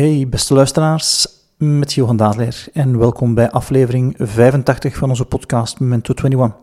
Hey 0.00 0.28
beste 0.28 0.54
luisteraars, 0.54 1.26
met 1.56 1.92
Johan 1.92 2.16
Daadleer 2.16 2.66
en 2.72 2.98
welkom 2.98 3.34
bij 3.34 3.50
aflevering 3.50 4.14
85 4.18 4.96
van 4.96 5.08
onze 5.08 5.24
podcast 5.24 5.80
Memento 5.80 6.14
21. 6.14 6.58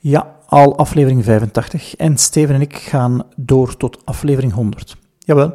Ja, 0.00 0.36
al 0.46 0.76
aflevering 0.78 1.24
85 1.24 1.96
en 1.96 2.16
Steven 2.16 2.54
en 2.54 2.60
ik 2.60 2.76
gaan 2.76 3.22
door 3.36 3.76
tot 3.76 4.06
aflevering 4.06 4.52
100. 4.52 4.96
Jawel, 5.18 5.54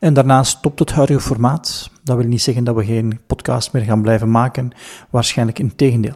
en 0.00 0.14
daarna 0.14 0.42
stopt 0.42 0.78
het 0.78 0.92
huidige 0.92 1.20
formaat. 1.20 1.90
Dat 2.02 2.16
wil 2.16 2.26
niet 2.26 2.42
zeggen 2.42 2.64
dat 2.64 2.74
we 2.74 2.84
geen 2.84 3.20
podcast 3.26 3.72
meer 3.72 3.82
gaan 3.82 4.02
blijven 4.02 4.30
maken, 4.30 4.70
waarschijnlijk 5.10 5.58
in 5.58 5.76
tegendeel. 5.76 6.14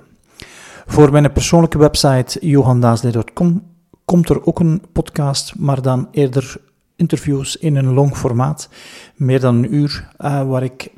Voor 0.87 1.13
mijn 1.13 1.33
persoonlijke 1.33 1.79
website 1.79 2.39
johandaasleer.com 2.41 3.63
komt 4.05 4.29
er 4.29 4.47
ook 4.47 4.61
een 4.61 4.83
podcast, 4.93 5.55
maar 5.59 5.83
dan 5.83 6.09
eerder 6.11 6.61
interviews 6.97 7.57
in 7.57 7.77
een 7.77 7.93
long 7.93 8.17
formaat, 8.17 8.69
meer 9.15 9.41
dan 9.41 9.55
een 9.55 9.75
uur, 9.75 10.09
uh, 10.21 10.49
waar 10.49 10.63
ik 10.63 10.91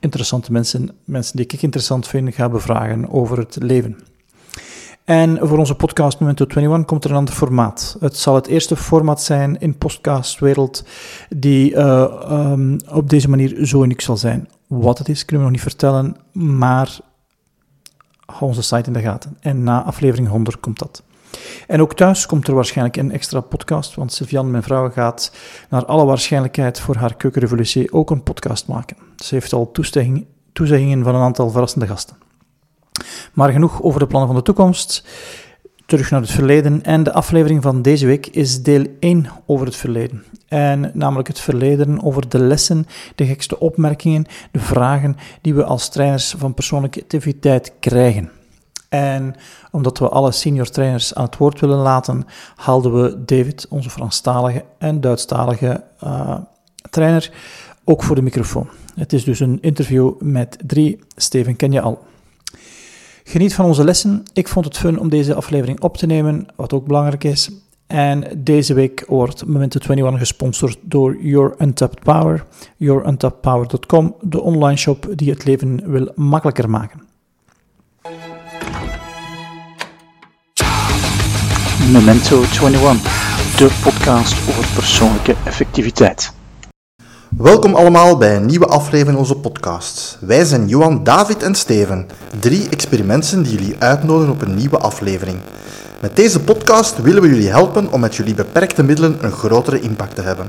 interessante 0.00 0.52
mensen, 0.52 0.90
mensen 1.04 1.36
die 1.36 1.46
ik 1.46 1.62
interessant 1.62 2.08
vind, 2.08 2.34
ga 2.34 2.48
bevragen 2.48 3.10
over 3.10 3.38
het 3.38 3.56
leven. 3.60 3.96
En 5.04 5.38
voor 5.42 5.58
onze 5.58 5.74
podcast 5.74 6.20
Memento 6.20 6.44
21 6.44 6.84
komt 6.84 7.04
er 7.04 7.10
een 7.10 7.16
ander 7.16 7.34
formaat. 7.34 7.96
Het 8.00 8.16
zal 8.16 8.34
het 8.34 8.46
eerste 8.46 8.76
formaat 8.76 9.22
zijn 9.22 9.58
in 9.58 9.78
podcastwereld 9.78 10.84
die 11.28 11.72
uh, 11.72 12.50
um, 12.52 12.76
op 12.88 13.10
deze 13.10 13.28
manier 13.28 13.66
zo 13.66 13.82
uniek 13.82 14.00
zal 14.00 14.16
zijn. 14.16 14.48
Wat 14.66 14.98
het 14.98 15.08
is, 15.08 15.24
kunnen 15.24 15.46
we 15.46 15.52
nog 15.52 15.60
niet 15.60 15.70
vertellen, 15.70 16.16
maar 16.32 16.98
hou 18.26 18.44
onze 18.44 18.62
site 18.62 18.86
in 18.86 18.92
de 18.92 19.00
gaten. 19.00 19.36
En 19.40 19.62
na 19.62 19.82
aflevering 19.82 20.28
100 20.28 20.60
komt 20.60 20.78
dat. 20.78 21.02
En 21.66 21.80
ook 21.80 21.94
thuis 21.94 22.26
komt 22.26 22.48
er 22.48 22.54
waarschijnlijk 22.54 22.96
een 22.96 23.12
extra 23.12 23.40
podcast, 23.40 23.94
want 23.94 24.12
Sylvian, 24.12 24.50
mijn 24.50 24.62
vrouw, 24.62 24.90
gaat 24.90 25.32
naar 25.70 25.84
alle 25.84 26.04
waarschijnlijkheid 26.04 26.80
voor 26.80 26.96
haar 26.96 27.14
keukenrevolutie 27.14 27.92
ook 27.92 28.10
een 28.10 28.22
podcast 28.22 28.66
maken. 28.66 28.96
Ze 29.16 29.34
heeft 29.34 29.52
al 29.52 29.70
toezeggingen 30.52 31.04
van 31.04 31.14
een 31.14 31.20
aantal 31.20 31.50
verrassende 31.50 31.86
gasten. 31.86 32.16
Maar 33.32 33.52
genoeg 33.52 33.82
over 33.82 34.00
de 34.00 34.06
plannen 34.06 34.28
van 34.28 34.38
de 34.38 34.44
toekomst. 34.44 35.04
Terug 35.86 36.10
naar 36.10 36.20
het 36.20 36.30
verleden. 36.30 36.82
En 36.82 37.02
de 37.02 37.12
aflevering 37.12 37.62
van 37.62 37.82
deze 37.82 38.06
week 38.06 38.26
is 38.26 38.62
deel 38.62 38.86
1 39.00 39.26
over 39.46 39.66
het 39.66 39.76
verleden. 39.76 40.24
En 40.48 40.90
namelijk 40.94 41.28
het 41.28 41.40
verleden 41.40 42.02
over 42.02 42.28
de 42.28 42.38
lessen, 42.38 42.86
de 43.14 43.26
gekste 43.26 43.60
opmerkingen, 43.60 44.26
de 44.50 44.58
vragen 44.58 45.16
die 45.40 45.54
we 45.54 45.64
als 45.64 45.88
trainers 45.88 46.34
van 46.38 46.54
persoonlijke 46.54 47.00
activiteit 47.00 47.72
krijgen. 47.80 48.30
En 48.94 49.34
omdat 49.70 49.98
we 49.98 50.08
alle 50.08 50.32
senior 50.32 50.70
trainers 50.70 51.14
aan 51.14 51.24
het 51.24 51.36
woord 51.36 51.60
willen 51.60 51.78
laten, 51.78 52.24
haalden 52.56 53.02
we 53.02 53.24
David, 53.24 53.66
onze 53.68 53.90
Franstalige 53.90 54.64
en 54.78 55.00
Duitsstalige 55.00 55.84
uh, 56.04 56.36
trainer, 56.90 57.32
ook 57.84 58.02
voor 58.02 58.16
de 58.16 58.22
microfoon. 58.22 58.68
Het 58.94 59.12
is 59.12 59.24
dus 59.24 59.40
een 59.40 59.58
interview 59.60 60.12
met 60.20 60.58
drie. 60.66 60.98
Steven 61.16 61.56
ken 61.56 61.72
je 61.72 61.80
al. 61.80 62.04
Geniet 63.24 63.54
van 63.54 63.64
onze 63.64 63.84
lessen. 63.84 64.22
Ik 64.32 64.48
vond 64.48 64.64
het 64.64 64.78
fun 64.78 64.98
om 64.98 65.08
deze 65.08 65.34
aflevering 65.34 65.80
op 65.80 65.96
te 65.96 66.06
nemen, 66.06 66.46
wat 66.56 66.72
ook 66.72 66.86
belangrijk 66.86 67.24
is. 67.24 67.50
En 67.86 68.24
deze 68.36 68.74
week 68.74 69.04
wordt 69.08 69.46
Momento 69.46 69.78
21 69.78 70.18
gesponsord 70.18 70.78
door 70.82 71.22
Your 71.22 71.54
Untapped 71.58 72.02
Power, 72.02 72.46
youruntappower.com, 72.76 74.14
de 74.20 74.42
online 74.42 74.78
shop 74.78 75.08
die 75.14 75.30
het 75.30 75.44
leven 75.44 75.90
wil 75.90 76.12
makkelijker 76.14 76.70
maken. 76.70 77.03
Memento 81.94 82.42
21, 82.42 83.56
de 83.56 83.80
podcast 83.82 84.48
over 84.48 84.66
persoonlijke 84.74 85.34
effectiviteit. 85.44 86.32
Welkom 87.36 87.74
allemaal 87.74 88.16
bij 88.16 88.36
een 88.36 88.46
nieuwe 88.46 88.66
aflevering 88.66 89.08
van 89.08 89.18
onze 89.18 89.36
podcast. 89.36 90.18
Wij 90.20 90.44
zijn 90.44 90.68
Johan, 90.68 91.04
David 91.04 91.42
en 91.42 91.54
Steven, 91.54 92.06
drie 92.40 92.68
experimenten 92.68 93.42
die 93.42 93.52
jullie 93.52 93.76
uitnodigen 93.78 94.32
op 94.32 94.42
een 94.42 94.54
nieuwe 94.54 94.78
aflevering. 94.78 95.38
Met 96.00 96.16
deze 96.16 96.40
podcast 96.40 97.02
willen 97.02 97.22
we 97.22 97.28
jullie 97.28 97.48
helpen 97.48 97.92
om 97.92 98.00
met 98.00 98.14
jullie 98.14 98.34
beperkte 98.34 98.82
middelen 98.82 99.24
een 99.24 99.32
grotere 99.32 99.80
impact 99.80 100.14
te 100.14 100.22
hebben. 100.22 100.46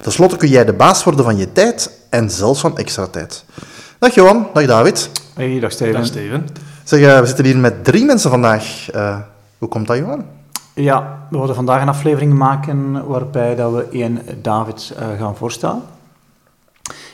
Ten 0.00 0.12
slotte 0.12 0.36
kun 0.36 0.48
jij 0.48 0.64
de 0.64 0.72
baas 0.72 1.04
worden 1.04 1.24
van 1.24 1.36
je 1.36 1.52
tijd 1.52 1.90
en 2.10 2.30
zelfs 2.30 2.60
van 2.60 2.76
extra 2.76 3.06
tijd. 3.06 3.44
Dag 3.98 4.14
Johan, 4.14 4.46
dag 4.52 4.66
David. 4.66 5.10
Hey, 5.34 5.60
dag 5.60 5.72
Steven. 5.72 5.94
Dag 5.94 6.06
Steven. 6.06 6.46
Zeg, 6.84 7.00
uh, 7.00 7.20
we 7.20 7.26
zitten 7.26 7.44
hier 7.44 7.58
met 7.58 7.84
drie 7.84 8.04
mensen 8.04 8.30
vandaag. 8.30 8.94
Uh, 8.94 9.16
hoe 9.58 9.68
komt 9.68 9.86
dat, 9.86 9.96
Johan? 9.96 10.40
Ja, 10.74 11.26
we 11.30 11.38
willen 11.38 11.54
vandaag 11.54 11.82
een 11.82 11.88
aflevering 11.88 12.34
maken 12.34 13.06
waarbij 13.06 13.54
dat 13.54 13.72
we 13.72 13.88
één 13.90 14.20
David 14.42 14.94
uh, 14.98 15.18
gaan 15.18 15.36
voorstellen. 15.36 15.82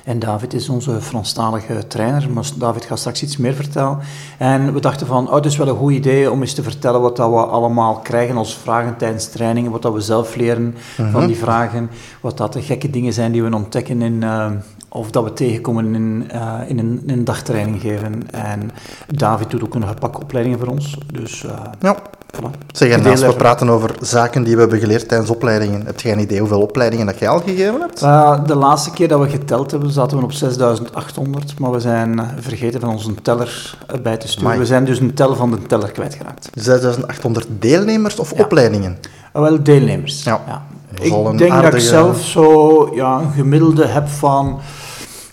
En 0.05 0.19
David 0.19 0.55
is 0.55 0.69
onze 0.69 1.01
Franstalige 1.01 1.87
trainer, 1.87 2.31
maar 2.31 2.51
David 2.57 2.85
gaat 2.85 2.99
straks 2.99 3.23
iets 3.23 3.37
meer 3.37 3.55
vertellen. 3.55 3.99
En 4.39 4.73
we 4.73 4.81
dachten 4.81 5.07
van, 5.07 5.29
oh, 5.29 5.35
het 5.35 5.45
is 5.45 5.57
wel 5.57 5.69
een 5.69 5.77
goed 5.77 5.93
idee 5.93 6.31
om 6.31 6.41
eens 6.41 6.55
te 6.55 6.63
vertellen 6.63 7.01
wat 7.01 7.17
dat 7.17 7.31
we 7.31 7.37
allemaal 7.37 7.95
krijgen 7.95 8.37
als 8.37 8.57
vragen 8.57 8.97
tijdens 8.97 9.29
trainingen, 9.29 9.71
wat 9.71 9.83
dat 9.83 9.93
we 9.93 10.01
zelf 10.01 10.37
leren 10.37 10.67
uh 10.67 10.97
-huh. 10.97 11.13
van 11.13 11.27
die 11.27 11.37
vragen, 11.37 11.91
wat 12.21 12.37
dat 12.37 12.53
de 12.53 12.63
gekke 12.63 12.91
dingen 12.91 13.13
zijn 13.13 13.33
die 13.33 13.43
we 13.43 13.55
ontdekken 13.55 14.03
in, 14.03 14.23
uh, 14.23 14.51
of 14.89 15.11
dat 15.11 15.25
we 15.25 15.33
tegenkomen 15.33 15.95
in, 15.95 16.31
uh, 16.35 16.55
in, 16.67 16.79
een, 16.79 17.03
in 17.07 17.13
een 17.13 17.25
dagtraining 17.25 17.81
geven. 17.81 18.31
En 18.31 18.71
David 19.07 19.51
doet 19.51 19.65
ook 19.65 19.75
een 19.75 19.85
pak 20.01 20.21
opleidingen 20.21 20.59
voor 20.59 20.69
ons, 20.69 20.99
dus... 21.13 21.45
ja. 21.81 21.97
Voilà. 22.37 22.51
Zeg, 22.73 22.91
en 22.91 23.07
als 23.07 23.21
we 23.21 23.35
praten 23.35 23.69
over 23.69 23.95
zaken 24.01 24.43
die 24.43 24.55
we 24.55 24.61
hebben 24.61 24.79
geleerd 24.79 25.09
tijdens 25.09 25.31
opleidingen, 25.31 25.87
heb 25.87 26.01
jij 26.01 26.13
een 26.13 26.19
idee 26.19 26.39
hoeveel 26.39 26.61
opleidingen 26.61 27.07
dat 27.07 27.19
jij 27.19 27.29
al 27.29 27.41
gegeven 27.41 27.81
hebt? 27.81 28.03
Uh, 28.03 28.45
de 28.47 28.55
laatste 28.55 28.91
keer 28.91 29.09
dat 29.09 29.21
we 29.21 29.29
geteld 29.29 29.71
hebben, 29.71 29.91
zaten 29.91 30.19
we 30.19 30.25
op 30.25 30.33
6800, 30.33 31.59
maar 31.59 31.71
we 31.71 31.81
zijn 31.81 32.31
vergeten 32.41 32.81
van 32.81 32.89
onze 32.89 33.15
teller 33.15 33.79
bij 34.03 34.17
te 34.17 34.29
sturen. 34.29 34.47
Amai. 34.47 34.61
We 34.61 34.67
zijn 34.67 34.85
dus 34.85 35.01
een 35.01 35.15
tel 35.15 35.37
van 35.37 35.51
de 35.51 35.63
teller 35.63 35.93
kwijtgeraakt. 35.93 36.51
6800 36.55 37.47
deelnemers 37.59 38.19
of 38.19 38.37
ja. 38.37 38.45
opleidingen? 38.45 38.99
Uh, 39.37 39.43
wel, 39.43 39.63
deelnemers. 39.63 40.25
Ja. 40.25 40.41
ja. 40.47 40.63
Ik 40.91 41.39
denk 41.39 41.53
aardige... 41.53 41.63
dat 41.63 41.75
ik 41.75 41.81
zelf 41.81 42.21
zo 42.21 42.91
ja, 42.95 43.21
een 43.21 43.33
gemiddelde 43.33 43.87
heb 43.87 44.09
van 44.09 44.61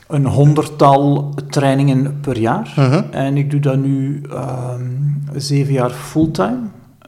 een 0.07 0.25
honderdtal 0.25 1.33
trainingen 1.49 2.19
per 2.21 2.37
jaar. 2.37 2.73
Uh 2.79 2.91
-huh. 2.91 3.03
En 3.11 3.37
ik 3.37 3.51
doe 3.51 3.59
dat 3.59 3.77
nu 3.77 4.21
um, 4.31 5.23
zeven 5.35 5.73
jaar 5.73 5.89
fulltime 5.89 6.59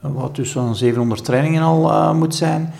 wat 0.02 0.35
dus 0.35 0.52
zo'n 0.52 0.75
700 0.75 1.25
trainingen 1.25 1.62
al 1.62 1.90
uh, 1.90 2.13
moet 2.13 2.35
zijn. 2.35 2.74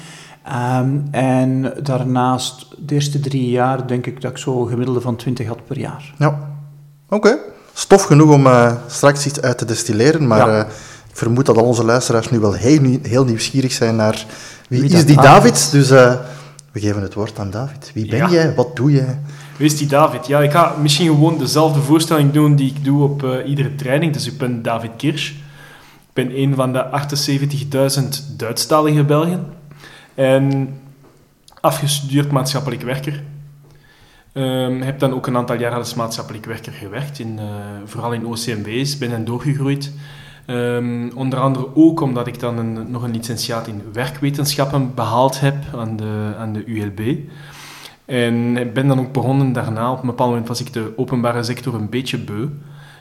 Um, 0.82 1.08
en 1.12 1.74
daarnaast, 1.84 2.68
de 2.78 2.94
eerste 2.94 3.20
drie 3.20 3.50
jaar, 3.50 3.88
denk 3.88 4.06
ik 4.06 4.22
dat 4.22 4.32
ik 4.32 4.38
zo 4.38 4.62
een 4.62 4.68
gemiddelde 4.68 5.02
van 5.02 5.16
20 5.16 5.48
had 5.48 5.66
per 5.66 5.78
jaar. 5.78 6.14
Ja, 6.18 6.28
oké. 6.28 7.16
Okay. 7.16 7.38
Stof 7.74 8.04
genoeg 8.04 8.34
om 8.34 8.46
uh, 8.46 8.72
straks 8.88 9.26
iets 9.26 9.42
uit 9.42 9.58
te 9.58 9.66
destilleren, 9.66 10.28
maar 10.28 10.50
ja. 10.50 10.68
Ik 11.18 11.24
vermoed 11.24 11.46
dat 11.46 11.58
al 11.58 11.66
onze 11.66 11.84
luisteraars 11.84 12.30
nu 12.30 12.40
wel 12.40 12.54
heel, 12.54 13.00
heel 13.02 13.26
nieuwsgierig 13.26 13.72
zijn 13.72 13.96
naar 13.96 14.26
wie, 14.70 14.82
wie 14.82 14.90
is 14.90 15.06
die 15.06 15.22
David. 15.22 15.72
Dus 15.72 15.90
we 15.90 16.20
geven 16.74 17.02
het 17.02 17.14
woord 17.14 17.40
aan 17.40 17.50
David. 17.50 17.92
Wie 17.94 18.08
ben 18.08 18.20
ja. 18.20 18.30
jij? 18.30 18.56
Wat 18.56 18.76
doe 18.76 18.92
jij? 18.92 19.20
Wie 19.58 19.66
is 19.66 19.78
die 19.78 19.88
David? 19.88 20.28
Ja, 20.28 20.40
ik 20.42 20.52
ga 20.52 20.76
misschien 20.82 21.08
gewoon 21.08 21.38
dezelfde 21.38 21.82
voorstelling 21.82 22.32
doen 22.32 22.56
die 22.56 22.70
ik 22.76 22.84
doe 22.84 23.04
op 23.04 23.44
iedere 23.46 23.76
training. 23.76 24.14
Dus 24.14 24.28
ik 24.28 24.38
ben 24.38 24.62
David 24.62 24.92
Kirsch 24.98 25.32
ben 26.18 26.40
een 26.40 26.56
van 26.56 26.74
de 26.74 26.86
78.000 28.02 28.36
Duitsstalige 28.38 29.04
Belgen. 29.04 29.46
En 30.16 30.70
afgestudeerd 31.62 32.32
maatschappelijk 32.32 32.82
werker. 32.82 33.24
Um, 34.34 34.82
heb 34.82 35.00
dan 35.00 35.14
ook 35.14 35.28
een 35.28 35.38
aantal 35.38 35.60
jaar 35.60 35.74
als 35.74 35.94
maatschappelijk 35.94 36.46
werker 36.46 36.72
gewerkt, 36.72 37.20
in, 37.20 37.40
uh, 37.40 37.46
vooral 37.86 38.14
in 38.14 38.26
OCMW's, 38.26 38.98
ben 38.98 39.12
en 39.12 39.26
doorgegroeid. 39.26 39.92
Um, 40.50 41.12
onder 41.16 41.40
andere 41.40 41.76
ook 41.76 42.02
omdat 42.02 42.28
ik 42.28 42.40
dan 42.40 42.58
een, 42.58 42.92
nog 42.92 43.04
een 43.04 43.12
licentiaat 43.12 43.68
in 43.68 43.82
werkwetenschappen 43.94 44.92
behaald 44.96 45.40
heb 45.40 45.56
aan 45.76 45.96
de, 45.96 46.34
aan 46.38 46.54
de 46.54 46.66
ULB. 46.66 47.18
En 48.06 48.58
ik 48.58 48.74
ben 48.74 48.88
dan 48.88 49.00
ook 49.00 49.12
begonnen 49.12 49.54
daarna, 49.54 49.92
op 49.92 50.00
een 50.02 50.08
bepaald 50.08 50.30
moment 50.30 50.48
was 50.48 50.62
ik 50.62 50.74
de 50.74 50.94
openbare 50.96 51.44
sector 51.44 51.76
een 51.76 51.90
beetje 51.90 52.18
beu. 52.18 52.48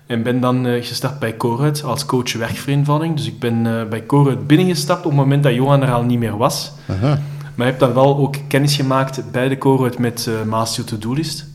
En 0.06 0.22
ben 0.22 0.40
dan 0.40 0.66
uh, 0.66 0.84
gestart 0.84 1.18
bij 1.18 1.36
Coruit 1.36 1.84
als 1.84 2.06
coach 2.06 2.32
werkvereenvoudiging. 2.32 3.16
Dus 3.16 3.26
ik 3.26 3.38
ben 3.38 3.64
uh, 3.64 3.84
bij 3.84 4.06
Coruit 4.06 4.46
binnengestapt 4.46 5.04
op 5.04 5.10
het 5.10 5.20
moment 5.20 5.42
dat 5.42 5.54
Johan 5.54 5.82
er 5.82 5.92
al 5.92 6.02
niet 6.02 6.18
meer 6.18 6.36
was. 6.36 6.72
Aha. 6.88 7.20
Maar 7.54 7.66
heb 7.66 7.78
dan 7.78 7.94
wel 7.94 8.16
ook 8.16 8.36
kennis 8.48 8.76
gemaakt 8.76 9.22
bij 9.32 9.48
de 9.48 9.58
Coruit 9.58 9.98
met 9.98 10.26
uh, 10.28 10.42
Master 10.42 10.84
To-Do 10.84 11.12
List. 11.12 11.46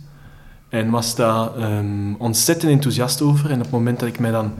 En 0.69 0.89
was 0.89 1.15
daar 1.15 1.77
um, 1.77 2.15
ontzettend 2.17 2.71
enthousiast 2.71 3.21
over. 3.21 3.49
En 3.49 3.55
op 3.55 3.61
het 3.61 3.71
moment 3.71 3.99
dat 3.99 4.09
ik 4.09 4.19
mij 4.19 4.31
dan, 4.31 4.53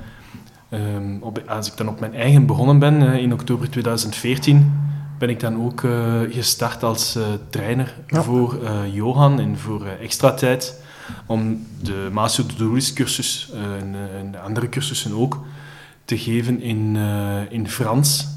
um, 0.72 1.18
op, 1.22 1.42
als 1.48 1.68
ik 1.68 1.78
dan 1.78 1.88
op 1.88 2.00
mijn 2.00 2.14
eigen 2.14 2.46
begonnen 2.46 2.80
ben, 2.80 3.02
in 3.02 3.34
oktober 3.34 3.70
2014, 3.70 4.80
ben 5.18 5.30
ik 5.30 5.40
dan 5.40 5.64
ook 5.66 5.84
gestart 6.30 6.84
als 6.84 7.18
trainer 7.50 7.96
ja. 8.08 8.22
voor 8.22 8.58
Johan 8.92 9.40
en 9.40 9.58
voor 9.58 9.86
Extra 9.86 10.34
Tijd 10.34 10.82
om 11.26 11.66
de 11.82 12.10
Master 12.12 12.46
to 12.46 12.74
List 12.74 12.94
cursus 12.94 13.52
uh, 13.54 13.62
en, 13.62 13.96
en, 14.18 14.42
andere 14.44 14.70
cursussen 14.70 15.14
ook 15.14 15.40
te 16.06 16.18
geven 16.18 16.62
in, 16.62 16.96
uh, 16.96 17.52
in 17.52 17.70
Frans, 17.70 18.28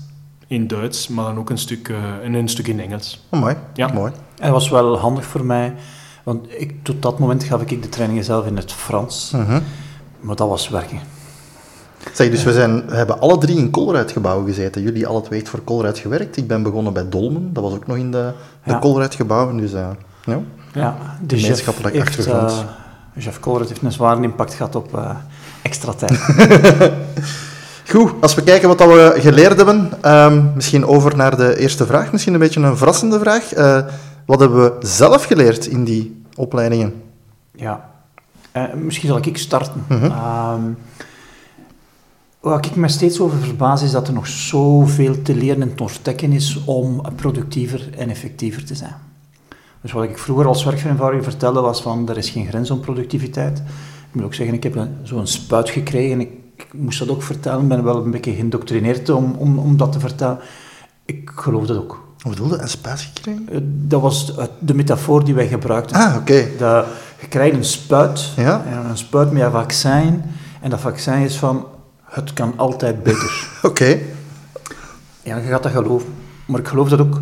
in 0.47 0.67
Duits, 0.67 1.09
maar 1.09 1.25
dan 1.25 1.39
ook 1.39 1.51
een 1.51 1.59
stuk, 1.59 1.89
uh, 1.89 1.99
een, 2.23 2.35
een 2.35 2.49
stuk 2.49 2.69
in 2.69 2.81
Engels. 2.81 3.27
Oh, 3.31 3.41
mooi. 3.41 3.57
Ja. 3.75 3.93
mooi. 3.93 4.13
En 4.13 4.43
dat 4.43 4.51
was 4.51 4.69
wel 4.69 4.99
handig 4.99 5.25
voor 5.25 5.45
mij, 5.45 5.75
Want 6.23 6.47
ik, 6.61 6.75
tot 6.83 7.03
dat 7.03 7.19
moment 7.19 7.45
gaf 7.45 7.61
ik 7.61 7.83
de 7.83 7.89
trainingen 7.89 8.25
zelf 8.25 8.47
in 8.47 8.57
het 8.57 8.73
Frans. 8.73 9.31
Mhm. 9.31 9.61
Maar 10.21 10.37
dat 10.37 10.49
was 10.49 10.69
werken. 10.69 10.99
Zeg, 12.13 12.31
dus 12.31 12.45
we, 12.45 12.53
zijn, 12.53 12.87
we 12.89 12.97
hebben 12.97 13.21
alle 13.21 13.39
drie 13.39 13.57
in 13.57 13.71
Colruyt-gebouwen 13.71 14.47
gezeten. 14.47 14.83
Jullie 14.83 15.07
alle 15.07 15.21
twee 15.23 15.49
voor 15.49 15.65
Colruyt 15.65 15.99
gewerkt. 15.99 16.37
Ik 16.37 16.47
ben 16.47 16.63
begonnen 16.63 16.93
bij 16.93 17.09
Dolmen. 17.09 17.53
Dat 17.53 17.63
was 17.63 17.73
ook 17.73 17.87
nog 17.87 17.97
in 17.97 18.11
de, 18.11 18.33
de 18.65 18.71
Ja. 18.71 18.79
Colruyt-gebouwen. 18.79 19.57
Dus 19.57 19.73
eh, 19.73 19.89
ja. 20.25 20.41
Ja, 20.73 20.97
de 21.27 21.39
Gemeenschappelijk 21.39 22.01
achtergrond. 22.01 22.51
eh, 22.51 23.23
chef 23.23 23.41
Colruyt 23.41 23.69
heeft 23.69 23.83
een 23.83 23.93
zware 23.93 24.23
impact 24.23 24.55
gehad 24.55 24.75
op 24.75 24.95
eh, 24.97 25.11
extra 25.63 25.93
tijd. 25.93 26.19
Goed, 27.91 28.13
als 28.21 28.35
we 28.35 28.43
kijken 28.43 28.69
wat 28.69 28.79
we 28.79 29.15
geleerd 29.19 29.57
hebben, 29.57 29.91
ehm, 30.01 30.43
misschien 30.55 30.87
over 30.87 31.17
naar 31.17 31.37
de 31.37 31.59
eerste 31.59 31.87
vraag. 31.87 32.13
Misschien 32.13 32.33
een 32.35 32.39
beetje 32.41 32.61
een 32.61 32.77
verrassende 32.77 33.19
vraag. 33.19 33.51
Wat 34.27 34.41
hebben 34.41 34.63
we 34.63 34.87
zelf 34.87 35.25
geleerd 35.25 35.67
in 35.67 35.85
die 35.85 36.23
opleidingen? 36.37 37.03
Ja, 37.53 37.91
misschien 38.75 39.09
zal 39.09 39.19
ik 39.23 39.39
starten. 39.39 39.85
Mhm. 39.89 40.05
Ehm, 40.05 40.61
waar 42.45 42.67
ik 42.67 42.77
me 42.77 42.89
steeds 42.89 43.21
over 43.21 43.39
verbaas 43.39 43.83
is 43.83 43.91
dat 43.91 44.09
er 44.09 44.15
nog 44.15 44.27
zoveel 44.27 45.23
te 45.23 45.35
leren 45.35 45.63
en 45.63 45.75
te 45.75 45.83
ontdekken 45.83 46.33
is 46.33 46.65
om 46.65 47.03
productiever 47.17 47.89
en 47.99 48.11
effectiever 48.11 48.65
te 48.65 48.75
zijn. 48.75 48.95
Dus 49.81 49.93
wat 49.93 50.05
ik 50.05 50.19
vroeger 50.19 50.47
als 50.47 50.65
werkvereenvoudiger 50.65 51.25
vertelde 51.31 51.61
was 51.61 51.83
van 51.83 52.09
er 52.09 52.17
is 52.17 52.31
geen 52.31 52.47
grens 52.47 52.71
om 52.71 52.81
productiviteit. 52.81 53.59
Ik 53.59 54.15
moet 54.15 54.25
ook 54.25 54.35
zeggen, 54.35 54.55
ik 54.57 54.63
heb 54.63 54.75
een- 54.77 54.97
zo'n 55.03 55.27
spuit 55.27 55.71
gekregen. 55.71 56.21
Ik, 56.21 56.29
ik 56.57 56.67
moest 56.73 56.99
dat 56.99 57.09
ook 57.09 57.23
vertellen, 57.23 57.69
ben 57.69 57.85
wel 57.85 58.05
een 58.05 58.11
beetje 58.11 58.33
geïndoctrineerd 58.33 59.09
om, 59.11 59.35
om, 59.39 59.59
om 59.59 59.77
dat 59.77 59.93
te 59.93 60.01
vertellen. 60.01 60.39
Ik 61.05 61.31
geloof 61.35 61.67
dat 61.67 61.77
ook. 61.77 62.03
Wat 62.19 62.33
bedoelde? 62.33 62.59
Een 62.59 62.69
spuit 62.69 63.01
gekregen? 63.01 63.49
Eh, 63.53 63.59
Dat 63.63 64.01
was 64.01 64.33
de 64.59 64.75
metafoor 64.75 65.25
die 65.25 65.35
wij 65.35 65.49
gebruikten. 65.49 65.97
Ah, 65.97 66.17
oké. 66.17 66.49
Dat, 66.59 66.87
je 67.21 67.27
krijgt 67.29 67.57
een 67.57 67.65
spuit, 67.65 68.31
Ja. 68.37 68.65
en 68.71 68.87
een 68.91 68.97
spuit 68.99 69.31
met 69.33 69.43
een 69.43 69.51
vaccin. 69.51 70.23
En 70.61 70.71
dat 70.71 70.81
vaccin 70.81 71.15
is 71.15 71.37
van, 71.37 71.65
het 72.15 72.33
kan 72.33 72.53
altijd 72.57 73.03
beter. 73.03 73.49
Oké. 73.63 73.99
ja, 75.23 75.37
je 75.37 75.49
gaat 75.49 75.63
dat 75.63 75.73
geloven. 75.73 76.09
Maar 76.47 76.61
ik 76.61 76.69
geloof 76.69 76.89
dat 76.89 77.01
ook, 77.01 77.21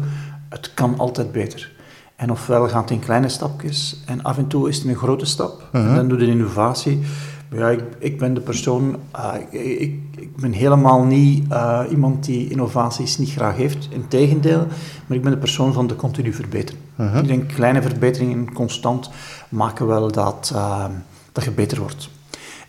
het 0.48 0.74
kan 0.74 0.98
altijd 0.98 1.32
beter. 1.32 1.72
En 2.16 2.30
ofwel 2.30 2.68
gaat 2.68 2.82
het 2.82 2.90
in 2.90 2.98
kleine 2.98 3.28
stapjes, 3.28 4.02
en 4.06 4.22
af 4.22 4.38
en 4.38 4.46
toe 4.46 4.68
is 4.68 4.76
het 4.78 4.86
een 4.86 4.96
grote 4.96 5.24
stap. 5.24 5.68
En 5.72 5.94
dan 5.94 6.08
doe 6.08 6.18
je 6.18 6.24
een 6.24 6.30
innovatie. 6.30 7.00
Maar 7.48 7.58
Ja, 7.58 7.68
ik, 7.68 7.80
ik 7.98 8.18
ben 8.18 8.34
de 8.34 8.40
persoon, 8.40 8.96
ah, 9.10 9.34
ik, 9.34 9.52
ik, 9.52 10.00
ik 10.16 10.36
ben 10.36 10.52
helemaal 10.52 11.02
niet 11.02 11.52
eh, 11.52 11.80
iemand 11.90 12.24
die 12.24 12.50
innovaties 12.50 13.18
niet 13.18 13.30
graag 13.30 13.56
heeft. 13.56 13.88
Integendeel, 13.90 14.66
maar 15.06 15.16
ik 15.16 15.22
ben 15.22 15.32
de 15.32 15.38
persoon 15.38 15.72
van 15.72 15.86
de 15.86 15.96
continu 15.96 16.32
verbeteren. 16.32 16.80
Ik 17.16 17.26
denk 17.26 17.48
kleine 17.48 17.82
verbeteringen 17.82 18.52
constant 18.52 19.10
maken 19.48 19.86
wel 19.86 20.10
dat, 20.12 20.50
eh, 20.54 20.84
dat 21.32 21.44
je 21.44 21.50
beter 21.50 21.78
wordt. 21.78 22.10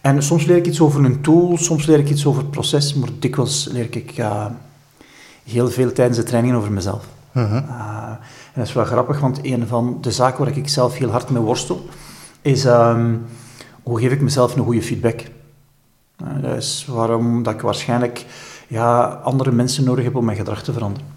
En 0.04 0.24
soms 0.24 0.46
leer 0.46 0.58
ik 0.58 0.66
iets 0.66 0.82
over 0.82 1.06
een 1.06 1.22
tool, 1.22 1.58
soms 1.58 1.86
leer 1.86 2.00
ik 2.00 2.10
iets 2.10 2.26
over 2.26 2.42
het 2.42 2.52
proces, 2.52 2.94
maar 2.94 3.10
dikwijls 3.20 3.68
leer 3.72 3.88
ik 3.90 4.12
eh, 4.12 4.46
heel 5.44 5.70
veel 5.70 5.92
tijdens 5.92 6.18
de 6.18 6.24
trainingen 6.24 6.58
over 6.58 6.72
mezelf. 6.72 7.06
Mhm. 7.32 7.54
Uh, 7.54 8.08
en 8.54 8.60
dat 8.60 8.68
is 8.68 8.74
wel 8.74 8.86
grappig, 8.86 9.20
want 9.20 9.40
een 9.42 9.68
van 9.68 9.98
de 10.02 10.12
zaken 10.12 10.46
waar 10.46 10.58
ik 10.58 10.68
zelf 10.68 10.98
heel 10.98 11.10
hard 11.10 11.30
mee 11.30 11.42
worstel, 11.42 11.86
is 12.42 12.66
ehm, 12.66 13.16
hoe 13.84 14.00
geef 14.00 14.12
ik 14.12 14.22
mezelf 14.22 14.56
een 14.56 14.64
goede 14.64 14.82
feedback. 14.82 15.22
Uh, 16.24 16.42
dat 16.42 16.58
is 16.58 16.86
waarom 16.90 17.44
dat 17.44 17.54
ik 17.54 17.62
waarschijnlijk 17.62 18.26
ja, 18.68 19.04
andere 19.04 19.52
mensen 19.52 19.84
nodig 19.84 20.04
heb 20.04 20.16
om 20.16 20.26
mijn 20.26 20.38
gedrag 20.38 20.64
te 20.64 20.74
veranderen. 20.74 21.08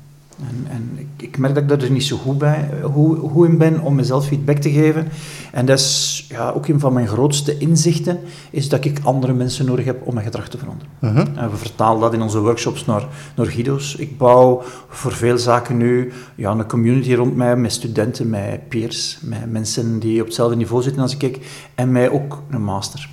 En, 0.48 0.66
en 0.70 0.90
ik, 0.96 1.22
ik 1.22 1.38
merk 1.38 1.54
dat 1.54 1.82
ik 1.82 1.82
er 1.82 1.90
niet 1.90 2.04
zo 2.04 2.16
goed, 2.16 2.38
bij, 2.38 2.70
eh, 2.70 2.84
hoe, 2.84 3.16
hoe 3.16 3.46
in 3.46 3.58
ben 3.58 3.80
om 3.80 3.94
mezelf 3.94 4.26
feedback 4.26 4.56
te 4.56 4.70
geven. 4.70 5.08
En 5.52 5.66
dat 5.66 5.78
is 5.78 6.15
ja, 6.28 6.50
ook 6.50 6.66
een 6.66 6.80
van 6.80 6.92
mijn 6.92 7.08
grootste 7.08 7.58
inzichten, 7.58 8.18
is 8.50 8.68
dat 8.68 8.84
ik 8.84 9.00
andere 9.02 9.32
mensen 9.32 9.66
nodig 9.66 9.84
heb 9.84 10.06
om 10.06 10.14
mijn 10.14 10.26
gedrag 10.26 10.48
te 10.48 10.58
veranderen. 10.58 10.92
Mhm. 10.98 11.38
En 11.38 11.50
we 11.50 11.56
vertalen 11.56 12.00
dat 12.00 12.12
in 12.12 12.22
onze 12.22 12.40
workshops 12.40 12.84
naar, 12.84 13.06
naar 13.36 13.46
Guido's. 13.46 13.94
Ik 13.96 14.18
bouw 14.18 14.62
voor 14.88 15.12
veel 15.12 15.38
zaken 15.38 15.76
nu 15.76 16.12
ja, 16.34 16.50
een 16.50 16.66
community 16.66 17.14
rond 17.14 17.36
mij, 17.36 17.56
met 17.56 17.72
studenten, 17.72 18.30
met 18.30 18.68
peers, 18.68 19.18
met 19.22 19.50
mensen 19.50 19.98
die 19.98 20.20
op 20.20 20.26
hetzelfde 20.26 20.56
niveau 20.56 20.82
zitten 20.82 21.02
als 21.02 21.16
ik, 21.16 21.40
en 21.74 21.92
mij 21.92 22.10
ook 22.10 22.42
een 22.50 22.62
master. 22.62 23.08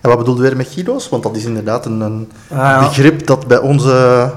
En 0.00 0.08
wat 0.08 0.18
bedoelde 0.18 0.42
weer 0.42 0.56
met 0.56 0.68
Guido's? 0.68 1.08
Want 1.08 1.22
dat 1.22 1.36
is 1.36 1.44
inderdaad 1.44 1.86
een, 1.86 2.00
een 2.00 2.28
ja. 2.50 2.78
begrip 2.78 3.26
dat 3.26 3.46
bij 3.46 3.58
onze... 3.58 4.32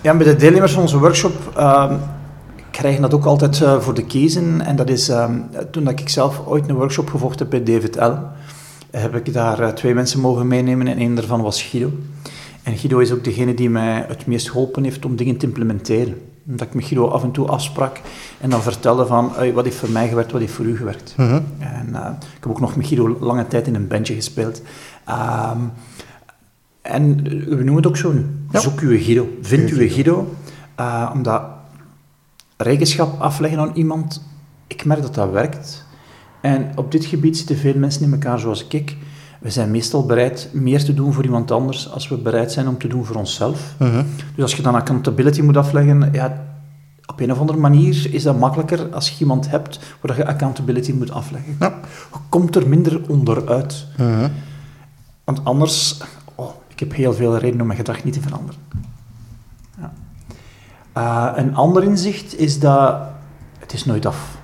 Ja, 0.00 0.14
bij 0.14 0.26
de 0.26 0.36
deelnemers 0.36 0.72
van 0.72 0.82
onze 0.82 0.98
workshop 0.98 1.32
ehm, 1.56 1.94
krijgen 2.70 3.02
dat 3.02 3.14
ook 3.14 3.24
altijd 3.24 3.62
eh, 3.62 3.80
voor 3.80 3.94
de 3.94 4.04
kiezen. 4.04 4.60
En 4.60 4.76
dat 4.76 4.88
is 4.88 5.08
ehm, 5.08 5.40
toen 5.70 5.84
dat 5.84 6.00
ik 6.00 6.08
zelf 6.08 6.42
ooit 6.46 6.68
een 6.68 6.74
workshop 6.74 7.10
gevolgd 7.10 7.38
heb 7.38 7.50
bij 7.50 7.62
David 7.62 7.98
Allen, 7.98 8.22
heb 8.90 9.14
ik 9.16 9.32
daar 9.32 9.60
eh, 9.60 9.68
twee 9.68 9.94
mensen 9.94 10.20
mogen 10.20 10.46
meenemen 10.46 10.86
en 10.86 10.98
één 10.98 11.14
daarvan 11.14 11.42
was 11.42 11.62
Guido. 11.62 11.92
En 12.62 12.76
Guido 12.76 12.98
is 12.98 13.12
ook 13.12 13.24
degene 13.24 13.54
die 13.54 13.70
mij 13.70 14.04
het 14.08 14.26
meest 14.26 14.50
geholpen 14.50 14.84
heeft 14.84 15.04
om 15.04 15.16
dingen 15.16 15.36
te 15.36 15.46
implementeren. 15.46 16.20
Dat 16.44 16.66
ik 16.66 16.74
met 16.74 16.84
Guido 16.84 17.06
af 17.06 17.22
en 17.22 17.30
toe 17.30 17.46
afsprak 17.46 18.00
en 18.40 18.50
dan 18.50 18.62
vertelde 18.62 19.06
van 19.06 19.32
wat 19.54 19.64
heeft 19.64 19.76
voor 19.76 19.90
mij 19.90 20.08
gewerkt, 20.08 20.32
wat 20.32 20.40
heeft 20.40 20.52
voor 20.52 20.64
u 20.64 20.76
gewerkt. 20.76 21.14
Mhm. 21.16 21.40
En 21.58 21.94
eh, 21.94 22.10
ik 22.20 22.42
heb 22.42 22.50
ook 22.50 22.60
nog 22.60 22.76
met 22.76 22.86
Guido 22.86 23.16
lange 23.20 23.46
tijd 23.46 23.66
in 23.66 23.74
een 23.74 23.88
bandje 23.88 24.14
gespeeld. 24.14 24.62
Ehm, 25.04 25.58
en 26.82 27.22
we 27.22 27.54
noemen 27.54 27.76
het 27.76 27.86
ook 27.86 27.96
zo 27.96 28.12
nu. 28.12 28.26
Ja. 28.50 28.60
Zoek 28.60 28.80
uw 28.80 28.98
Guido. 28.98 29.28
Vind 29.42 29.70
Uw 29.70 29.88
Guido. 29.88 30.34
Omdat 31.14 31.42
rekenschap 32.58 33.20
afleggen 33.20 33.58
aan 33.58 33.70
iemand, 33.74 34.22
ik 34.66 34.84
merk 34.84 35.02
dat 35.02 35.14
dat 35.14 35.30
werkt. 35.30 35.86
En 36.40 36.72
op 36.74 36.92
dit 36.92 37.04
gebied 37.04 37.36
zitten 37.36 37.56
veel 37.56 37.78
mensen 37.78 38.02
in 38.02 38.12
elkaar 38.12 38.38
zoals 38.38 38.66
ik. 38.68 38.96
We 39.40 39.50
zijn 39.50 39.70
meestal 39.70 40.06
bereid 40.06 40.48
meer 40.52 40.84
te 40.84 40.94
doen 40.94 41.12
voor 41.12 41.24
iemand 41.24 41.50
anders 41.50 41.90
als 41.90 42.08
we 42.08 42.16
bereid 42.16 42.52
zijn 42.52 42.68
om 42.68 42.78
te 42.78 42.88
doen 42.88 43.04
voor 43.04 43.16
onszelf. 43.16 43.74
Mhm. 43.78 44.04
Dus 44.34 44.42
als 44.42 44.54
je 44.54 44.62
dan 44.62 44.74
accountability 44.74 45.40
moet 45.40 45.56
afleggen, 45.56 46.08
ja, 46.12 46.46
op 47.06 47.20
een 47.20 47.32
of 47.32 47.38
andere 47.38 47.58
manier 47.58 48.14
is 48.14 48.22
dat 48.22 48.38
makkelijker 48.38 48.88
als 48.92 49.10
je 49.10 49.16
iemand 49.20 49.50
hebt 49.50 49.78
waar 50.00 50.16
je 50.16 50.26
accountability 50.26 50.92
moet 50.92 51.10
afleggen. 51.10 51.56
Ja. 51.60 51.78
Je 52.12 52.18
komt 52.28 52.56
er 52.56 52.68
minder 52.68 53.00
onderuit. 53.08 53.86
Mhm. 53.96 54.28
Want 55.24 55.44
anders, 55.44 56.00
oh, 56.34 56.50
ik 56.68 56.80
heb 56.80 56.94
heel 56.94 57.14
veel 57.14 57.38
reden 57.38 57.60
om 57.60 57.66
mijn 57.66 57.78
gedrag 57.78 58.04
niet 58.04 58.14
te 58.14 58.20
veranderen. 58.20 58.60
Eh, 60.98 61.28
een 61.34 61.54
ander 61.54 61.82
inzicht 61.82 62.38
is 62.38 62.58
dat 62.58 63.00
het 63.58 63.72
is 63.72 63.84
nooit 63.84 64.06
af. 64.06 64.38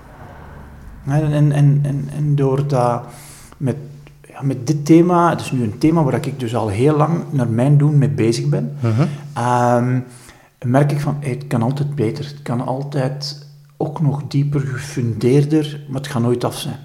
En, 1.07 1.33
en, 1.33 1.53
en, 1.53 2.09
en, 2.17 2.35
door 2.35 2.67
dat 2.67 3.03
met, 3.57 3.77
ja, 4.29 4.43
met 4.43 4.67
dit 4.67 4.87
thema, 4.87 5.31
het 5.31 5.41
is 5.41 5.53
nu 5.53 5.63
een 5.63 5.79
thema 5.79 6.03
waar 6.03 6.27
ik 6.27 6.41
dus 6.41 6.55
al 6.55 6.69
heel 6.69 6.97
lang 6.97 7.23
naar 7.31 7.49
mijn 7.49 7.77
doen 7.77 7.99
mee 7.99 8.09
bezig 8.09 8.49
ben, 8.49 8.77
Mhm. 8.81 9.07
Ehm, 9.33 10.01
merk 10.65 10.93
ik 10.93 11.01
van, 11.01 11.17
hey, 11.21 11.31
het 11.31 11.47
kan 11.47 11.63
altijd 11.63 11.95
beter. 11.95 12.25
Het 12.25 12.43
kan 12.43 12.67
altijd 12.67 13.47
ook 13.77 14.01
nog 14.01 14.23
dieper, 14.29 14.61
gefundeerder, 14.61 15.81
maar 15.89 16.01
het 16.01 16.11
gaat 16.11 16.23
nooit 16.23 16.45
af 16.45 16.59
zijn. 16.59 16.79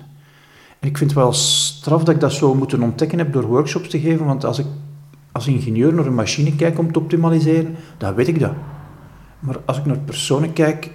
En 0.80 0.88
ik 0.88 0.98
vind 0.98 1.10
het 1.12 1.20
wel 1.20 1.34
straf 1.34 2.04
dat 2.04 2.16
ik 2.16 2.22
dat 2.22 2.32
zo 2.34 2.56
moeten 2.56 2.84
ontdekken 2.84 3.18
heb 3.18 3.34
door 3.34 3.46
workshops 3.46 3.90
te 3.90 4.00
geven, 4.00 4.26
want 4.26 4.46
als 4.46 4.60
ik 4.60 4.66
als 5.32 5.48
ingenieur 5.48 5.94
naar 5.94 6.06
een 6.06 6.16
machine 6.16 6.56
kijk 6.56 6.80
om 6.80 6.92
te 6.92 7.00
optimaliseren, 7.00 7.76
dan 7.98 8.14
weet 8.14 8.28
ik 8.28 8.40
dat. 8.40 8.54
Maar 9.40 9.58
als 9.66 9.78
ik 9.78 9.86
naar 9.86 9.98
personen 9.98 10.54
kijk, 10.54 10.92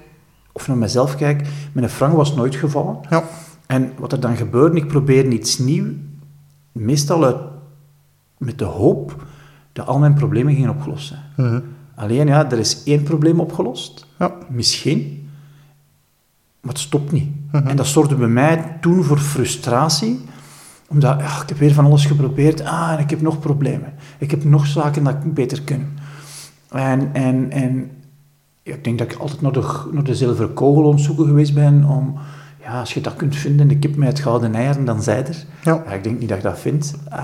of 0.52 0.68
naar 0.68 0.76
mezelf 0.76 1.16
kijk, 1.16 1.48
mijn 1.72 1.88
frank 1.88 2.16
was 2.16 2.34
nooit 2.34 2.54
gevallen. 2.54 2.98
Ja. 3.10 3.24
En 3.66 3.92
wat 3.98 4.12
er 4.12 4.20
dan 4.20 4.36
gebeurt, 4.36 4.74
ik 4.74 4.88
probeer 4.88 5.28
iets 5.28 5.58
nieuws, 5.58 5.92
meestal 6.72 7.24
uit, 7.24 7.36
met 8.38 8.58
de 8.58 8.64
hoop 8.64 9.24
dat 9.72 9.86
al 9.86 9.98
mijn 9.98 10.14
problemen 10.14 10.54
gingen 10.54 10.70
opgelost 10.70 11.06
zijn. 11.06 11.22
Mhm. 11.36 11.60
Alleen 11.94 12.26
ja, 12.26 12.50
er 12.50 12.58
is 12.58 12.82
één 12.84 13.02
probleem 13.02 13.40
opgelost. 13.40 14.06
Ja. 14.18 14.34
Misschien. 14.48 15.28
Maar 16.60 16.72
het 16.72 16.82
stopt 16.82 17.12
niet. 17.12 17.28
Mhm. 17.52 17.66
En 17.66 17.76
dat 17.76 17.86
zorgde 17.86 18.14
bij 18.14 18.28
mij 18.28 18.76
toen 18.80 19.04
voor 19.04 19.18
frustratie. 19.18 20.20
Omdat 20.88 21.20
ja, 21.20 21.42
ik 21.42 21.48
heb 21.48 21.58
weer 21.58 21.74
van 21.74 21.84
alles 21.84 22.06
geprobeerd. 22.06 22.64
Ah, 22.64 22.92
en 22.92 22.98
ik 22.98 23.10
heb 23.10 23.20
nog 23.20 23.38
problemen. 23.38 23.92
Ik 24.18 24.30
heb 24.30 24.44
nog 24.44 24.66
zaken 24.66 25.04
dat 25.04 25.14
ik 25.14 25.34
beter 25.34 25.62
kan. 25.62 25.86
En, 26.70 27.14
en, 27.14 27.50
en 27.50 27.90
ja, 28.64 28.74
ik 28.74 28.84
denk 28.84 28.98
dat 28.98 29.12
ik 29.12 29.18
altijd 29.18 29.40
naar 29.40 29.52
de, 29.52 29.64
naar 29.90 30.04
de 30.04 30.14
zilveren 30.14 30.54
kogel 30.54 30.84
aan 30.84 30.94
het 30.94 31.00
zoeken 31.00 31.26
geweest 31.26 31.54
ben. 31.54 31.84
Om, 31.84 32.14
ja, 32.62 32.80
als 32.80 32.94
je 32.94 33.00
dat 33.00 33.16
kunt 33.16 33.36
vinden, 33.36 33.68
de 33.68 33.78
kip 33.78 33.96
met 33.96 34.08
het 34.08 34.20
gouden 34.20 34.54
eieren, 34.54 34.84
dan 34.84 35.02
zij 35.02 35.26
er. 35.26 35.44
Ja. 35.62 35.82
Ja, 35.86 35.92
ik 35.92 36.04
denk 36.04 36.18
niet 36.20 36.28
dat 36.28 36.38
ik 36.38 36.44
dat 36.44 36.58
vind. 36.58 36.94
Uh, 37.08 37.16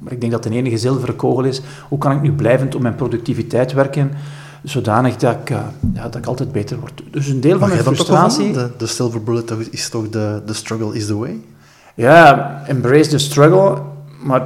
maar 0.00 0.12
ik 0.12 0.20
denk 0.20 0.32
dat 0.32 0.42
de 0.42 0.50
enige 0.50 0.76
zilveren 0.76 1.16
kogel 1.16 1.44
is. 1.44 1.62
Hoe 1.88 1.98
kan 1.98 2.12
ik 2.12 2.22
nu 2.22 2.32
blijvend 2.32 2.74
op 2.74 2.80
mijn 2.80 2.94
productiviteit 2.94 3.72
werken, 3.72 4.10
zodanig 4.62 5.16
dat 5.16 5.36
ik, 5.42 5.50
uh, 5.50 5.58
ja, 5.94 6.02
dat 6.02 6.16
ik 6.16 6.26
altijd 6.26 6.52
beter 6.52 6.78
word. 6.78 7.02
Dus 7.10 7.28
een 7.28 7.40
deel 7.40 7.58
van 7.58 7.68
mijn 7.68 7.82
frustratie... 7.82 8.52
De, 8.52 8.70
de 8.78 8.86
silver 8.86 9.22
bullet 9.22 9.52
is 9.70 9.88
toch 9.88 10.08
de, 10.10 10.42
the 10.46 10.54
struggle 10.54 10.94
is 10.94 11.06
the 11.06 11.16
way? 11.16 11.40
Ja, 11.94 12.62
embrace 12.66 13.08
the 13.08 13.18
struggle. 13.18 13.82
Maar 14.22 14.42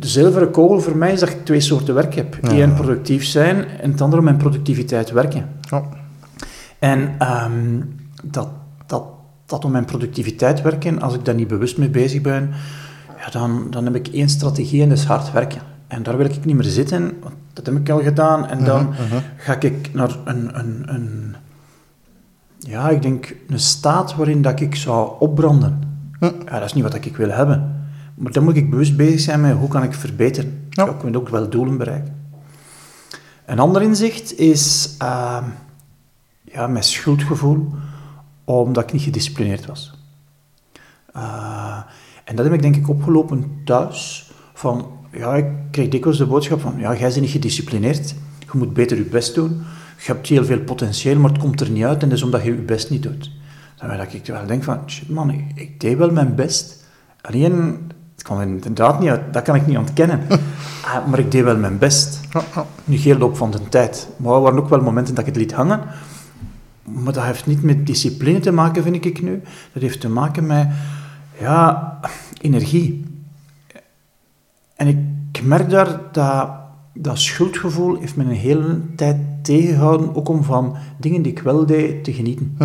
de 0.00 0.08
zilveren 0.08 0.50
kogel 0.50 0.80
voor 0.80 0.96
mij 0.96 1.12
is 1.12 1.20
dat 1.20 1.28
ik 1.28 1.44
twee 1.44 1.60
soorten 1.60 1.94
werk 1.94 2.14
heb. 2.14 2.38
Ja. 2.42 2.52
Eén, 2.52 2.74
productief 2.74 3.24
zijn 3.24 3.68
en 3.68 3.90
het 3.90 4.00
andere, 4.00 4.22
mijn 4.22 4.36
productiviteit 4.36 5.10
werken. 5.10 5.48
Ja. 5.60 5.82
En 6.78 7.14
ehm, 7.18 7.80
dat, 8.22 8.48
dat 8.86 9.04
dat 9.50 9.64
op 9.64 9.70
mijn 9.70 9.84
productiviteit 9.84 10.62
werken, 10.62 11.00
als 11.00 11.14
ik 11.14 11.24
daar 11.24 11.34
niet 11.34 11.48
bewust 11.48 11.78
mee 11.78 11.88
bezig 11.88 12.20
ben, 12.20 12.50
ja, 13.18 13.30
dan, 13.30 13.66
dan 13.70 13.84
heb 13.84 13.94
ik 13.94 14.08
één 14.08 14.28
strategie 14.28 14.82
en 14.82 14.88
dat 14.88 14.98
is 14.98 15.04
hard 15.04 15.32
werken. 15.32 15.60
En 15.86 16.02
daar 16.02 16.16
wil 16.16 16.26
ik 16.26 16.44
niet 16.44 16.56
meer 16.56 16.64
zitten, 16.64 17.12
want 17.22 17.34
dat 17.52 17.66
heb 17.66 17.76
ik 17.76 17.90
al 17.90 18.02
gedaan. 18.02 18.46
En 18.46 18.64
dan 18.64 18.88
Mhm, 18.88 19.20
ga 19.36 19.60
ik 19.60 19.94
naar 19.94 20.16
een, 20.24 20.58
een, 20.58 20.82
een, 20.94 21.34
ja, 22.58 22.88
ik 22.88 23.02
denk 23.02 23.34
een 23.48 23.58
staat 23.60 24.14
waarin 24.14 24.42
dat 24.42 24.60
ik 24.60 24.74
zou 24.74 25.10
opbranden. 25.18 25.78
Ja, 26.20 26.58
dat 26.58 26.64
is 26.64 26.72
niet 26.72 26.82
wat 26.82 26.94
ik 26.94 27.16
wil 27.16 27.30
hebben. 27.30 27.79
Maar 28.20 28.32
dan 28.32 28.44
moet 28.44 28.56
ik 28.56 28.70
bewust 28.70 28.96
bezig 28.96 29.20
zijn 29.20 29.40
met 29.40 29.56
hoe 29.56 29.68
kan 29.68 29.82
ik 29.82 29.94
verbeteren. 29.94 30.68
Ja. 30.70 30.86
Ik 30.86 31.02
moet 31.02 31.16
ook 31.16 31.28
wel 31.28 31.50
doelen 31.50 31.76
bereiken. 31.76 32.28
Een 33.46 33.58
ander 33.58 33.82
inzicht 33.82 34.38
is 34.38 34.94
ehm, 34.98 35.44
ja, 36.44 36.66
mijn 36.66 36.84
schuldgevoel 36.84 37.68
omdat 38.44 38.84
ik 38.84 38.92
niet 38.92 39.02
gedisciplineerd 39.02 39.66
was. 39.66 39.94
Eh, 41.12 41.78
en 42.24 42.36
dat 42.36 42.44
heb 42.44 42.54
ik 42.54 42.62
denk 42.62 42.76
ik 42.76 42.88
opgelopen 42.88 43.60
thuis. 43.64 44.30
Van, 44.54 44.86
ja, 45.12 45.34
ik 45.34 45.46
kreeg 45.70 45.88
dikwijls 45.88 46.18
de 46.18 46.26
boodschap 46.26 46.60
van, 46.60 46.78
ja, 46.78 46.92
jij 46.92 47.08
bent 47.08 47.20
niet 47.20 47.30
gedisciplineerd. 47.30 48.14
Je 48.38 48.58
moet 48.58 48.72
beter 48.72 48.96
je 48.96 49.02
best 49.02 49.34
doen. 49.34 49.62
Je 49.98 50.12
hebt 50.12 50.26
heel 50.26 50.44
veel 50.44 50.60
potentieel, 50.60 51.18
maar 51.18 51.30
het 51.30 51.40
komt 51.40 51.60
er 51.60 51.70
niet 51.70 51.84
uit. 51.84 52.02
En 52.02 52.08
dat 52.08 52.18
is 52.18 52.24
omdat 52.24 52.42
je 52.42 52.54
je 52.54 52.62
best 52.62 52.90
niet 52.90 53.02
doet. 53.02 53.30
Dan 53.76 53.96
dat 53.96 54.12
ik 54.12 54.26
wel 54.26 54.46
denk 54.46 54.62
van, 54.62 54.80
shit 54.86 55.08
man, 55.08 55.30
ik, 55.30 55.44
ik 55.54 55.80
deed 55.80 55.96
wel 55.96 56.10
mijn 56.10 56.34
best. 56.34 56.84
Alleen, 57.20 57.78
het 58.20 58.28
kwam 58.28 58.40
er 58.40 58.46
inderdaad 58.46 59.00
niet 59.00 59.08
uit. 59.08 59.32
Dat 59.32 59.42
kan 59.42 59.54
ik 59.54 59.66
niet 59.66 59.76
ontkennen. 59.76 60.20
Ah, 60.84 61.06
maar 61.06 61.18
ik 61.18 61.30
deed 61.30 61.44
wel 61.44 61.56
mijn 61.56 61.78
best. 61.78 62.20
Niet 62.84 63.00
heel 63.00 63.22
op 63.22 63.36
van 63.36 63.50
de 63.50 63.68
tijd. 63.68 64.08
Maar 64.16 64.34
er 64.34 64.40
waren 64.40 64.58
ook 64.58 64.68
wel 64.68 64.80
momenten 64.80 65.14
dat 65.14 65.26
ik 65.26 65.34
het 65.34 65.42
liet 65.42 65.52
hangen. 65.52 65.80
Maar 66.82 67.12
dat 67.12 67.24
heeft 67.24 67.46
niet 67.46 67.62
met 67.62 67.86
discipline 67.86 68.40
te 68.40 68.52
maken, 68.52 68.82
vind 68.82 69.04
ik 69.04 69.22
nu. 69.22 69.42
Dat 69.72 69.82
heeft 69.82 70.00
te 70.00 70.08
maken 70.08 70.46
met 70.46 70.68
ja, 71.38 71.98
energie. 72.40 73.04
En 74.76 74.88
ik 74.88 75.42
merk 75.42 75.70
daar 75.70 76.00
dat 76.12 76.50
dat 76.92 77.18
schuldgevoel 77.18 77.98
heeft 77.98 78.16
me 78.16 78.24
een 78.24 78.30
hele 78.30 78.80
tijd 78.96 79.16
tegengehouden, 79.42 80.16
ook 80.16 80.28
om 80.28 80.44
van 80.44 80.76
dingen 80.96 81.22
die 81.22 81.32
ik 81.32 81.38
wel 81.38 81.66
deed 81.66 82.04
te 82.04 82.12
genieten. 82.12 82.56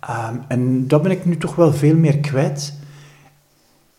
Ehm, 0.00 0.34
en 0.48 0.88
dat 0.88 1.02
ben 1.02 1.10
ik 1.10 1.24
nu 1.24 1.36
toch 1.36 1.54
wel 1.54 1.72
veel 1.72 1.96
meer 1.96 2.18
kwijt. 2.18 2.82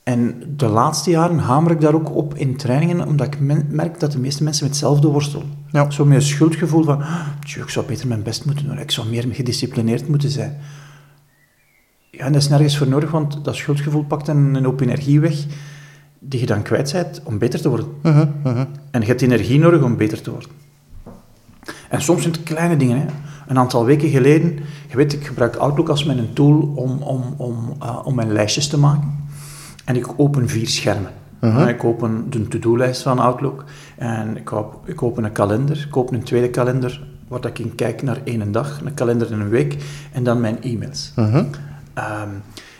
En 0.05 0.43
de 0.55 0.67
laatste 0.67 1.09
jaren 1.09 1.37
hamer 1.37 1.71
ik 1.71 1.81
daar 1.81 1.93
ook 1.93 2.15
op 2.15 2.35
in 2.35 2.57
trainingen, 2.57 3.07
omdat 3.07 3.27
ik 3.27 3.39
merk 3.69 3.99
dat 3.99 4.11
de 4.11 4.19
meeste 4.19 4.43
mensen 4.43 4.63
met 4.63 4.73
hetzelfde 4.73 5.07
worstelen. 5.07 5.47
Ja. 5.71 5.89
Zo 5.89 6.05
met 6.05 6.15
een 6.15 6.21
schuldgevoel 6.21 6.83
van, 6.83 7.01
"Ah, 7.01 7.27
tjoe, 7.43 7.63
ik 7.63 7.69
zou 7.69 7.85
beter 7.85 8.07
mijn 8.07 8.23
best 8.23 8.45
moeten 8.45 8.65
doen, 8.65 8.79
ik 8.79 8.91
zou 8.91 9.07
meer 9.09 9.25
gedisciplineerd 9.31 10.07
moeten 10.07 10.29
zijn. 10.29 10.57
Ja, 12.11 12.25
en 12.25 12.31
dat 12.31 12.41
is 12.41 12.49
nergens 12.49 12.77
voor 12.77 12.87
nodig, 12.87 13.11
want 13.11 13.43
dat 13.43 13.55
schuldgevoel 13.55 14.03
pakt 14.03 14.27
een, 14.27 14.55
een 14.55 14.63
hoop 14.63 14.81
energie 14.81 15.19
weg, 15.19 15.45
die 16.19 16.39
je 16.39 16.45
dan 16.45 16.61
kwijt 16.61 16.91
bent 16.91 17.21
om 17.23 17.37
beter 17.37 17.61
te 17.61 17.69
worden. 17.69 17.87
Mhm, 18.01 18.27
mhm. 18.43 18.65
En 18.91 19.01
je 19.01 19.07
hebt 19.07 19.21
energie 19.21 19.59
nodig 19.59 19.83
om 19.83 19.97
beter 19.97 20.21
te 20.21 20.31
worden. 20.31 20.49
En 21.89 22.01
soms 22.01 22.21
zijn 22.21 22.33
het 22.33 22.43
kleine 22.43 22.77
dingen. 22.77 22.97
Hè. 22.97 23.05
Een 23.47 23.57
aantal 23.57 23.85
weken 23.85 24.09
geleden, 24.09 24.59
je 24.89 24.95
weet, 24.95 25.13
ik 25.13 25.25
gebruik 25.25 25.55
Outlook 25.55 25.89
als 25.89 26.03
mijn 26.03 26.33
tool 26.33 26.73
om, 26.75 27.01
om, 27.01 27.33
om, 27.37 27.75
eh, 27.79 27.99
om 28.03 28.15
mijn 28.15 28.31
lijstjes 28.31 28.67
te 28.67 28.77
maken. 28.77 29.24
En 29.85 29.95
ik 29.95 30.07
open 30.17 30.49
vier 30.49 30.67
schermen. 30.67 31.11
Ik 31.67 31.83
open 31.83 32.29
de 32.29 32.47
to-do-lijst 32.47 33.01
van 33.01 33.19
Outlook. 33.19 33.63
En 33.97 34.37
ik, 34.37 34.51
op, 34.51 34.79
ik 34.85 35.03
open 35.03 35.23
een 35.23 35.31
kalender. 35.31 35.85
Ik 35.87 35.97
open 35.97 36.15
een 36.15 36.23
tweede 36.23 36.49
kalender, 36.49 37.01
waar 37.27 37.41
dat 37.41 37.51
ik 37.51 37.59
in 37.59 37.75
kijk 37.75 38.01
naar 38.01 38.19
één 38.23 38.51
dag. 38.51 38.81
Een 38.85 38.93
kalender 38.93 39.31
in 39.31 39.39
een 39.39 39.49
week. 39.49 39.77
En 40.11 40.23
dan 40.23 40.41
mijn 40.41 40.61
e-mails. 40.61 41.13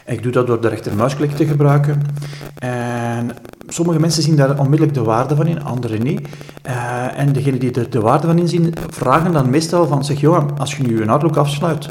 En 0.06 0.14
ik 0.14 0.24
doe 0.24 0.32
dat 0.32 0.48
door 0.48 0.62
de 0.62 0.68
rechtermuisklik 0.68 1.32
te 1.32 1.46
gebruiken. 1.46 2.02
En 2.56 3.32
sommige 3.68 4.00
mensen 4.00 4.24
zien 4.24 4.36
daar 4.36 4.60
onmiddellijk 4.60 4.98
de 4.98 5.04
waarde 5.04 5.36
van 5.36 5.48
in, 5.48 5.64
anderen 5.64 6.04
niet. 6.04 6.28
Eh, 6.62 7.20
en 7.20 7.34
degenen 7.34 7.60
die 7.60 7.72
er 7.72 7.90
de 7.90 8.00
waarde 8.00 8.28
van 8.28 8.40
inzien, 8.40 8.74
vragen 8.90 9.32
dan 9.32 9.50
meestal 9.50 9.88
van, 9.88 10.06
zeg 10.06 10.20
Johan, 10.20 10.60
als 10.60 10.76
je 10.76 10.84
nu 10.84 11.00
je 11.00 11.08
Outlook 11.08 11.36
afsluit, 11.38 11.90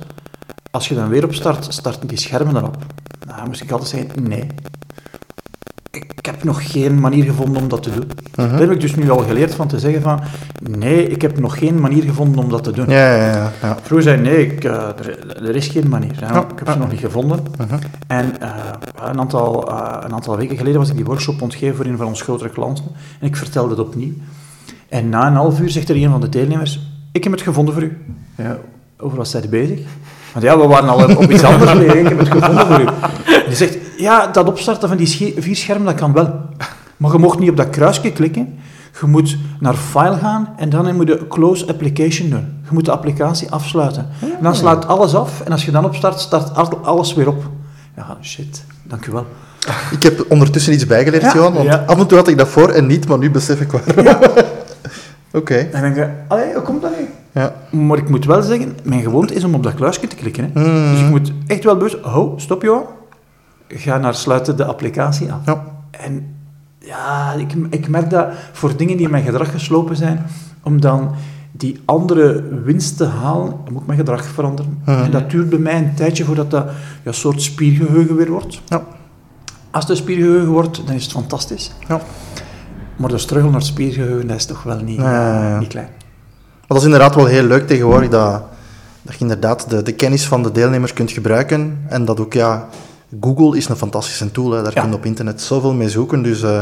als 0.70 0.88
je 0.88 0.94
dan 0.94 1.08
weer 1.08 1.24
opstart, 1.24 1.66
starten 1.68 2.08
die 2.08 2.18
schermen 2.18 2.54
dan 2.54 2.64
op? 2.64 2.76
Nou, 3.26 3.38
dan 3.38 3.46
moest 3.46 3.62
ik 3.62 3.70
altijd 3.70 3.90
zeggen, 3.90 4.28
nee. 4.28 4.46
Ik 5.96 6.26
heb 6.26 6.44
nog 6.44 6.70
geen 6.70 7.00
manier 7.00 7.24
gevonden 7.24 7.62
om 7.62 7.68
dat 7.68 7.82
te 7.82 7.90
doen. 7.90 8.10
Mhm. 8.34 8.48
Daar 8.50 8.60
heb 8.60 8.70
ik 8.70 8.80
dus 8.80 8.94
nu 8.94 9.10
al 9.10 9.18
geleerd 9.18 9.54
van 9.54 9.68
te 9.68 9.78
zeggen 9.78 10.02
van, 10.02 10.20
nee, 10.78 11.06
ik 11.06 11.22
heb 11.22 11.40
nog 11.40 11.58
geen 11.58 11.80
manier 11.80 12.02
gevonden 12.02 12.44
om 12.44 12.50
dat 12.50 12.64
te 12.64 12.72
doen. 12.72 12.88
Ja, 12.88 13.14
ja, 13.16 13.26
ja. 13.26 13.52
ja. 13.62 13.78
Vroeger 13.82 14.02
zei 14.02 14.16
ik, 14.16 14.22
nee, 14.22 14.46
ik, 14.46 14.64
eh, 14.64 14.72
er, 14.72 15.42
er 15.48 15.56
is 15.56 15.68
geen 15.68 15.88
manier. 15.88 16.16
Ja, 16.20 16.40
ik 16.40 16.58
heb 16.58 16.68
ze 16.68 16.78
nog 16.78 16.90
niet 16.90 17.00
gevonden. 17.00 17.38
Mhm. 17.58 17.78
En 18.06 18.40
eh, 18.40 18.50
een, 19.08 19.18
aantal, 19.18 19.70
eh, 19.70 19.96
een 20.04 20.12
aantal 20.12 20.36
weken 20.36 20.56
geleden 20.56 20.78
was 20.78 20.88
ik 20.88 20.96
die 20.96 21.04
workshop 21.04 21.42
ontgeven 21.42 21.76
voor 21.76 21.84
een 21.84 21.96
van 21.96 22.06
onze 22.06 22.24
grotere 22.24 22.50
klanten. 22.50 22.84
En 23.20 23.26
ik 23.26 23.36
vertelde 23.36 23.70
het 23.70 23.86
opnieuw. 23.86 24.12
En 24.88 25.08
na 25.08 25.26
een 25.26 25.34
half 25.34 25.60
uur 25.60 25.70
zegt 25.70 25.88
er 25.88 25.96
een 25.96 26.10
van 26.10 26.20
de 26.20 26.28
deelnemers, 26.28 26.80
ik 27.12 27.24
heb 27.24 27.32
het 27.32 27.42
gevonden 27.42 27.74
voor 27.74 27.82
u. 27.82 27.98
Ja, 28.36 28.58
over 28.98 29.16
wat 29.16 29.28
zij 29.28 29.48
bezig? 29.48 29.80
Want 30.32 30.44
ja, 30.44 30.58
we 30.58 30.66
waren 30.66 30.88
al 30.88 31.16
op 31.16 31.30
iets 31.30 31.42
anders 31.42 31.72
bezig. 31.72 31.94
Ik 31.94 32.08
heb 32.08 32.18
het 32.18 32.28
gevonden 32.28 32.66
voor 32.66 32.80
u. 32.80 32.84
Zegt, 33.54 33.76
ja, 33.96 34.26
dat 34.26 34.46
opstarten 34.48 34.88
van 34.88 34.96
die 34.96 35.34
vier 35.38 35.56
schermen, 35.56 35.86
dat 35.86 35.94
kan 35.94 36.12
wel. 36.12 36.40
Maar 36.96 37.12
je 37.12 37.18
mocht 37.18 37.38
niet 37.38 37.50
op 37.50 37.56
dat 37.56 37.70
kruisje 37.70 38.12
klikken. 38.12 38.58
Je 39.00 39.06
moet 39.06 39.36
naar 39.60 39.74
File 39.74 40.16
gaan 40.16 40.48
en 40.56 40.68
dan 40.68 40.96
moet 40.96 41.08
je 41.08 41.26
Close 41.28 41.66
Application 41.66 42.30
doen. 42.30 42.46
Je 42.64 42.70
moet 42.70 42.84
de 42.84 42.90
applicatie 42.92 43.50
afsluiten. 43.50 44.08
En 44.20 44.42
dan 44.42 44.54
sluit 44.56 44.86
alles 44.86 45.14
af 45.14 45.40
en 45.40 45.52
als 45.52 45.64
je 45.64 45.70
dan 45.70 45.84
opstart, 45.84 46.20
start 46.20 46.54
al- 46.56 46.78
alles 46.78 47.14
weer 47.14 47.28
op. 47.28 47.44
Ja, 47.96 48.16
shit. 48.22 48.64
Dank 48.82 49.06
u 49.06 49.12
wel. 49.12 49.26
Ik 49.90 50.02
heb 50.02 50.24
ondertussen 50.28 50.72
iets 50.72 50.86
bijgeleerd, 50.86 51.22
Ja. 51.22 51.34
Johan, 51.34 51.52
want 51.52 51.66
Ja. 51.66 51.84
af 51.86 51.98
en 51.98 52.06
toe 52.06 52.18
had 52.18 52.28
ik 52.28 52.38
dat 52.38 52.48
voor 52.48 52.68
en 52.68 52.86
niet, 52.86 53.08
maar 53.08 53.18
nu 53.18 53.30
besef 53.30 53.60
ik 53.60 53.70
waarom. 53.72 54.14
Oké, 55.32 55.54
En 55.54 55.68
dan 55.72 55.80
denk 55.80 55.96
je, 55.96 56.08
allee, 56.28 56.52
hoe 56.54 56.62
komt 56.62 56.82
dat 56.82 56.90
nu? 56.98 57.06
ja. 57.40 57.52
Maar 57.70 57.98
ik 57.98 58.08
moet 58.08 58.24
wel 58.24 58.42
zeggen, 58.42 58.76
mijn 58.82 59.02
gewoonte 59.02 59.34
is 59.34 59.44
om 59.44 59.54
op 59.54 59.62
dat 59.62 59.74
kluisje 59.74 60.06
te 60.06 60.16
klikken. 60.16 60.50
Hè. 60.54 60.60
Mm. 60.60 60.90
Dus 60.92 61.00
ik 61.00 61.08
moet 61.10 61.32
echt 61.46 61.64
wel 61.64 61.76
bewust... 61.76 61.96
Oh, 62.04 62.38
stop 62.38 62.62
joh. 62.62 62.88
Ga 63.76 63.98
naar 63.98 64.14
sluiten 64.14 64.56
de 64.56 64.64
applicatie 64.64 65.32
af. 65.32 65.38
Ja. 65.46 65.64
En 65.90 66.36
ja, 66.78 67.32
ik, 67.32 67.52
ik 67.70 67.88
merk 67.88 68.10
dat 68.10 68.28
voor 68.52 68.76
dingen 68.76 68.96
die 68.96 69.06
in 69.06 69.12
mijn 69.12 69.24
gedrag 69.24 69.50
geslopen 69.50 69.96
zijn, 69.96 70.26
om 70.62 70.80
dan 70.80 71.14
die 71.56 71.80
andere 71.84 72.42
winst 72.64 72.96
te 72.96 73.04
halen, 73.04 73.54
moet 73.70 73.80
ik 73.80 73.86
mijn 73.86 73.98
gedrag 73.98 74.24
veranderen. 74.24 74.82
En 74.84 75.10
dat 75.10 75.30
duurt 75.30 75.48
bij 75.48 75.58
mij 75.58 75.76
een 75.76 75.94
tijdje 75.94 76.24
voordat 76.24 76.50
dat 76.50 76.64
ja, 76.64 76.72
een 77.02 77.14
soort 77.14 77.42
spiergeheugen 77.42 78.16
weer 78.16 78.30
wordt. 78.30 78.60
Ja. 78.68 78.82
Als 79.70 79.88
het 79.88 79.96
spiergeheugen 79.96 80.48
wordt, 80.48 80.86
dan 80.86 80.94
is 80.94 81.02
het 81.02 81.12
fantastisch. 81.12 81.72
Ja. 81.88 82.00
Maar 82.96 83.10
de 83.10 83.18
struggle 83.18 83.50
naar 83.50 83.58
het 83.58 83.68
spiergeheugen, 83.68 84.26
dat 84.26 84.36
is 84.36 84.46
toch 84.46 84.62
wel 84.62 84.76
niet, 84.76 84.98
niet 85.58 85.68
klein. 85.68 85.88
Maar 86.60 86.66
dat 86.66 86.76
is 86.76 86.84
inderdaad 86.84 87.14
wel 87.14 87.26
heel 87.26 87.42
leuk 87.42 87.66
tegenwoordig, 87.66 88.08
dat, 88.08 88.42
dat 89.02 89.14
je 89.14 89.20
inderdaad 89.20 89.70
de, 89.70 89.82
de 89.82 89.92
kennis 89.92 90.26
van 90.26 90.42
de 90.42 90.52
deelnemers 90.52 90.92
kunt 90.92 91.10
gebruiken. 91.10 91.84
En 91.88 92.04
dat 92.04 92.20
ook, 92.20 92.32
ja, 92.32 92.68
Google 93.20 93.56
is 93.56 93.68
een 93.68 93.76
fantastische 93.76 94.30
tool, 94.30 94.50
hè. 94.50 94.62
daar 94.62 94.72
Ja. 94.74 94.80
kun 94.80 94.90
je 94.90 94.96
op 94.96 95.04
internet 95.04 95.40
zoveel 95.42 95.74
mee 95.74 95.88
zoeken. 95.88 96.22
Dus 96.22 96.42
eh, 96.42 96.60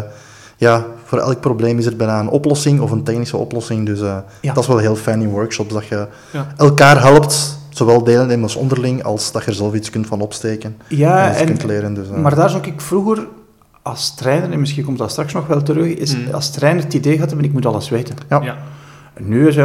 ja, 0.57 0.85
voor 1.05 1.19
elk 1.19 1.41
probleem 1.41 1.79
is 1.79 1.87
er 1.87 1.97
bijna 1.97 2.21
een 2.21 2.29
oplossing 2.29 2.81
of 2.81 2.91
een 2.91 3.03
technische 3.03 3.37
oplossing. 3.37 3.87
Dus 3.87 4.01
eh, 4.01 4.17
Ja. 4.41 4.53
dat 4.53 4.63
is 4.63 4.69
wel 4.69 4.79
heel 4.79 4.97
fijn 4.97 5.21
in 5.23 5.29
workshops, 5.29 5.73
dat 5.73 5.87
je 5.87 6.07
Ja. 6.31 6.47
elkaar 6.57 7.01
helpt, 7.03 7.59
zowel 7.71 8.05
deelnemers 8.05 8.57
onderling, 8.57 9.03
als 9.03 9.33
dat 9.33 9.43
je 9.45 9.51
er 9.51 9.57
zelf 9.57 9.75
iets 9.75 9.91
kunt 9.91 10.07
van 10.07 10.21
opsteken. 10.21 10.77
Ja, 10.89 11.31
en 11.35 11.47
kunt 11.47 11.65
leren. 11.65 11.95
Dus, 11.95 12.09
eh, 12.11 12.17
maar 12.17 12.35
daar 12.35 12.51
zou 12.51 12.63
ik 12.67 12.81
vroeger 12.81 13.27
als 13.83 14.15
trainer, 14.15 14.51
en 14.53 14.61
misschien 14.61 14.85
komt 14.85 14.99
dat 14.99 15.11
straks 15.11 15.33
nog 15.33 15.47
wel 15.47 15.63
terug, 15.63 15.87
is 15.87 16.17
Mm. 16.17 16.23
als 16.35 16.51
trainer 16.51 16.83
het 16.85 16.95
idee 16.95 17.13
gehad 17.15 17.29
hebben, 17.29 17.47
ik 17.47 17.53
moet 17.53 17.67
alles 17.67 17.89
weten. 17.89 18.15
Ja. 18.29 18.41
Ja. 18.43 18.57
Nu 19.21 19.49
is 19.49 19.57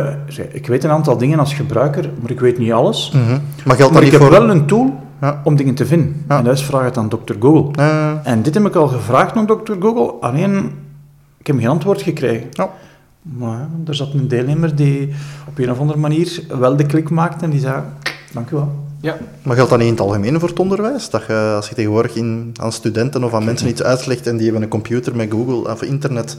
ik 0.51 0.67
weet 0.67 0.83
een 0.83 0.89
aantal 0.89 1.17
dingen 1.17 1.39
als 1.39 1.53
gebruiker, 1.53 2.09
maar 2.21 2.31
ik 2.31 2.39
weet 2.39 2.57
niet 2.57 2.71
alles. 2.71 3.11
mhm. 3.13 3.23
Maar 3.29 3.39
geldt 3.39 3.65
Maar 3.65 3.77
dat 3.77 3.95
ik 3.95 4.01
niet 4.01 4.11
heb 4.11 4.21
voor... 4.21 4.31
wel 4.31 4.49
een 4.49 4.65
tool 4.65 4.93
Ja. 5.21 5.41
om 5.43 5.55
dingen 5.55 5.75
te 5.75 5.85
vinden. 5.85 6.25
Ja. 6.27 6.37
En 6.37 6.43
dat 6.43 6.53
is 6.53 6.63
vraag 6.63 6.83
het 6.83 6.97
aan 6.97 7.09
Dr. 7.09 7.33
Google. 7.39 7.83
En 8.23 8.41
dit 8.41 8.53
heb 8.53 8.65
ik 8.65 8.75
al 8.75 8.87
gevraagd 8.87 9.35
aan 9.35 9.45
Dr. 9.45 9.73
Google, 9.79 10.13
alleen 10.19 10.71
ik 11.37 11.47
heb 11.47 11.57
geen 11.57 11.67
antwoord 11.67 12.01
gekregen. 12.01 12.47
Ja. 12.51 12.69
Maar 13.21 13.67
er 13.85 13.95
zat 13.95 14.13
een 14.13 14.27
deelnemer 14.27 14.75
die 14.75 15.13
op 15.47 15.57
een 15.59 15.71
of 15.71 15.79
andere 15.79 15.99
manier 15.99 16.43
wel 16.59 16.75
de 16.75 16.85
klik 16.85 17.09
maakte 17.09 17.45
en 17.45 17.51
die 17.51 17.59
zei, 17.59 17.83
dank 18.33 18.49
u 18.49 18.55
wel. 18.55 18.86
Ja. 19.01 19.17
Maar 19.41 19.55
geldt 19.55 19.69
dat 19.69 19.79
niet 19.79 19.87
in 19.87 19.93
het 19.93 20.03
algemeen 20.03 20.39
voor 20.39 20.49
het 20.49 20.59
onderwijs? 20.59 21.09
Dat 21.09 21.25
je, 21.27 21.53
als 21.55 21.69
je 21.69 21.75
tegenwoordig 21.75 22.15
in, 22.15 22.53
aan 22.61 22.71
studenten 22.71 23.23
of 23.23 23.33
aan 23.33 23.45
mensen 23.45 23.67
iets 23.67 23.83
uitlegt 23.83 24.27
en 24.27 24.35
die 24.35 24.43
hebben 24.43 24.63
een 24.63 24.69
computer 24.69 25.15
met 25.15 25.31
Google 25.31 25.71
of 25.71 25.81
internet, 25.81 26.37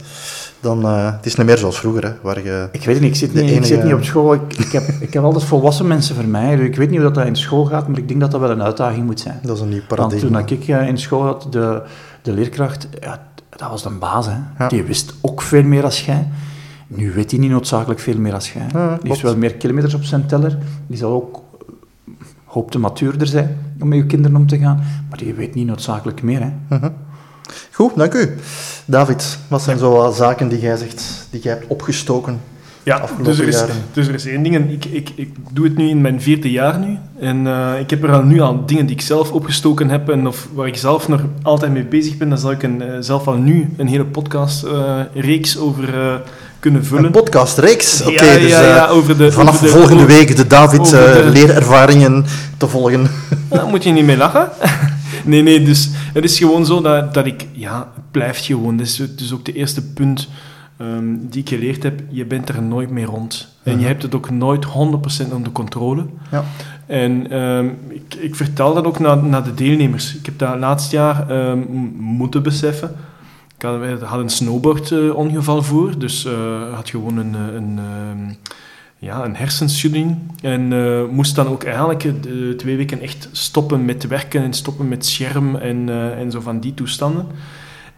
dan 0.59 0.79
uh, 0.79 1.11
het 1.15 1.25
is 1.25 1.35
niet 1.35 1.45
meer 1.45 1.57
zoals 1.57 1.79
vroeger, 1.79 2.03
hè, 2.03 2.11
waar 2.21 2.43
je... 2.43 2.67
Ik 2.71 2.85
weet 2.85 2.95
het 2.95 3.03
niet, 3.03 3.11
ik 3.11 3.17
zit 3.17 3.33
niet, 3.33 3.51
ik 3.51 3.65
zit 3.65 3.83
niet 3.83 3.93
op 3.93 4.03
school. 4.03 4.33
Ik, 4.33 4.57
ik, 4.57 4.71
heb, 4.71 4.83
ik 4.99 5.13
heb 5.13 5.23
altijd 5.23 5.43
volwassen 5.43 5.87
mensen 5.87 6.15
voor 6.15 6.27
mij. 6.27 6.55
dus 6.55 6.65
Ik 6.65 6.75
weet 6.75 6.89
niet 6.89 6.99
hoe 6.99 7.05
dat, 7.05 7.15
dat 7.15 7.25
in 7.25 7.35
school 7.35 7.65
gaat, 7.65 7.87
maar 7.87 7.97
ik 7.97 8.07
denk 8.07 8.19
dat 8.19 8.31
dat 8.31 8.39
wel 8.39 8.49
een 8.49 8.63
uitdaging 8.63 9.05
moet 9.05 9.19
zijn. 9.19 9.39
Dat 9.43 9.55
is 9.55 9.61
een 9.61 9.69
nieuw 9.69 9.77
Want 9.77 10.01
paradigma. 10.01 10.43
toen 10.43 10.57
ik 10.57 10.67
eh, 10.67 10.87
in 10.87 10.97
school 10.97 11.23
had, 11.23 11.47
de, 11.49 11.81
de 12.21 12.31
leerkracht, 12.31 12.87
ja, 13.01 13.27
dat 13.49 13.69
was 13.69 13.83
de 13.83 13.89
baas. 13.89 14.25
Hè. 14.25 14.37
Ja. 14.57 14.67
Die 14.67 14.83
wist 14.83 15.13
ook 15.21 15.41
veel 15.41 15.63
meer 15.63 15.83
als 15.83 16.05
jij. 16.05 16.27
Nu 16.87 17.11
weet 17.11 17.31
hij 17.31 17.39
niet 17.39 17.51
noodzakelijk 17.51 17.99
veel 17.99 18.17
meer 18.17 18.33
als 18.33 18.53
jij. 18.53 18.65
Ja, 18.73 18.97
die 19.01 19.09
heeft 19.09 19.21
wel 19.21 19.37
meer 19.37 19.55
kilometers 19.55 19.93
op 19.93 20.03
zijn 20.03 20.25
teller. 20.25 20.57
Die 20.87 20.97
zal 20.97 21.11
ook 21.11 21.41
hoopt 22.49 22.71
te 22.71 22.79
matuurder 22.79 23.27
zijn 23.27 23.75
om 23.79 23.87
met 23.87 23.97
je 23.97 24.05
kinderen 24.05 24.37
om 24.37 24.47
te 24.47 24.57
gaan, 24.57 24.83
maar 25.09 25.17
die 25.17 25.33
weet 25.33 25.55
niet 25.55 25.67
noodzakelijk 25.67 26.21
meer. 26.23 26.41
Hè. 26.41 26.77
Mhm. 26.77 26.89
Goed, 27.71 27.95
dank 27.95 28.13
u. 28.13 28.35
David, 28.85 29.39
wat 29.47 29.61
zijn 29.61 29.77
zo 29.77 30.11
zaken 30.15 30.47
die 30.47 30.59
jij 30.59 30.77
zegt, 30.77 31.27
die 31.29 31.41
jij 31.41 31.53
hebt 31.53 31.67
opgestoken? 31.67 32.39
Ja, 32.89 33.05
dus 33.23 33.39
er, 33.39 33.47
is, 33.47 33.55
jaren? 33.59 33.75
dus 33.93 34.07
er 34.07 34.13
is 34.13 34.25
één 34.25 34.43
ding. 34.43 34.55
en 34.55 34.69
Ik, 34.69 34.85
ik, 34.85 35.09
ik 35.15 35.29
doe 35.51 35.65
het 35.65 35.77
nu 35.77 35.89
in 35.89 36.01
mijn 36.01 36.21
vierde 36.21 36.51
jaar 36.51 36.79
nu. 36.79 36.97
En 37.19 37.47
eh, 37.47 37.79
ik 37.79 37.89
heb 37.89 38.03
er 38.03 38.11
al 38.11 38.23
nu 38.23 38.39
al 38.41 38.65
dingen 38.65 38.85
die 38.85 38.95
ik 38.95 39.01
zelf 39.01 39.31
opgestoken 39.31 39.89
heb 39.89 40.09
en 40.09 40.27
of 40.27 40.47
waar 40.53 40.67
ik 40.67 40.77
zelf 40.77 41.07
nog 41.07 41.21
altijd 41.41 41.71
mee 41.71 41.83
bezig 41.85 42.17
ben. 42.17 42.29
Dan 42.29 42.37
zal 42.37 42.51
ik 42.51 42.63
een, 42.63 42.81
eh, 42.81 42.87
zelf 42.99 43.27
al 43.27 43.33
nu 43.35 43.69
een 43.77 43.87
hele 43.87 44.05
podcast-reeks 44.05 45.57
over 45.57 45.93
eh, 45.99 46.13
kunnen 46.59 46.85
vullen. 46.85 47.05
Een 47.05 47.11
podcastreeks. 47.11 48.01
Oké, 48.01 48.25
ja, 48.25 48.39
dus 48.39 48.49
ja, 48.51 48.61
ja, 48.61 48.87
over 48.87 49.17
de, 49.17 49.31
vanaf 49.31 49.53
over 49.53 49.65
de- 49.65 49.71
volgende 49.71 50.03
over- 50.03 50.15
week 50.15 50.35
de 50.35 50.47
David 50.47 50.79
over 50.79 51.23
de- 51.23 51.29
leerervaringen 51.29 52.25
te 52.57 52.67
volgen. 52.67 53.07
Daar 53.47 53.67
moet 53.71 53.83
je 53.83 53.91
niet 53.91 54.05
mee 54.05 54.17
lachen. 54.17 54.49
Nee, 55.25 55.41
nee, 55.41 55.63
dus 55.63 55.89
het 56.13 56.23
is 56.23 56.37
gewoon 56.37 56.65
zo 56.65 56.81
dat, 56.81 57.13
dat 57.13 57.25
ik... 57.25 57.45
Ja, 57.51 57.77
het 57.95 58.03
blijft 58.11 58.45
gewoon. 58.45 58.77
Dat 58.77 58.85
is 58.85 59.01
dus 59.15 59.33
ook 59.33 59.45
de 59.45 59.53
eerste 59.53 59.81
punt 59.81 60.27
ehm, 60.79 61.15
die 61.19 61.41
ik 61.41 61.49
geleerd 61.49 61.83
heb. 61.83 62.01
Je 62.09 62.25
bent 62.25 62.49
er 62.49 62.61
nooit 62.61 62.89
mee 62.89 63.05
rond. 63.05 63.55
En 63.63 63.79
je 63.79 63.85
hebt 63.85 64.03
het 64.03 64.15
ook 64.15 64.29
nooit 64.29 64.65
100% 64.65 64.69
onder 65.33 65.51
controle. 65.51 66.05
Ja. 66.31 66.43
En 66.85 67.31
ehm, 67.31 67.69
ik, 67.87 68.13
ik 68.15 68.35
vertel 68.35 68.73
dat 68.73 68.85
ook 68.85 68.99
naar, 68.99 69.23
naar 69.23 69.43
de 69.43 69.53
deelnemers. 69.53 70.15
Ik 70.15 70.25
heb 70.25 70.39
dat 70.39 70.59
laatst 70.59 70.91
jaar 70.91 71.29
ehm, 71.29 71.59
moeten 71.97 72.43
beseffen. 72.43 72.95
Ik 73.55 73.61
had, 73.65 73.79
we 73.79 74.05
hadden 74.05 74.23
een 74.23 74.29
snowboardongeval 74.29 75.63
voor. 75.63 75.97
Dus 75.97 76.25
eh 76.25 76.73
had 76.73 76.89
gewoon 76.89 77.17
een... 77.17 77.35
eh, 77.35 77.53
een 77.55 77.79
ja, 78.99 79.23
een 79.25 79.35
hersenschudding. 79.35 80.17
En 80.41 80.73
eh, 80.73 81.03
moest 81.11 81.35
dan 81.35 81.47
ook 81.47 81.63
eigenlijk 81.63 82.03
eh, 82.03 82.11
de 82.21 82.53
twee 82.57 82.77
weken 82.77 83.01
echt 83.01 83.29
stoppen 83.31 83.85
met 83.85 84.07
werken 84.07 84.43
en 84.43 84.53
stoppen 84.53 84.87
met 84.87 85.05
scherm 85.05 85.55
en, 85.55 85.89
eh, 85.89 86.19
en 86.19 86.31
zo 86.31 86.41
van 86.41 86.59
die 86.59 86.73
toestanden. 86.73 87.27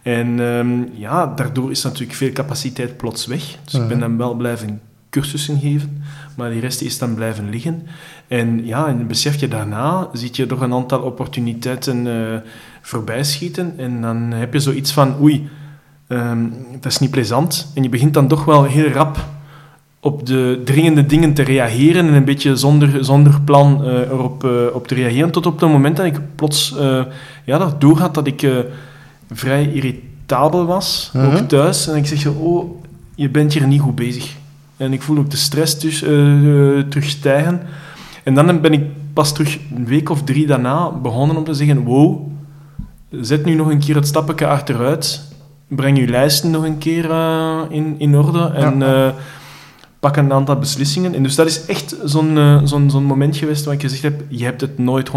En 0.02 0.40
ehm, 0.40 1.00
ja, 1.00 1.26
daardoor 1.26 1.70
is 1.70 1.82
natuurlijk 1.82 2.18
veel 2.18 2.32
capaciteit 2.32 2.96
plots 2.96 3.26
weg. 3.26 3.56
Dus 3.64 3.74
ik 3.74 3.88
ben 3.88 4.00
dan 4.00 4.16
wel 4.16 4.34
blijven 4.34 4.80
cursussen 5.10 5.58
geven, 5.58 6.02
maar 6.36 6.50
die 6.50 6.60
rest 6.60 6.80
is 6.80 6.98
dan 6.98 7.14
blijven 7.14 7.50
liggen. 7.50 7.86
En 8.28 8.66
ja, 8.66 8.86
en 8.86 9.06
besef 9.06 9.40
je 9.40 9.48
daarna, 9.48 10.08
ziet 10.12 10.36
je 10.36 10.46
toch 10.46 10.60
een 10.60 10.72
aantal 10.72 11.00
opportuniteiten 11.00 12.06
eh 12.06 12.40
voorbij 12.82 13.24
schieten. 13.24 13.74
En 13.76 14.00
dan 14.00 14.16
heb 14.16 14.52
je 14.52 14.60
zoiets 14.60 14.92
van, 14.92 15.14
oei, 15.20 15.48
ehm, 16.08 16.38
dat 16.80 16.92
is 16.92 16.98
niet 16.98 17.10
plezant. 17.10 17.72
En 17.74 17.82
je 17.82 17.88
begint 17.88 18.14
dan 18.14 18.28
toch 18.28 18.44
wel 18.44 18.64
heel 18.64 18.88
rap 18.88 19.18
op 20.00 20.26
de 20.26 20.60
dringende 20.64 21.06
dingen 21.06 21.34
te 21.34 21.42
reageren 21.42 22.06
en 22.06 22.14
een 22.14 22.24
beetje 22.24 22.56
zonder, 22.56 23.04
zonder 23.04 23.40
plan 23.40 23.84
eh, 23.84 24.00
erop 24.00 24.44
eh, 24.44 24.50
op 24.72 24.86
te 24.86 24.94
reageren. 24.94 25.30
Tot 25.30 25.46
op 25.46 25.60
het 25.60 25.70
moment 25.70 25.96
dat 25.96 26.06
ik 26.06 26.20
plots 26.34 26.74
ja, 27.44 27.58
dat 27.58 27.80
doorhad 27.80 28.14
dat 28.14 28.26
ik 28.26 28.46
vrij 29.32 29.72
irritabel 29.72 30.64
was, 30.66 31.10
Mhm. 31.12 31.26
ook 31.36 31.48
thuis. 31.48 31.88
En 31.88 31.96
ik 31.96 32.06
zeg, 32.06 32.18
zo, 32.18 32.32
oh, 32.32 32.82
je 33.14 33.28
bent 33.28 33.52
hier 33.52 33.66
niet 33.66 33.80
goed 33.80 33.94
bezig. 33.94 34.36
En 34.76 34.92
ik 34.92 35.02
voel 35.02 35.18
ook 35.18 35.30
de 35.30 35.36
stress 35.36 35.78
dus, 35.78 36.02
eh, 36.02 36.78
eh, 36.78 36.84
terug 36.88 37.04
stijgen. 37.08 37.60
En 38.24 38.34
dan 38.34 38.60
ben 38.60 38.72
ik 38.72 38.84
pas 39.12 39.32
terug 39.32 39.58
een 39.74 39.86
week 39.86 40.10
of 40.10 40.22
drie 40.22 40.46
daarna 40.46 40.90
begonnen 40.90 41.36
om 41.36 41.44
te 41.44 41.54
zeggen, 41.54 41.84
wow, 41.84 42.20
zet 43.10 43.44
nu 43.44 43.54
nog 43.54 43.70
een 43.70 43.78
keer 43.80 43.94
het 43.94 44.06
stapje 44.06 44.46
achteruit. 44.46 45.30
Breng 45.68 45.98
je 45.98 46.06
lijsten 46.08 46.50
nog 46.50 46.64
een 46.64 46.78
keer 46.78 47.10
eh, 47.10 47.60
in, 47.68 47.94
in 47.98 48.16
orde. 48.16 48.50
En 48.54 48.78
Ja. 48.78 49.14
Pak 50.02 50.16
een 50.16 50.32
aantal 50.32 50.56
beslissingen. 50.56 51.14
En 51.14 51.22
dus 51.22 51.34
dat 51.34 51.46
is 51.46 51.64
echt 51.66 51.96
zo'n 52.04 52.38
eh, 52.38 52.60
zo'n 52.64 52.90
zo'n 52.90 53.04
moment 53.04 53.36
geweest 53.36 53.64
waar 53.64 53.74
ik 53.74 53.80
gezegd 53.80 54.02
heb, 54.02 54.22
je 54.28 54.44
hebt 54.44 54.60
het 54.60 54.78
nooit 54.78 55.08
100%. 55.08 55.10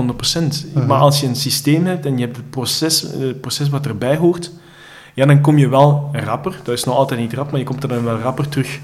Mhm. 0.73 0.85
Maar 0.85 0.99
als 0.99 1.19
je 1.19 1.27
een 1.27 1.35
systeem 1.35 1.85
hebt 1.85 2.05
en 2.05 2.17
je 2.17 2.25
hebt 2.25 2.37
het 2.37 2.49
proces, 2.49 3.11
eh, 3.11 3.19
het 3.19 3.41
proces 3.41 3.69
wat 3.69 3.85
erbij 3.85 4.15
hoort, 4.17 4.51
ja, 5.13 5.25
dan 5.25 5.41
kom 5.41 5.57
je 5.57 5.69
wel 5.69 6.09
rapper. 6.11 6.59
Dat 6.63 6.75
is 6.75 6.83
nog 6.83 6.95
altijd 6.95 7.19
niet 7.19 7.33
rap, 7.33 7.51
maar 7.51 7.59
je 7.59 7.65
komt 7.65 7.83
er 7.83 7.89
dan 7.89 8.03
wel 8.03 8.17
rapper 8.17 8.49
terug 8.49 8.79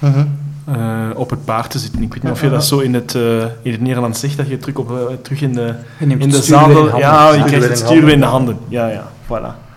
eh, 0.00 1.10
op 1.14 1.30
het 1.30 1.44
paard 1.44 1.70
te 1.70 1.78
zitten. 1.78 2.02
Ik 2.02 2.14
weet 2.14 2.22
niet 2.22 2.32
of 2.32 2.40
je 2.40 2.50
dat 2.50 2.64
zo 2.64 2.78
in 2.78 2.94
het, 2.94 3.14
in 3.62 3.72
het 3.72 3.80
Nederlands 3.80 4.20
zegt, 4.20 4.36
dat 4.36 4.48
je 4.48 4.58
terug, 4.58 4.76
op, 4.76 5.18
terug 5.22 5.40
in 5.40 5.52
de, 5.52 5.74
in 5.98 6.30
de 6.30 6.42
zadel... 6.42 6.98
Ja, 6.98 7.34
je 7.34 7.44
krijgt 7.44 7.68
het 7.68 7.78
stuur 7.78 8.04
weer 8.04 8.14
in 8.14 8.20
de 8.20 8.26
handen. 8.26 8.54
handen. 8.54 8.72
Ja, 8.78 8.88
ja, 8.88 9.08
voilà. 9.26 9.67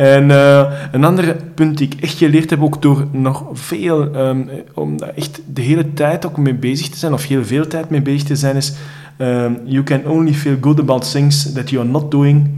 En 0.00 0.30
eh, 0.30 0.72
een 0.92 1.04
ander 1.04 1.36
punt 1.54 1.78
die 1.78 1.86
ik 1.86 2.00
echt 2.00 2.16
geleerd 2.18 2.50
heb, 2.50 2.62
ook 2.62 2.82
door 2.82 3.06
nog 3.10 3.44
veel, 3.52 4.14
ehm, 4.14 4.40
om 4.74 4.98
daar 4.98 5.12
echt 5.14 5.40
de 5.52 5.60
hele 5.62 5.92
tijd 5.92 6.26
ook 6.26 6.36
mee 6.36 6.54
bezig 6.54 6.88
te 6.88 6.98
zijn, 6.98 7.12
of 7.12 7.26
heel 7.26 7.44
veel 7.44 7.66
tijd 7.66 7.90
mee 7.90 8.02
bezig 8.02 8.22
te 8.22 8.36
zijn, 8.36 8.56
is 8.56 8.72
ehm, 9.16 9.52
you 9.64 9.82
can 9.82 10.04
only 10.06 10.32
feel 10.34 10.56
good 10.60 10.80
about 10.80 11.10
things 11.10 11.52
that 11.52 11.70
you 11.70 11.82
are 11.82 11.90
not 11.92 12.10
doing 12.10 12.50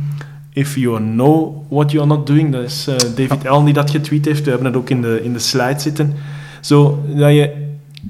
if 0.53 0.77
you 0.77 0.99
know 0.99 1.57
what 1.69 1.91
you 1.91 2.05
are 2.05 2.15
not 2.17 2.27
doing. 2.27 2.53
Dat 2.53 2.63
is 2.63 2.87
eh, 2.89 2.97
David 3.17 3.47
Allen 3.47 3.65
die 3.65 3.75
dat 3.75 3.91
getweet 3.91 4.25
heeft. 4.25 4.45
We 4.45 4.51
hebben 4.51 4.67
het 4.67 4.77
ook 4.77 4.91
in 4.91 5.03
de, 5.03 5.21
in 5.25 5.33
de 5.33 5.39
slide 5.39 5.81
zitten. 5.81 6.13
Zo, 6.61 7.05
dat 7.17 7.33
je, 7.33 7.51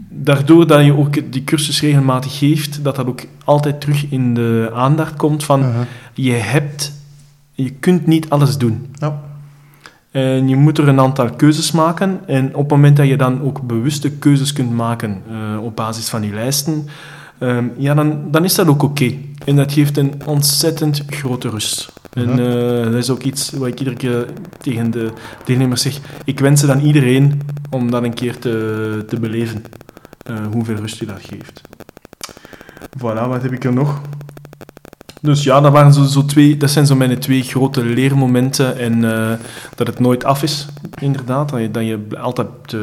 daardoor 0.09 0.67
dat 0.67 0.85
je 0.85 0.97
ook 0.97 1.33
die 1.33 1.45
cursus 1.45 1.81
regelmatig 1.81 2.39
geeft, 2.39 2.85
dat 2.85 2.97
dat 2.97 3.07
ook 3.07 3.21
altijd 3.45 3.81
terug 3.81 4.07
in 4.11 4.35
de 4.35 4.71
aandacht 4.75 5.17
komt 5.17 5.45
van 5.45 5.61
Mhm. 5.61 5.83
je 6.15 6.33
hebt, 6.33 6.93
je 7.53 7.71
kunt 7.71 8.07
niet 8.07 8.29
alles 8.31 8.59
doen. 8.59 8.87
Ja. 8.99 9.21
En 10.11 10.49
je 10.49 10.57
moet 10.57 10.79
er 10.79 10.89
een 10.89 11.01
aantal 11.01 11.31
keuzes 11.31 11.73
maken. 11.73 12.21
En 12.27 12.47
op 12.55 12.61
het 12.63 12.71
moment 12.71 12.97
dat 12.97 13.07
je 13.07 13.17
dan 13.17 13.43
ook 13.43 13.63
bewuste 13.63 14.11
keuzes 14.11 14.53
kunt 14.53 14.73
maken 14.73 15.23
eh, 15.31 15.65
op 15.65 15.77
basis 15.77 16.09
van 16.09 16.23
je 16.23 16.33
lijsten, 16.33 16.87
ehm, 17.39 17.65
ja, 17.79 17.95
dan, 17.95 18.31
dan 18.31 18.45
is 18.45 18.55
dat 18.55 18.67
ook 18.67 18.83
oké. 18.83 19.15
En 19.45 19.57
dat 19.57 19.73
geeft 19.73 19.97
een 19.97 20.13
ontzettend 20.27 21.03
grote 21.07 21.49
rust. 21.49 21.93
En 22.13 22.31
eh, 22.31 22.85
dat 22.85 22.95
is 22.95 23.11
ook 23.11 23.23
iets 23.23 23.51
wat 23.51 23.69
ik 23.69 23.79
iedere 23.79 23.97
keer 23.97 24.27
tegen 24.59 24.91
de 24.91 25.13
deelnemers 25.45 25.83
zeg. 25.83 25.99
Ik 26.25 26.41
wens 26.41 26.61
het 26.61 26.71
aan 26.71 26.81
iedereen 26.81 27.41
om 27.71 27.91
dat 27.91 28.03
een 28.03 28.15
keer 28.15 28.39
te, 28.39 29.05
te 29.09 29.21
beleven. 29.21 29.63
eh, 30.23 30.37
hoeveel 30.53 30.75
rust 30.77 30.99
je 30.99 31.07
dat 31.07 31.21
geeft. 31.21 31.61
Voilà, 32.99 33.27
wat 33.29 33.43
heb 33.43 33.53
ik 33.53 33.65
er 33.65 33.73
nog? 33.73 34.01
Dus 35.23 35.43
ja, 35.43 35.61
dat, 35.61 35.73
waren 35.73 35.93
zo, 35.93 36.05
zo 36.05 36.25
twee, 36.25 36.57
dat 36.57 36.71
zijn 36.71 36.87
zo 36.87 36.95
mijn 36.95 37.19
twee 37.19 37.43
grote 37.43 37.85
leermomenten. 37.85 38.79
En 38.79 39.05
eh, 39.13 39.33
dat 39.75 39.87
het 39.87 39.99
nooit 39.99 40.25
af 40.25 40.43
is, 40.43 40.67
inderdaad. 41.01 41.49
Dat 41.49 41.61
je, 41.61 41.71
dat 41.71 41.85
je 41.85 42.07
altijd 42.21 42.49
eh, 42.67 42.81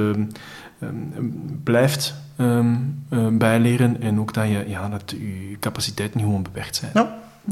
ehm, 0.79 1.25
blijft 1.63 2.13
ehm, 2.35 2.65
eh, 3.09 3.19
bijleren. 3.31 4.01
En 4.01 4.19
ook 4.19 4.33
dat, 4.33 4.47
je, 4.47 4.65
ja, 4.67 4.89
dat 4.89 5.01
je 5.07 5.57
capaciteiten 5.59 6.17
niet 6.17 6.25
gewoon 6.27 6.43
beperkt 6.43 6.75
zijn. 6.75 6.91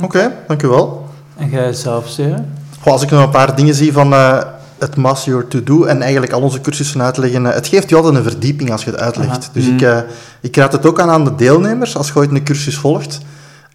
Oké, 0.02 0.32
dank 0.48 0.64
u 0.64 0.68
wel. 0.68 1.10
En 1.38 1.50
jij 1.50 1.74
zelf? 1.74 2.10
Goh, 2.82 2.94
als 2.94 3.02
ik 3.02 3.10
nog 3.12 3.24
een 3.24 3.30
paar 3.30 3.56
dingen 3.56 3.76
zie 3.76 3.92
van 3.94 4.14
eh, 4.14 4.38
het 4.78 4.96
Master 4.96 5.32
Your 5.32 5.48
To-Do 5.48 5.84
en 5.84 6.02
eigenlijk 6.02 6.32
al 6.32 6.42
onze 6.42 6.62
cursussen 6.62 7.02
uitleggen, 7.02 7.44
het 7.44 7.68
geeft 7.68 7.90
je 7.90 7.96
altijd 7.96 8.16
een 8.16 8.24
verdieping 8.32 8.72
als 8.72 8.84
je 8.84 8.92
het 8.92 9.00
uitlegt. 9.00 9.30
Aha. 9.30 9.50
Dus 9.54 9.66
Mhm. 9.66 9.74
ik, 9.74 9.82
eh, 9.82 10.00
ik 10.42 10.56
raad 10.56 10.72
het 10.72 10.86
ook 10.86 11.00
aan 11.00 11.10
aan 11.10 11.24
de 11.24 11.36
deelnemers. 11.36 11.98
Als 11.98 12.08
je 12.08 12.16
ooit 12.16 12.32
een 12.32 12.44
cursus 12.44 12.78
volgt, 12.78 13.20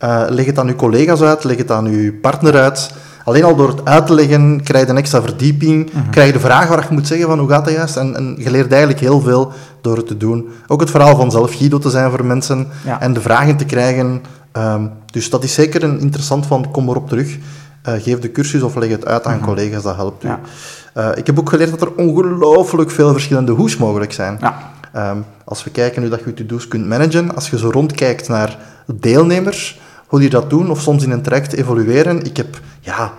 eh, 0.03 0.23
leg 0.29 0.47
het 0.47 0.59
aan 0.59 0.69
uw 0.69 0.75
collega's 0.75 1.21
uit, 1.21 1.45
leg 1.45 1.57
het 1.57 1.71
aan 1.71 1.87
uw 1.87 2.21
partner 2.21 2.55
uit. 2.61 2.91
Alleen 3.25 3.45
al 3.45 3.57
door 3.57 3.69
het 3.69 3.85
uit 3.85 4.07
te 4.07 4.15
leggen, 4.15 4.63
krijg 4.63 4.85
je 4.85 4.91
een 4.91 4.97
extra 4.97 5.23
verdieping, 5.23 5.91
krijg 6.11 6.27
je 6.27 6.33
de 6.33 6.41
vraag 6.41 6.69
waar 6.69 6.87
je 6.89 6.95
moet 6.95 7.07
zeggen 7.07 7.27
van 7.27 7.39
hoe 7.39 7.49
gaat 7.49 7.65
dat 7.65 7.75
juist. 7.75 7.97
En, 7.97 8.17
en 8.17 8.35
je 8.39 8.51
leert 8.51 8.71
eigenlijk 8.71 9.01
heel 9.01 9.21
veel 9.21 9.53
door 9.81 9.97
het 9.97 10.07
te 10.07 10.17
doen. 10.17 10.49
Ook 10.67 10.81
het 10.81 10.91
verhaal 10.91 11.17
van 11.17 11.31
zelf 11.31 11.55
Guido 11.57 11.79
te 11.79 11.91
zijn 11.91 12.11
voor 12.11 12.25
mensen 12.25 12.67
Ja. 12.85 13.01
en 13.01 13.13
de 13.13 13.21
vragen 13.21 13.57
te 13.57 13.65
krijgen. 13.65 14.23
Ehm, 14.53 14.87
dus 15.13 15.31
dat 15.31 15.45
is 15.45 15.55
zeker 15.55 15.83
een 15.83 16.01
interessant 16.01 16.47
van 16.47 16.71
kom 16.71 16.89
erop 16.89 17.09
terug. 17.09 17.39
Eh, 17.83 17.95
geef 17.99 18.19
de 18.19 18.33
cursus 18.33 18.63
of 18.63 18.75
leg 18.75 18.91
het 18.91 19.07
uit 19.07 19.25
aan 19.27 19.41
collega's, 19.41 19.83
dat 19.83 19.97
helpt 19.97 20.25
u. 20.25 20.29
Ja. 20.29 20.41
Eh, 20.95 21.09
ik 21.15 21.27
heb 21.27 21.39
ook 21.39 21.49
geleerd 21.49 21.71
dat 21.71 21.81
er 21.81 21.95
ongelooflijk 21.97 22.91
veel 22.91 23.13
verschillende 23.13 23.53
hoes 23.53 23.77
mogelijk 23.77 24.13
zijn. 24.13 24.37
Ja. 24.41 24.71
Ehm, 24.93 25.17
als 25.45 25.65
we 25.65 25.71
kijken 25.71 26.03
hoe 26.03 26.11
dat 26.11 26.21
je 26.21 26.27
je 26.27 26.35
to-do's 26.35 26.69
kunt 26.69 26.87
managen, 26.87 27.35
als 27.35 27.51
je 27.51 27.59
zo 27.59 27.71
rondkijkt 27.71 28.29
naar 28.29 28.59
deelnemers, 28.87 29.81
hoe 30.13 30.21
die 30.21 30.31
dat 30.31 30.51
doen, 30.51 30.71
of 30.71 30.81
soms 30.81 31.03
in 31.05 31.11
een 31.11 31.23
traject 31.23 31.53
evolueren. 31.53 32.25
Ik 32.25 32.37
heb, 32.37 32.61
ja, 32.81 33.13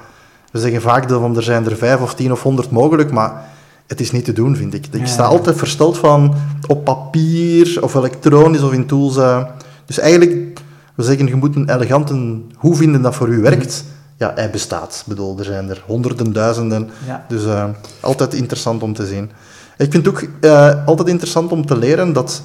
we 0.51 0.59
zeggen 0.59 0.81
vaak 0.81 1.07
dat 1.09 1.37
er 1.37 1.43
zijn 1.43 1.65
er 1.65 1.77
vijf 1.77 2.01
of 2.01 2.13
tien 2.15 2.31
of 2.31 2.41
honderd 2.43 2.71
mogelijk, 2.71 3.11
maar 3.11 3.41
het 3.87 3.99
is 3.99 4.11
niet 4.11 4.25
te 4.25 4.33
doen, 4.33 4.55
vind 4.55 4.73
ik. 4.73 4.85
Ik 4.91 4.99
Ja. 4.99 5.05
sta 5.05 5.23
altijd 5.23 5.57
versteld 5.57 5.97
van 5.97 6.35
op 6.67 6.83
papier 6.83 7.77
of 7.83 7.95
elektronisch 7.95 8.61
of 8.61 8.71
in 8.73 8.85
tools. 8.85 9.17
eh. 9.17 9.43
dus 9.85 9.99
eigenlijk, 9.99 10.59
we 10.95 11.03
zeggen, 11.03 11.27
je 11.27 11.35
moet 11.35 11.55
een 11.55 11.69
elegante 11.69 12.41
hoe 12.55 12.75
vinden 12.75 13.01
dat 13.01 13.15
voor 13.15 13.27
u 13.27 13.41
werkt. 13.41 13.83
Ja, 14.17 14.31
hij 14.35 14.49
bestaat. 14.49 14.97
Ik 15.01 15.07
bedoel, 15.07 15.37
er 15.39 15.45
zijn 15.45 15.69
er 15.69 15.83
honderden, 15.85 16.33
duizenden. 16.33 16.89
Ja. 17.07 17.25
Dus 17.27 17.45
eh, 17.45 17.65
altijd 17.99 18.33
interessant 18.33 18.83
om 18.83 18.93
te 18.93 19.05
zien. 19.07 19.31
Ik 19.77 19.91
vind 19.91 20.05
het 20.05 20.07
ook 20.15 20.23
eh, 20.41 20.85
altijd 20.85 21.07
interessant 21.07 21.51
om 21.51 21.65
te 21.65 21.77
leren 21.77 22.13
dat 22.13 22.43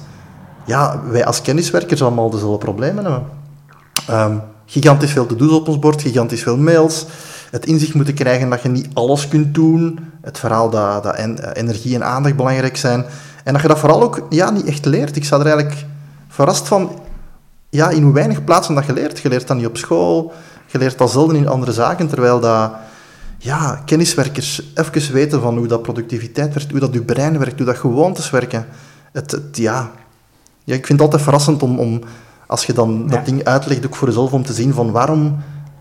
ja, 0.65 1.01
wij 1.09 1.25
als 1.25 1.41
kenniswerkers 1.41 2.01
allemaal 2.01 2.29
dezelfde 2.29 2.57
problemen 2.57 3.03
hebben. 3.03 3.23
Ehm, 4.09 4.37
gigantisch 4.65 5.11
veel 5.11 5.25
to-do's 5.25 5.51
op 5.51 5.67
ons 5.67 5.79
bord, 5.79 6.01
gigantisch 6.01 6.43
veel 6.43 6.57
mails. 6.57 7.05
Het 7.51 7.65
inzicht 7.65 7.93
moeten 7.93 8.13
krijgen 8.13 8.49
dat 8.49 8.61
je 8.61 8.69
niet 8.69 8.87
alles 8.93 9.27
kunt 9.27 9.53
doen. 9.53 9.99
Het 10.21 10.39
verhaal 10.39 10.69
dat, 10.69 11.03
dat 11.03 11.15
eh, 11.15 11.27
energie 11.53 11.95
en 11.95 12.03
aandacht 12.03 12.35
belangrijk 12.35 12.77
zijn. 12.77 13.05
En 13.43 13.53
dat 13.53 13.61
je 13.61 13.67
dat 13.67 13.79
vooral 13.79 14.01
ook 14.01 14.25
ja, 14.29 14.49
niet 14.49 14.65
echt 14.65 14.85
leert. 14.85 15.15
Ik 15.15 15.25
sta 15.25 15.39
er 15.39 15.45
eigenlijk 15.45 15.85
verrast 16.27 16.67
van 16.67 16.91
ja, 17.69 17.89
in 17.89 18.03
hoe 18.03 18.13
weinig 18.13 18.43
plaatsen 18.43 18.75
dat 18.75 18.85
je 18.85 18.93
leert. 18.93 19.19
Je 19.19 19.29
leert 19.29 19.47
dat 19.47 19.57
niet 19.57 19.65
op 19.65 19.77
school, 19.77 20.31
je 20.65 20.77
leert 20.77 20.97
dat 20.97 21.11
zelden 21.11 21.35
in 21.35 21.47
andere 21.47 21.71
zaken, 21.73 22.07
terwijl 22.07 22.39
dat, 22.39 22.71
ja, 23.37 23.81
kenniswerkers 23.85 24.61
even 24.73 25.13
weten 25.13 25.41
van 25.41 25.57
hoe 25.57 25.67
dat 25.67 25.81
productiviteit 25.81 26.53
werkt, 26.53 26.71
hoe 26.71 26.79
dat 26.79 26.93
je 26.93 27.01
brein 27.01 27.39
werkt, 27.39 27.57
hoe 27.57 27.65
dat 27.65 27.77
gewoontes 27.77 28.29
werken. 28.29 28.65
Het, 29.11 29.31
het- 29.31 29.57
ja. 29.57 29.91
ja, 30.63 30.73
ik 30.75 30.85
vind 30.85 30.99
het 30.99 31.01
altijd 31.01 31.21
verrassend 31.21 31.63
om, 31.63 31.79
om 31.79 32.01
als 32.49 32.65
je 32.65 32.73
dan 32.73 33.03
Ja. 33.07 33.15
dat 33.15 33.25
ding 33.25 33.43
uitlegt, 33.43 33.85
ook 33.85 33.95
voor 33.95 34.07
jezelf, 34.07 34.31
om 34.33 34.43
te 34.43 34.53
zien 34.53 34.73
van 34.73 34.91
waarom 34.91 35.35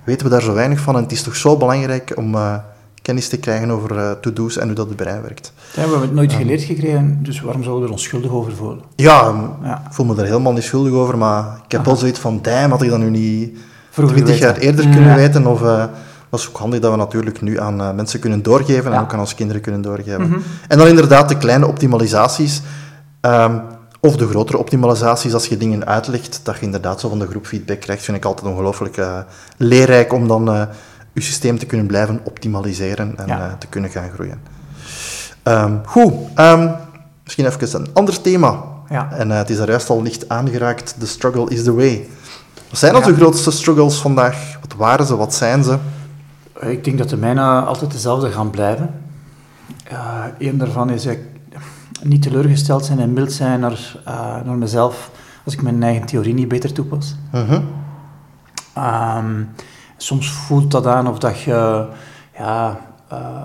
weten 0.05 0.27
we 0.27 0.33
daar 0.33 0.43
zo 0.43 0.53
weinig 0.55 0.81
van. 0.81 0.97
En 0.97 1.03
het 1.03 1.13
is 1.13 1.23
toch 1.23 1.37
zo 1.37 1.57
belangrijk 1.57 2.13
om 2.17 2.35
eh, 2.35 2.55
kennis 3.03 3.29
te 3.29 3.37
krijgen 3.39 3.71
over 3.71 3.97
eh, 3.99 4.11
to-do's 4.21 4.57
en 4.59 4.67
hoe 4.67 4.75
dat 4.77 4.87
het 4.89 4.97
brein 4.97 5.23
werkt. 5.23 5.53
Ja, 5.57 5.73
we 5.75 5.81
hebben 5.81 6.01
het 6.01 6.13
nooit 6.15 6.33
geleerd 6.33 6.63
gekregen, 6.63 7.19
dus 7.23 7.41
waarom 7.41 7.63
zouden 7.63 7.83
we 7.83 7.89
er 7.89 7.95
ons 7.95 8.03
schuldig 8.05 8.31
over 8.31 8.53
voelen? 8.57 8.79
Ja, 8.97 9.33
Ja. 9.63 9.83
ik 9.87 9.93
voel 9.93 10.07
me 10.07 10.15
daar 10.15 10.25
helemaal 10.27 10.53
niet 10.53 10.63
schuldig 10.63 10.93
over, 10.93 11.19
maar 11.19 11.45
ik 11.65 11.73
heb 11.73 11.85
wel 11.85 11.97
zoiets 11.97 12.19
van, 12.19 12.39
damn, 12.43 12.71
had 12.71 12.83
ik 12.83 12.91
dat 12.91 12.99
nu 12.99 13.11
niet 13.11 13.59
Vroeger 13.91 14.17
20 14.17 14.39
jaar 14.39 14.57
eerder 14.57 14.89
kunnen 14.89 15.15
weten? 15.15 15.47
Of 15.47 15.63
eh 15.63 15.85
dat 16.31 16.41
is 16.41 16.49
ook 16.49 16.57
handig 16.57 16.81
dat 16.81 16.91
we 16.91 16.97
natuurlijk 16.97 17.43
nu 17.43 17.61
aan 17.61 17.77
mensen 17.97 18.21
kunnen 18.21 18.43
doorgeven 18.43 18.85
en 18.85 18.93
Ja. 18.93 19.01
ook 19.01 19.13
aan 19.13 19.21
onze 19.21 19.35
kinderen 19.35 19.63
kunnen 19.63 19.81
doorgeven. 19.83 20.29
Mhm. 20.29 20.39
En 20.69 20.79
dan 20.79 20.87
inderdaad 20.87 21.29
de 21.29 21.37
kleine 21.37 21.67
optimalisaties, 21.67 22.63
ehm, 23.21 23.57
of 24.01 24.17
de 24.17 24.27
grotere 24.29 24.59
optimalisaties, 24.59 25.35
als 25.35 25.47
je 25.47 25.57
dingen 25.57 25.87
uitlegt, 25.87 26.41
dat 26.43 26.57
je 26.59 26.63
inderdaad 26.65 27.01
zo 27.01 27.09
van 27.09 27.19
de 27.19 27.27
groep 27.27 27.47
feedback 27.47 27.81
krijgt, 27.81 28.03
vind 28.05 28.17
ik 28.17 28.25
altijd 28.25 28.47
ongelooflijk 28.47 28.97
eh, 28.97 29.19
leerrijk 29.57 30.13
om 30.13 30.29
dan 30.29 30.49
eh, 30.53 30.63
je 31.13 31.21
systeem 31.21 31.59
te 31.59 31.67
kunnen 31.67 31.87
blijven 31.87 32.21
optimaliseren 32.25 33.17
en 33.19 33.27
Ja. 33.27 33.39
eh, 33.47 33.53
te 33.59 33.67
kunnen 33.67 33.91
gaan 33.91 34.11
groeien. 34.15 34.41
Ehm, 35.43 35.73
goed, 35.85 36.13
ehm, 36.35 36.71
misschien 37.25 37.47
even 37.47 37.81
een 37.81 37.89
ander 37.93 38.21
thema. 38.21 38.63
Ja. 38.89 39.09
En 39.13 39.31
eh, 39.31 39.37
het 39.39 39.51
is 39.51 39.57
daar 39.57 39.69
juist 39.69 39.91
al 39.91 40.03
licht 40.03 40.29
aangeraakt. 40.29 40.95
The 40.99 41.07
struggle 41.07 41.51
is 41.51 41.63
the 41.65 41.75
way. 41.75 42.07
Wat 42.71 42.79
zijn 42.79 42.93
Ja. 42.93 42.99
onze 42.99 43.15
grootste 43.15 43.51
struggles 43.51 43.97
vandaag? 43.97 44.57
Wat 44.61 44.75
waren 44.77 45.07
ze? 45.07 45.17
Wat 45.17 45.35
zijn 45.35 45.65
ze? 45.65 45.77
Ik 46.61 46.85
denk 46.85 46.99
dat 46.99 47.09
de 47.09 47.17
mijne 47.17 47.43
altijd 47.61 47.91
dezelfde 47.91 48.31
gaan 48.31 48.51
blijven. 48.51 48.95
Uh, 49.93 50.25
Eén 50.39 50.59
daarvan 50.59 50.91
is 50.91 51.07
ik 51.07 51.19
niet 52.03 52.23
teleurgesteld 52.23 52.85
zijn 52.85 53.01
en 53.01 53.13
mild 53.13 53.33
zijn 53.33 53.61
naar, 53.61 53.97
uh, 54.09 54.43
naar 54.45 54.57
mezelf 54.57 55.11
als 55.45 55.55
ik 55.55 55.63
mijn 55.63 55.83
eigen 55.83 56.07
theorie 56.07 56.35
niet 56.35 56.49
beter 56.49 56.73
toepas. 56.73 57.15
Mhm. 57.33 57.61
Um, 59.17 59.49
soms 59.97 60.31
voelt 60.31 60.71
dat 60.71 60.87
aan 60.87 61.09
of 61.09 61.19
dat 61.19 61.41
je, 61.41 61.87
ja, 62.39 62.81
uh, 63.13 63.45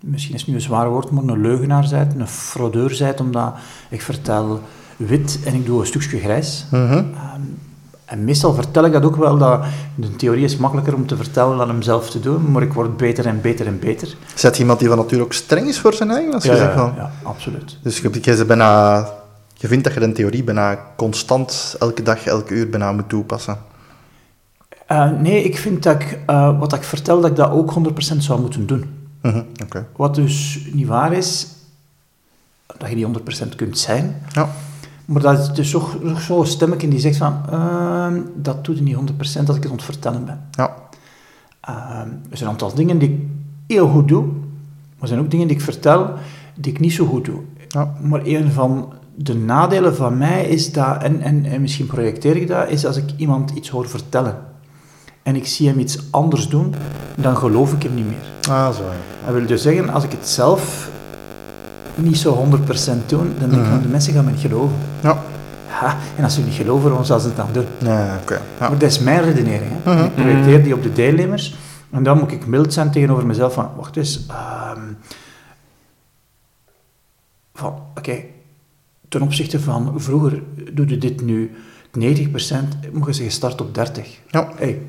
misschien 0.00 0.34
is 0.34 0.40
het 0.40 0.48
nu 0.50 0.54
een 0.54 0.60
zwaar 0.60 0.90
woord, 0.90 1.10
maar 1.10 1.24
een 1.24 1.40
leugenaar 1.40 1.88
bent, 1.90 2.14
een 2.14 2.26
fraudeur 2.26 2.96
bent, 2.98 3.20
omdat 3.20 3.54
ik 3.88 4.02
vertel 4.02 4.60
wit 4.96 5.40
en 5.44 5.54
ik 5.54 5.66
doe 5.66 5.80
een 5.80 5.86
stukje 5.86 6.18
grijs. 6.18 6.66
Mhm. 6.70 6.92
Um, 6.92 7.58
en 8.14 8.24
meestal 8.24 8.54
vertel 8.54 8.84
ik 8.84 8.92
dat 8.92 9.04
ook 9.04 9.16
wel, 9.16 9.38
dat 9.38 9.64
de 9.94 10.16
theorie 10.16 10.44
is 10.44 10.56
makkelijker 10.56 10.94
om 10.94 11.06
te 11.06 11.16
vertellen 11.16 11.56
dan 11.58 11.68
hem 11.68 11.82
zelf 11.82 12.10
te 12.10 12.20
doen, 12.20 12.50
maar 12.50 12.62
ik 12.62 12.72
word 12.72 12.96
beter 12.96 13.26
en 13.26 13.40
beter 13.40 13.66
en 13.66 13.78
beter. 13.78 14.16
Zet 14.34 14.58
iemand 14.58 14.78
die 14.78 14.88
van 14.88 14.96
nature 14.96 15.22
ook 15.22 15.32
streng 15.32 15.68
is 15.68 15.78
voor 15.78 15.94
zijn 15.94 16.10
eigen? 16.10 16.32
Als 16.32 16.44
je 16.44 16.50
Ja, 16.50 16.56
zegt 16.56 16.72
van... 16.72 16.92
ja, 16.96 17.10
absoluut. 17.22 17.78
Dus 17.82 18.00
je, 18.00 18.10
je, 18.22 18.36
ze 18.36 18.44
bijna, 18.44 19.04
je 19.54 19.68
vindt 19.68 19.84
dat 19.84 19.94
je 19.94 20.00
een 20.00 20.14
theorie 20.14 20.44
bijna 20.44 20.78
constant, 20.96 21.76
elke 21.78 22.02
dag, 22.02 22.26
elke 22.26 22.54
uur 22.54 22.70
bijna 22.70 22.92
moet 22.92 23.08
toepassen. 23.08 23.58
Uh, 24.92 25.10
nee, 25.10 25.42
ik 25.44 25.58
vind 25.58 25.82
dat 25.82 25.94
ik, 26.02 26.18
uh, 26.30 26.58
wat 26.58 26.72
ik 26.72 26.82
vertel, 26.82 27.20
dat 27.20 27.30
ik 27.30 27.36
dat 27.36 27.50
ook 27.50 27.74
100% 28.14 28.16
zou 28.16 28.40
moeten 28.40 28.66
doen. 28.66 29.08
Mhm. 29.22 29.42
Wat 29.96 30.14
dus 30.14 30.66
niet 30.72 30.86
waar 30.86 31.12
is, 31.12 31.46
dat 32.78 32.88
je 32.88 32.94
niet 32.94 33.06
100% 33.52 33.56
kunt 33.56 33.78
zijn. 33.78 34.22
Ja. 34.32 34.48
Maar 35.04 35.22
dat 35.22 35.38
is 35.38 35.48
dus 35.48 35.70
toch 35.70 35.96
zo'n 36.18 36.46
stemmetje 36.46 36.88
die 36.88 36.98
zegt 36.98 37.16
van, 37.16 37.40
uh, 37.52 38.06
dat 38.34 38.64
doet 38.64 38.80
niet 38.80 38.96
100% 38.96 38.98
dat 39.44 39.56
ik 39.56 39.62
het 39.62 39.70
aan 39.70 39.76
het 39.76 39.84
vertellen 39.84 40.24
ben. 40.24 40.40
Ja. 40.50 40.74
Uh, 41.68 41.98
er 42.30 42.36
zijn 42.36 42.42
een 42.42 42.48
aantal 42.48 42.74
dingen 42.74 42.98
die 42.98 43.08
ik 43.08 43.20
heel 43.66 43.88
goed 43.88 44.08
doe, 44.08 44.22
maar 44.24 45.00
er 45.00 45.08
zijn 45.08 45.20
ook 45.20 45.30
dingen 45.30 45.46
die 45.46 45.56
ik 45.56 45.62
vertel 45.62 46.12
die 46.54 46.72
ik 46.72 46.80
niet 46.80 46.92
zo 46.92 47.06
goed 47.06 47.24
doe. 47.24 47.40
Ja. 47.68 47.94
Maar 48.02 48.20
een 48.24 48.52
van 48.52 48.92
de 49.14 49.34
nadelen 49.34 49.96
van 49.96 50.18
mij 50.18 50.44
is 50.44 50.72
dat, 50.72 51.02
en, 51.02 51.20
en, 51.20 51.44
en 51.44 51.60
misschien 51.60 51.86
projecteer 51.86 52.36
ik 52.36 52.48
dat, 52.48 52.68
is 52.68 52.86
als 52.86 52.96
ik 52.96 53.10
iemand 53.16 53.50
iets 53.50 53.68
hoor 53.68 53.88
vertellen 53.88 54.36
en 55.24 55.36
ik 55.36 55.46
zie 55.46 55.68
hem 55.68 55.78
iets 55.78 55.98
anders 56.10 56.48
doen, 56.48 56.74
dan 57.16 57.36
geloof 57.36 57.72
ik 57.72 57.82
hem 57.82 57.94
niet 57.94 58.06
meer. 58.06 58.54
Ah, 58.54 58.74
zo. 58.74 58.82
Dat 59.24 59.34
wil 59.34 59.46
dus 59.46 59.62
zeggen, 59.62 59.88
als 59.88 60.04
ik 60.04 60.10
het 60.10 60.28
zelf 60.28 60.90
niet 61.94 62.18
zo 62.18 62.34
100% 62.34 63.08
doe, 63.08 63.18
dan 63.38 63.48
denk 63.48 63.52
ik 63.52 63.58
Mhm. 63.58 63.68
van, 63.70 63.82
de 63.82 63.88
mensen 63.88 64.12
gaan 64.12 64.24
me 64.24 64.30
niet 64.30 64.40
geloven. 64.40 64.76
Ja. 65.02 65.22
Ja, 65.80 65.96
en 66.16 66.24
als 66.24 66.34
ze 66.34 66.40
niet 66.40 66.54
geloven, 66.54 66.88
waarom 66.88 67.04
zouden 67.04 67.28
ze 67.30 67.34
het 67.42 67.54
dan 67.54 67.62
doen? 67.62 67.88
Ja, 67.90 68.18
oké. 68.22 68.34
Ja. 68.34 68.40
Maar 68.68 68.78
dat 68.78 68.90
is 68.90 68.98
mijn 68.98 69.22
redenering. 69.22 69.70
Hè. 69.82 69.94
Mhm. 69.94 70.04
Ik 70.04 70.14
projecteer 70.14 70.62
die 70.62 70.74
op 70.74 70.82
de 70.82 70.92
deelnemers. 70.92 71.54
En 71.90 72.02
dan 72.02 72.18
moet 72.18 72.32
ik 72.32 72.46
mild 72.46 72.72
zijn 72.72 72.90
tegenover 72.90 73.26
mezelf 73.26 73.52
van, 73.54 73.70
wacht 73.76 73.96
eens, 73.96 74.26
ehm, 74.28 74.80
van, 77.54 77.74
oké, 77.98 78.16
ten 79.08 79.22
opzichte 79.22 79.60
van 79.60 79.92
vroeger 79.96 80.42
doe 80.72 80.88
je 80.88 80.98
dit 80.98 81.22
nu 81.22 81.50
90%, 81.92 82.76
moet 82.92 83.06
je 83.06 83.12
zeggen 83.12 83.34
start 83.34 83.60
op 83.60 83.74
30. 83.74 84.18
Ja. 84.30 84.48
Hey, 84.56 84.80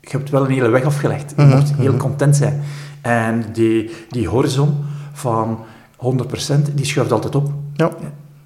je 0.00 0.08
hebt 0.10 0.30
wel 0.30 0.44
een 0.44 0.50
hele 0.50 0.68
weg 0.68 0.84
afgelegd. 0.84 1.32
Je 1.36 1.42
Mhm, 1.42 1.56
moet 1.56 1.72
heel 1.76 1.90
mhm. 1.92 2.00
content 2.00 2.36
zijn. 2.36 2.60
En 3.00 3.44
die, 3.52 3.90
die 4.08 4.28
horizon 4.28 4.84
van 5.12 5.58
100%, 6.02 6.74
die 6.74 6.84
schuift 6.84 7.12
altijd 7.12 7.34
op. 7.34 7.52
Ja. 7.74 7.90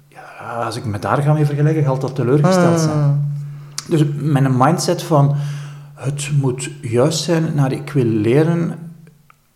Ja, 0.09 0.63
als 0.63 0.75
ik 0.75 0.85
me 0.85 0.99
daar 0.99 1.21
ga 1.21 1.33
mee 1.33 1.45
vergelijken, 1.45 1.83
ga 1.83 1.87
ik 1.87 1.93
altijd 1.93 2.15
teleurgesteld 2.15 2.79
zijn. 2.79 2.97
Ah. 2.97 3.09
Dus 3.89 4.03
met 4.15 4.45
een 4.45 4.57
mindset 4.57 5.03
van 5.03 5.35
het 5.93 6.29
moet 6.41 6.69
juist 6.81 7.23
zijn 7.23 7.51
naar 7.55 7.71
ik 7.71 7.91
wil 7.91 8.03
leren, 8.05 8.75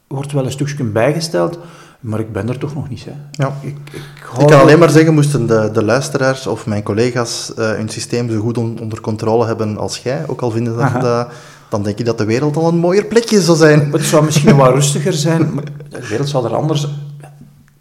wordt 0.07 0.31
wel 0.31 0.45
een 0.45 0.51
stukje 0.51 0.83
bijgesteld, 0.83 1.59
maar 1.99 2.19
ik 2.19 2.31
ben 2.31 2.49
er 2.49 2.57
toch 2.57 2.75
nog 2.75 2.89
niet. 2.89 3.05
Hè. 3.05 3.11
Ja. 3.31 3.53
Ik, 3.61 3.77
ik, 3.91 4.01
Ik 4.39 4.47
kan 4.47 4.59
alleen 4.59 4.79
maar 4.79 4.89
zeggen, 4.89 5.13
moesten 5.13 5.47
de, 5.47 5.69
de 5.73 5.83
luisteraars 5.83 6.47
of 6.47 6.65
mijn 6.65 6.83
collega's 6.83 7.51
uh, 7.57 7.71
hun 7.71 7.89
systeem 7.89 8.31
zo 8.31 8.39
goed 8.39 8.57
on, 8.57 8.79
onder 8.81 9.01
controle 9.01 9.45
hebben 9.45 9.77
als 9.77 9.97
jij, 9.97 10.23
ook 10.27 10.41
al 10.41 10.51
vinden 10.51 10.77
dat, 10.77 11.01
dat, 11.01 11.27
dan 11.69 11.83
denk 11.83 11.99
ik 11.99 12.05
dat 12.05 12.17
de 12.17 12.25
wereld 12.25 12.57
al 12.57 12.67
een 12.67 12.77
mooier 12.77 13.05
plekje 13.05 13.41
zou 13.41 13.57
zijn. 13.57 13.91
Het 13.91 14.03
zou 14.03 14.25
misschien 14.25 14.55
wat 14.55 14.73
rustiger 14.73 15.13
zijn, 15.13 15.53
maar 15.53 15.63
de 15.89 16.07
wereld 16.07 16.29
zou 16.29 16.45
er 16.45 16.55
anders... 16.55 16.87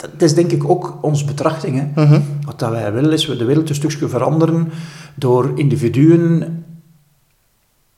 Dat 0.01 0.23
is 0.23 0.35
denk 0.35 0.51
ik 0.51 0.71
ook 0.71 0.99
onze 1.01 1.25
betrachting. 1.25 1.77
Hè. 1.77 2.03
Uh 2.03 2.11
-huh. 2.11 2.21
Wat 2.45 2.59
dat 2.59 2.71
wij 2.71 2.93
willen 2.93 3.13
is 3.13 3.27
de 3.27 3.45
wereld 3.45 3.69
een 3.69 3.75
stukje 3.75 4.09
veranderen 4.09 4.69
door 5.15 5.53
individuen 5.55 6.65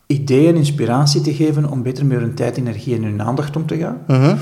ideeën, 0.06 0.56
inspiratie 0.56 1.20
te 1.20 1.34
geven 1.34 1.70
om 1.70 1.82
beter 1.82 2.06
met 2.06 2.18
hun 2.18 2.34
tijd, 2.34 2.56
energie 2.56 2.96
en 2.96 3.02
hun 3.02 3.22
aandacht 3.22 3.56
om 3.56 3.66
te 3.66 3.76
gaan. 3.76 3.98
Uh 4.08 4.24
-huh. 4.24 4.38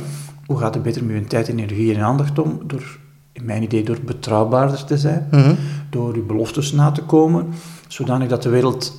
Hoe 0.46 0.58
gaat 0.58 0.74
het 0.74 0.82
beter 0.82 1.04
met 1.04 1.14
hun 1.14 1.26
tijd, 1.26 1.48
energie 1.48 1.94
en 1.94 2.02
aandacht 2.02 2.38
om? 2.38 2.60
Door, 2.66 2.98
in 3.32 3.44
mijn 3.44 3.62
idee, 3.62 3.84
door 3.84 3.98
betrouwbaarder 4.04 4.84
te 4.84 4.98
zijn, 4.98 5.28
uh 5.30 5.44
-huh. 5.44 5.52
door 5.90 6.14
uw 6.14 6.26
beloftes 6.26 6.72
na 6.72 6.90
te 6.90 7.02
komen, 7.02 7.46
zodanig 7.88 8.28
dat 8.28 8.42
de 8.42 8.48
wereld 8.48 8.92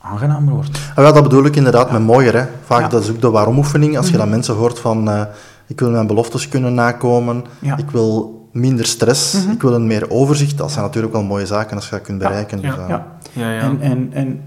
aangenamer 0.00 0.54
wordt. 0.54 0.78
Ah, 0.94 1.04
ja, 1.04 1.12
dat 1.12 1.22
bedoel 1.22 1.44
ik 1.44 1.56
inderdaad 1.56 1.86
ja. 1.86 1.92
met 1.92 2.02
mooier. 2.02 2.36
Hè. 2.36 2.44
Vaak 2.64 2.80
ja. 2.80 2.88
dat 2.88 3.02
is 3.02 3.10
ook 3.10 3.20
de 3.20 3.30
waarom-oefening. 3.30 3.96
Als 3.96 4.08
je 4.08 4.16
dan 4.16 4.30
mensen 4.30 4.54
hoort 4.54 4.78
van, 4.78 5.08
uh, 5.08 5.22
ik 5.66 5.80
wil 5.80 5.90
mijn 5.90 6.06
beloftes 6.06 6.48
kunnen 6.48 6.74
nakomen, 6.74 7.44
ja. 7.58 7.76
ik 7.76 7.90
wil 7.90 8.40
minder 8.52 8.86
stress, 8.86 9.32
Mhm. 9.32 9.50
ik 9.50 9.62
wil 9.62 9.74
een 9.74 9.86
meer 9.86 10.10
overzicht. 10.10 10.58
Dat 10.58 10.70
zijn 10.72 10.84
natuurlijk 10.84 11.12
wel 11.12 11.22
mooie 11.22 11.46
zaken 11.46 11.76
als 11.76 11.84
je 11.84 11.90
dat 11.90 12.00
kunt 12.02 12.18
bereiken. 12.18 12.60
Ja, 12.60 12.68
dus, 12.74 12.78
uh, 12.78 12.88
ja. 12.88 13.52
ja. 13.52 13.60
En, 13.60 13.80
en, 13.80 14.08
en 14.12 14.40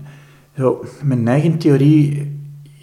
zo, 0.58 0.84
mijn 1.04 1.28
eigen 1.28 1.58
theorie, 1.58 2.34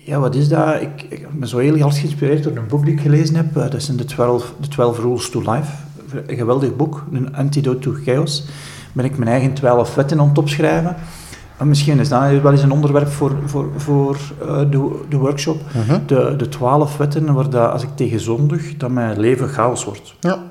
ja, 0.04 0.18
wat 0.18 0.34
is 0.34 0.48
dat? 0.48 0.80
Ik, 0.80 1.02
ik 1.08 1.38
ben 1.38 1.48
zo 1.48 1.58
heel 1.58 1.78
hard 1.78 1.96
geïnspireerd 1.96 2.42
door 2.42 2.56
een 2.56 2.66
boek 2.66 2.84
die 2.84 2.94
ik 2.94 3.00
gelezen 3.00 3.34
heb. 3.34 3.56
Uh, 3.56 3.70
dat 3.70 3.82
zijn 3.82 3.96
de 3.96 4.04
12, 4.04 4.54
de 4.60 4.68
12 4.68 4.98
Rules 4.98 5.30
to 5.30 5.40
Life. 5.40 5.72
Een 6.26 6.36
geweldig 6.36 6.76
boek, 6.76 7.04
een 7.12 7.36
antidote 7.36 7.78
to 7.78 7.92
chaos. 8.04 8.44
Ben 8.92 9.04
ik 9.04 9.18
mijn 9.18 9.30
eigen 9.30 9.52
12 9.52 9.94
wetten 9.94 10.20
aan 10.20 10.28
het 10.28 10.38
opschrijven. 10.38 10.96
En 11.56 11.68
misschien 11.68 11.98
is 11.98 12.08
dat 12.08 12.40
wel 12.42 12.52
eens 12.52 12.62
een 12.62 12.72
onderwerp 12.72 13.08
voor, 13.08 13.36
voor, 13.44 13.68
voor 13.76 14.16
uh, 14.42 14.58
de, 14.58 15.04
de 15.08 15.16
workshop. 15.16 15.60
uh 15.76 15.88
-huh. 15.88 15.98
De, 16.06 16.34
de 16.36 16.48
12 16.48 16.96
wetten 16.96 17.34
waar 17.34 17.50
dat, 17.50 17.72
als 17.72 17.82
ik 17.82 17.88
tegen 17.94 18.20
zondig, 18.20 18.76
dat 18.76 18.90
mijn 18.90 19.20
leven 19.20 19.48
chaos 19.48 19.84
wordt. 19.84 20.14
Ja. 20.20 20.42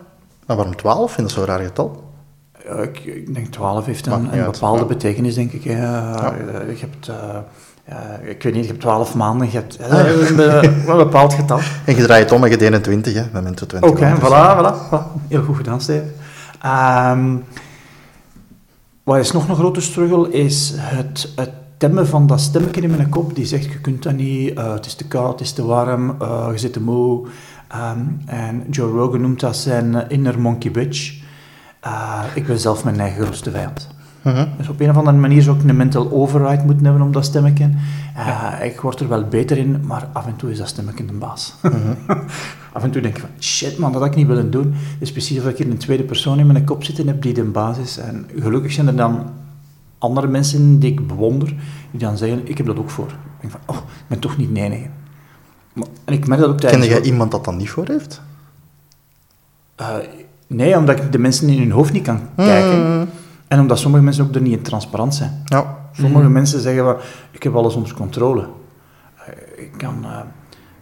Maar 0.46 0.56
waarom 0.56 0.76
12? 0.76 1.12
Vind 1.12 1.28
dat 1.28 1.38
zo'n 1.38 1.46
raar 1.46 1.60
getal? 1.60 2.04
Ja, 2.66 2.76
ik, 2.76 3.00
ik, 3.00 3.34
denk 3.34 3.48
12 3.48 3.86
heeft 3.86 4.06
een, 4.06 4.38
een 4.38 4.52
bepaalde 4.52 4.80
ja. 4.80 4.86
betekenis, 4.86 5.36
denk 5.36 5.52
ik. 5.52 5.64
Hè. 5.64 5.82
Ja. 5.82 6.34
Je 6.68 6.78
hebt, 6.80 7.08
uh, 7.08 7.16
ja, 7.88 8.20
ik 8.24 8.44
weet 8.44 8.54
niet, 8.54 8.64
je 8.64 8.70
hebt 8.70 8.82
12 8.82 9.16
maanden, 9.16 9.48
je 9.52 9.58
hebt 9.58 9.80
uh, 9.80 10.62
een, 10.62 10.98
bepaald 10.98 11.34
getal. 11.34 11.60
En 11.86 11.96
je 11.96 12.04
draait 12.04 12.32
om 12.32 12.44
en 12.44 12.50
je 12.50 12.58
deed 12.58 12.72
21, 12.72 13.14
hè, 13.14 13.24
met 13.32 13.44
Mento 13.44 13.66
20. 13.66 13.90
Oké, 13.90 14.00
okay, 14.00 14.16
voilà, 14.16 14.58
voilà, 14.58 14.76
voilà, 14.90 15.28
Heel 15.28 15.44
goed 15.44 15.56
gedaan, 15.56 15.82
Steven. 15.82 16.14
Um, 16.66 17.44
wat 19.04 19.18
is 19.18 19.32
nog 19.32 19.50
een 19.50 19.56
grote 19.56 19.82
struggle, 19.82 20.32
is 20.32 20.74
het, 20.76 21.34
het 21.36 21.52
temmen 21.78 22.08
van 22.08 22.28
dat 22.28 22.42
stemmetje 22.42 22.82
in 22.82 22.90
mijn 22.90 23.10
kop 23.10 23.36
die 23.36 23.46
zegt, 23.46 23.64
je 23.64 23.82
kunt 23.82 24.04
dat 24.04 24.14
niet, 24.14 24.58
uh, 24.58 24.74
het 24.74 24.86
is 24.86 24.94
te 24.94 25.08
koud, 25.08 25.32
het 25.32 25.42
is 25.42 25.52
te 25.52 25.66
warm, 25.66 26.16
uh, 26.22 26.48
je 26.52 26.58
zit 26.58 26.74
te 26.74 26.82
moe. 26.82 27.28
Um, 27.76 28.22
en 28.26 28.64
Joe 28.70 28.92
Rogan 28.92 29.22
noemt 29.22 29.40
dat 29.40 29.58
zijn 29.58 30.10
inner 30.10 30.40
monkey 30.40 30.72
bitch. 30.72 31.22
Uh, 31.86 32.24
ik 32.36 32.46
ben 32.46 32.60
zelf 32.60 32.84
mijn 32.84 33.00
eigen 33.00 33.24
grootste 33.24 33.52
vijand. 33.52 33.88
Mhm. 34.22 34.46
Dus 34.58 34.70
op 34.70 34.80
een 34.80 34.90
of 34.90 34.98
andere 34.98 35.18
manier 35.18 35.42
zou 35.42 35.60
ik 35.60 35.70
een 35.70 35.76
mental 35.76 36.12
override 36.12 36.64
moeten 36.64 36.86
hebben 36.86 37.04
om 37.04 37.12
dat 37.12 37.26
stemmetje. 37.26 37.70
Eh, 38.16 38.54
Ik 38.66 38.82
word 38.82 39.00
er 39.00 39.08
wel 39.08 39.24
beter 39.28 39.58
in, 39.58 39.82
maar 39.86 40.08
af 40.14 40.26
en 40.28 40.36
toe 40.36 40.52
is 40.52 40.58
dat 40.58 40.68
stemmetje 40.68 41.06
de 41.06 41.14
baas. 41.14 41.54
af 42.74 42.84
en 42.84 42.92
toe 42.92 43.02
denk 43.02 43.16
ik 43.16 43.22
van, 43.22 43.30
shit 43.40 43.78
man, 43.78 43.92
dat 43.92 44.02
had 44.02 44.10
ik 44.10 44.16
niet 44.18 44.28
willen 44.28 44.52
doen. 44.52 44.72
Het 44.74 45.02
is 45.02 45.12
precies 45.12 45.40
of 45.40 45.46
ik 45.48 45.58
hier 45.58 45.70
een 45.70 45.78
tweede 45.78 46.04
persoon 46.04 46.40
in 46.40 46.48
mijn 46.48 46.64
kop 46.64 46.84
zitten 46.84 47.08
heb 47.08 47.22
die 47.22 47.34
de 47.34 47.44
baas 47.44 47.78
is. 47.78 47.98
En 47.98 48.28
gelukkig 48.40 48.72
zijn 48.72 48.88
er 48.88 48.96
dan 48.96 49.24
andere 49.98 50.28
mensen 50.28 50.80
die 50.80 50.92
ik 50.92 51.08
bewonder, 51.08 51.48
die 51.92 52.00
dan 52.00 52.18
zeggen, 52.18 52.42
ik 52.50 52.58
heb 52.58 52.66
dat 52.68 52.78
ook 52.80 52.90
voor. 52.90 53.08
Ik 53.08 53.42
denk 53.42 53.54
van, 53.54 53.62
oh, 53.66 53.76
ik 53.82 54.08
ben 54.08 54.20
toch 54.20 54.38
niet 54.38 54.56
de 54.56 54.62
enige. 54.62 54.88
Maar- 55.74 55.88
En 56.06 56.14
ik 56.14 56.28
merk 56.28 56.42
dat 56.42 56.50
ook 56.50 56.58
Ken 56.60 56.84
jij 56.84 57.02
iemand 57.02 57.32
dat 57.32 57.46
dat 57.46 57.56
niet 57.56 57.70
voor 57.70 57.88
heeft? 57.88 58.22
Eh, 59.76 59.88
nee, 60.48 60.78
omdat 60.78 60.98
ik 61.00 61.12
de 61.12 61.18
mensen 61.20 61.50
in 61.50 61.60
hun 61.60 61.72
hoofd 61.72 61.94
niet 61.94 62.04
kan 62.04 62.20
kijken. 62.36 63.10
En 63.52 63.60
omdat 63.60 63.80
sommige 63.80 64.04
mensen 64.04 64.24
ook 64.26 64.36
er 64.36 64.42
niet 64.42 64.58
in 64.58 64.62
transparant 64.62 65.16
zijn. 65.16 65.42
Ja. 65.46 65.78
Sommige 65.92 66.24
Mhm. 66.24 66.32
mensen 66.32 66.60
zeggen 66.60 66.84
van, 66.84 66.96
ik 67.32 67.44
heb 67.44 67.56
alles 67.56 67.76
onder 67.76 67.94
controle. 67.94 68.42
Eh, 69.26 69.64
Ik 69.64 69.72
kan, 69.78 70.04
eh, 70.04 70.18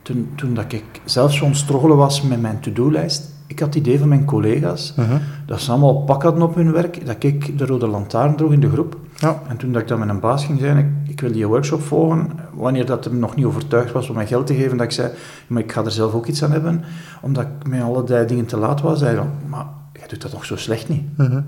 toen, 0.01 0.29
toen 0.35 0.53
dat 0.53 0.73
ik 0.73 0.83
zelf 1.05 1.33
zo'n 1.33 1.55
stroggelen 1.55 1.97
was 1.97 2.21
met 2.21 2.41
mijn 2.41 2.59
to-do-lijst, 2.59 3.29
ik 3.47 3.59
had 3.59 3.67
het 3.67 3.77
idee 3.77 3.99
van 3.99 4.07
mijn 4.07 4.25
collega's, 4.25 4.93
Mhm. 4.97 5.17
dat 5.45 5.61
ze 5.61 5.71
allemaal 5.71 6.01
pak 6.03 6.23
hadden 6.23 6.41
op 6.43 6.55
hun 6.55 6.71
werk, 6.71 7.05
dat 7.05 7.23
ik 7.23 7.57
de 7.57 7.65
rode 7.65 7.87
lantaarn 7.87 8.35
droeg 8.35 8.51
in 8.51 8.59
de 8.59 8.69
groep. 8.69 8.97
Ja. 9.15 9.41
En 9.47 9.57
toen 9.57 9.71
dat 9.71 9.81
ik 9.81 9.87
dan 9.87 9.99
met 9.99 10.09
een 10.09 10.19
baas 10.19 10.45
ging 10.45 10.59
zeggen, 10.59 10.77
ik, 10.79 11.09
ik 11.11 11.21
wil 11.21 11.31
die 11.31 11.47
workshop 11.47 11.81
volgen, 11.81 12.29
wanneer 12.53 12.85
dat 12.85 13.05
hem 13.05 13.19
nog 13.19 13.35
niet 13.35 13.45
overtuigd 13.45 13.91
was 13.91 14.09
om 14.09 14.15
mij 14.15 14.27
geld 14.27 14.47
te 14.47 14.53
geven, 14.55 14.77
dat 14.77 14.85
ik 14.85 14.91
zei, 14.91 15.11
maar 15.47 15.61
ik 15.63 15.71
ga 15.71 15.83
er 15.85 15.91
zelf 15.91 16.13
ook 16.13 16.25
iets 16.25 16.43
aan 16.43 16.51
hebben, 16.51 16.83
omdat 17.21 17.43
ik 17.43 17.67
met 17.69 17.81
allerlei 17.81 18.25
dingen 18.25 18.45
te 18.45 18.57
laat 18.57 18.81
was, 18.81 18.99
zei 18.99 19.15
hij 19.15 19.19
van, 19.23 19.31
maar 19.49 19.65
jij 19.93 20.07
doet 20.07 20.21
dat 20.21 20.31
toch 20.31 20.45
zo 20.45 20.55
slecht 20.55 20.89
niet? 20.89 21.17
Mhm. 21.17 21.41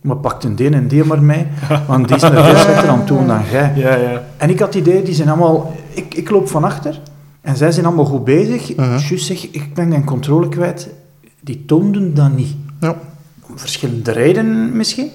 Maar 0.00 0.16
pak 0.16 0.42
een 0.42 0.54
die 0.54 0.70
en 0.70 0.88
die 0.88 1.04
maar 1.04 1.22
mee, 1.22 1.46
want 1.86 2.08
die 2.08 2.16
is 2.16 2.22
er 2.22 2.44
veel 2.44 2.56
slechter 2.56 2.88
aan 2.88 3.04
toe 3.04 3.26
dan 3.26 3.40
jij. 3.50 3.72
Ja, 3.76 3.94
ja. 3.94 4.24
En 4.36 4.50
ik 4.50 4.58
had 4.58 4.74
het 4.74 4.86
idee, 4.86 5.02
die 5.02 5.14
zijn 5.14 5.28
allemaal... 5.28 5.76
Ik, 5.94 6.14
ik 6.14 6.30
loop 6.30 6.48
van 6.48 6.64
achter 6.64 7.00
en 7.40 7.56
zij 7.56 7.72
zijn 7.72 7.86
allemaal 7.86 8.04
goed 8.04 8.24
bezig. 8.24 8.76
Mhm. 8.76 8.90
Juist 8.90 9.26
zeg, 9.26 9.50
ik 9.50 9.74
ben 9.74 9.88
mijn 9.88 10.04
controle 10.04 10.48
kwijt. 10.48 10.88
Die 11.40 11.64
toonden 11.66 12.14
dat 12.14 12.32
niet. 12.32 12.56
Ja. 12.80 12.96
Om 13.48 13.58
verschillende 13.58 14.12
redenen 14.12 14.76
misschien, 14.76 15.10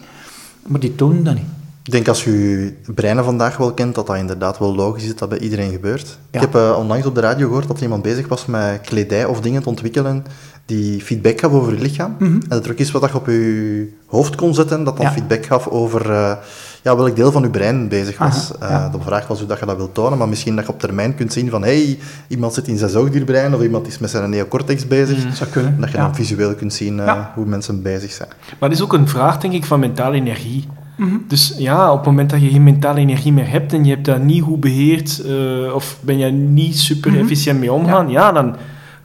maar 0.67 0.79
die 0.79 0.95
toonden 0.95 1.23
dat 1.23 1.35
niet. 1.35 1.43
Ik 1.83 1.91
denk 1.91 2.07
als 2.07 2.23
je 2.23 2.31
je 2.85 2.93
breinen 2.93 3.23
vandaag 3.23 3.57
wel 3.57 3.73
kent, 3.73 3.95
dat 3.95 4.07
dat 4.07 4.15
inderdaad 4.15 4.59
wel 4.59 4.75
logisch 4.75 5.03
is 5.03 5.09
dat 5.09 5.19
dat 5.19 5.29
bij 5.29 5.39
iedereen 5.39 5.71
gebeurt. 5.71 6.17
Ja. 6.31 6.39
Ik 6.39 6.39
heb 6.39 6.55
eh, 6.55 6.75
onlangs 6.79 7.05
op 7.05 7.15
de 7.15 7.21
radio 7.21 7.47
gehoord 7.47 7.67
dat 7.67 7.77
er 7.77 7.83
iemand 7.83 8.01
bezig 8.01 8.27
was 8.27 8.45
met 8.45 8.81
kledij 8.81 9.25
of 9.25 9.41
dingen 9.41 9.61
te 9.61 9.69
ontwikkelen 9.69 10.25
die 10.65 11.01
feedback 11.01 11.39
gaf 11.39 11.51
over 11.51 11.73
je 11.75 11.81
lichaam. 11.81 12.15
Mhm. 12.19 12.33
En 12.33 12.41
dat 12.47 12.65
er 12.65 12.71
ook 12.71 12.77
iets 12.77 12.91
wat 12.91 13.09
je 13.09 13.15
op 13.15 13.25
je 13.27 13.93
hoofd 14.07 14.35
kon 14.35 14.53
zetten, 14.53 14.83
dat 14.83 14.97
dan 14.97 15.05
Ja. 15.05 15.11
feedback 15.11 15.45
gaf 15.45 15.67
over 15.67 16.11
eh, 16.11 16.33
ja, 16.83 16.95
welk 16.97 17.15
deel 17.15 17.31
van 17.31 17.41
je 17.41 17.49
brein 17.49 17.87
bezig 17.87 18.17
was. 18.17 18.51
Aha, 18.59 18.65
Eh, 18.65 18.71
ja. 18.83 18.89
De 18.89 18.97
vraag 19.03 19.27
was 19.27 19.39
hoe 19.39 19.47
dat 19.47 19.59
je 19.59 19.65
dat 19.65 19.75
wilt 19.75 19.93
tonen, 19.93 20.17
maar 20.17 20.27
misschien 20.29 20.55
dat 20.55 20.65
je 20.65 20.71
op 20.71 20.79
termijn 20.79 21.15
kunt 21.15 21.33
zien 21.33 21.49
van 21.49 21.63
hey, 21.63 21.99
iemand 22.27 22.53
zit 22.53 22.67
in 22.67 22.77
zijn 22.77 22.89
zoogdierbrein 22.89 23.55
of 23.55 23.61
iemand 23.61 23.87
is 23.87 23.97
met 23.97 24.09
zijn 24.09 24.29
neocortex 24.29 24.87
bezig. 24.87 25.23
Dat 25.23 25.35
zou 25.35 25.49
kunnen. 25.49 25.73
En 25.75 25.81
dat 25.81 25.91
je 25.91 25.97
ja. 25.97 26.03
dan 26.03 26.15
visueel 26.15 26.53
kunt 26.55 26.73
zien 26.73 26.99
eh, 26.99 27.05
Ja. 27.05 27.31
hoe 27.35 27.45
mensen 27.45 27.81
bezig 27.81 28.11
zijn. 28.11 28.29
Maar 28.59 28.69
het 28.69 28.77
is 28.77 28.83
ook 28.83 28.93
een 28.93 29.07
vraag, 29.07 29.37
denk 29.37 29.53
ik, 29.53 29.65
van 29.65 29.79
mentale 29.79 30.15
energie. 30.15 30.67
Mhm. 30.97 31.15
Dus 31.27 31.55
ja, 31.57 31.91
op 31.91 31.97
het 31.97 32.05
moment 32.05 32.29
dat 32.29 32.41
je 32.41 32.49
geen 32.49 32.63
mentale 32.63 32.99
energie 32.99 33.33
meer 33.33 33.49
hebt 33.49 33.73
en 33.73 33.83
je 33.85 33.89
hebt 33.93 34.05
dat 34.05 34.21
niet 34.23 34.41
goed 34.43 34.59
beheerd, 34.59 35.21
eh, 35.25 35.73
of 35.75 35.97
ben 36.01 36.17
je 36.17 36.25
niet 36.31 36.79
super 36.79 37.11
Mhm. 37.11 37.19
efficiënt 37.19 37.59
mee 37.59 37.71
omgaan, 37.73 38.09
ja. 38.09 38.31
dan 38.31 38.55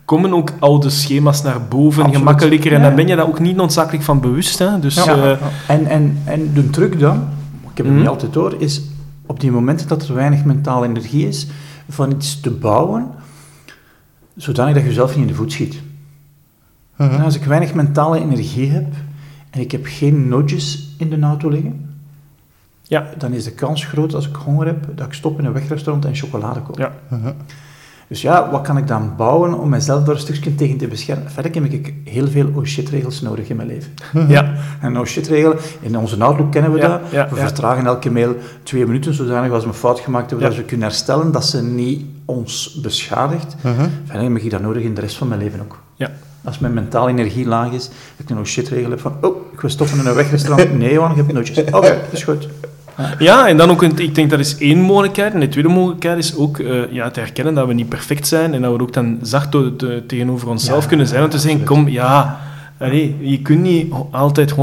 komen 0.08 0.32
ook 0.32 0.52
oude 0.58 0.90
schema's 0.90 1.42
naar 1.42 1.62
boven, 1.68 2.02
Absoluut. 2.02 2.16
gemakkelijker, 2.16 2.72
en 2.72 2.80
Ja. 2.80 2.86
dan 2.86 2.94
ben 2.96 3.06
je 3.06 3.16
daar 3.16 3.26
ook 3.26 3.40
niet 3.40 3.56
noodzakelijk 3.56 4.04
van 4.04 4.20
bewust. 4.20 4.58
Hè? 4.58 4.78
Dus, 4.80 4.94
Ja. 5.04 5.14
eh, 5.16 5.36
En, 5.68 5.86
en, 5.86 6.18
en 6.24 6.52
de 6.52 6.70
truc 6.70 6.98
dan, 7.00 7.16
ik 7.62 7.76
heb 7.76 7.76
het 7.76 7.86
Mhm. 7.86 7.96
niet 7.98 8.08
altijd 8.08 8.32
door, 8.32 8.54
is 8.58 8.82
op 9.26 9.40
die 9.40 9.50
momenten 9.50 9.88
dat 9.88 10.08
er 10.08 10.14
weinig 10.14 10.44
mentale 10.44 10.86
energie 10.86 11.28
is, 11.28 11.46
van 11.88 12.10
iets 12.10 12.40
te 12.40 12.50
bouwen, 12.50 13.06
zodanig 14.36 14.74
dat 14.74 14.82
je 14.82 14.88
jezelf 14.88 15.10
niet 15.14 15.20
in 15.20 15.26
de 15.26 15.34
voet 15.34 15.52
schiet. 15.52 15.80
Mhm. 16.96 17.10
En 17.10 17.20
als 17.22 17.34
ik 17.36 17.44
weinig 17.44 17.74
mentale 17.74 18.20
energie 18.20 18.70
heb 18.70 18.86
en 19.50 19.60
ik 19.60 19.72
heb 19.72 19.82
geen 19.86 20.28
nootjes 20.28 20.94
in 20.98 21.10
de 21.10 21.20
auto 21.20 21.48
liggen, 21.48 21.90
ja. 22.82 23.06
dan 23.18 23.32
is 23.32 23.44
de 23.44 23.52
kans 23.52 23.84
groot 23.84 24.14
als 24.14 24.28
ik 24.28 24.34
honger 24.36 24.66
heb 24.66 24.86
dat 24.94 25.06
ik 25.06 25.12
stop 25.12 25.38
in 25.38 25.44
een 25.44 25.52
wegrestaurant 25.52 26.04
en 26.04 26.14
chocolade 26.14 26.60
koop. 26.60 26.78
Ja. 26.78 26.92
Mhm. 27.08 27.30
Dus 28.08 28.22
ja, 28.22 28.50
wat 28.50 28.62
kan 28.62 28.76
ik 28.76 28.86
dan 28.86 29.12
bouwen 29.16 29.58
om 29.58 29.68
mezelf 29.68 30.04
daar 30.04 30.14
een 30.14 30.20
stukje 30.20 30.54
tegen 30.54 30.76
te 30.76 30.86
beschermen? 30.86 31.30
Verder 31.30 31.52
heb 31.54 31.72
ik 31.72 31.94
heel 32.04 32.28
veel 32.28 32.50
oh 32.54 32.64
shit 32.64 32.88
regels 32.88 33.20
nodig 33.20 33.48
in 33.48 33.56
mijn 33.56 33.68
leven. 33.68 33.92
Ja. 34.28 34.54
En 34.80 34.98
oh 34.98 35.04
shit 35.04 35.28
in 35.80 35.98
onze 35.98 36.16
Outlook 36.24 36.52
kennen 36.52 36.72
we 36.72 36.78
Ja, 36.78 36.88
dat. 36.88 37.00
ja, 37.10 37.28
we 37.28 37.36
ja. 37.36 37.42
vertragen 37.42 37.86
elke 37.86 38.10
mail 38.10 38.36
twee 38.62 38.86
minuten, 38.86 39.14
zodanig 39.14 39.52
als 39.52 39.62
we 39.62 39.68
een 39.68 39.74
fout 39.74 40.00
gemaakt 40.00 40.30
hebben, 40.30 40.48
dat 40.48 40.56
we 40.56 40.64
kunnen 40.64 40.86
herstellen, 40.86 41.32
dat 41.32 41.44
ze 41.44 41.62
niet 41.62 42.04
ons 42.24 42.78
beschadigt. 42.82 43.54
Mhm. 43.62 43.88
Verder 44.04 44.22
heb 44.22 44.36
ik 44.36 44.50
dat 44.50 44.60
nodig 44.60 44.82
in 44.82 44.94
de 44.94 45.00
rest 45.00 45.16
van 45.16 45.28
mijn 45.28 45.40
leven 45.40 45.60
ook. 45.60 45.78
Ja. 45.94 46.10
Als 46.44 46.58
mijn 46.58 46.74
mentale 46.74 47.10
energie 47.10 47.46
laag 47.46 47.72
is, 47.72 47.84
dat 47.86 47.92
ik 48.16 48.30
een 48.30 48.38
oh 48.38 48.44
shit 48.44 48.68
regel 48.68 48.90
heb 48.90 49.00
van, 49.00 49.16
oh, 49.20 49.52
ik 49.52 49.60
wil 49.60 49.70
stoppen 49.70 49.98
in 49.98 50.06
een 50.06 50.14
wegrestaurant. 50.14 50.78
Nee, 50.78 50.92
Johan, 50.92 51.10
ik 51.10 51.16
heb 51.16 51.32
nootjes. 51.32 51.58
Oké, 51.58 51.70
dat 51.80 52.12
is 52.12 52.22
goed. 52.22 52.48
Ja, 53.18 53.48
en 53.48 53.56
dan 53.56 53.70
ook, 53.70 53.82
een, 53.82 53.98
ik 53.98 54.14
denk 54.14 54.30
dat 54.30 54.38
is 54.38 54.58
één 54.58 54.80
mogelijkheid. 54.80 55.34
En 55.34 55.40
de 55.40 55.48
tweede 55.48 55.68
mogelijkheid 55.68 56.18
is 56.18 56.36
ook 56.36 56.58
eh, 56.58 56.92
ja, 56.92 57.10
te 57.10 57.20
herkennen 57.20 57.54
dat 57.54 57.66
we 57.66 57.72
niet 57.74 57.88
perfect 57.88 58.26
zijn 58.26 58.54
en 58.54 58.62
dat 58.62 58.76
we 58.76 58.82
ook 58.82 58.92
dan 58.92 59.18
zacht 59.22 59.50
te- 59.50 60.02
tegenover 60.06 60.48
onszelf 60.48 60.82
Ja, 60.82 60.88
kunnen 60.88 61.06
zijn. 61.06 61.20
Want 61.20 61.32
te 61.32 61.38
zeggen, 61.38 61.64
kom, 61.64 61.88
ja, 61.88 62.38
allee, 62.78 63.16
je 63.20 63.42
kunt 63.42 63.60
niet 63.60 63.92
altijd 64.10 64.54
100% 64.54 64.56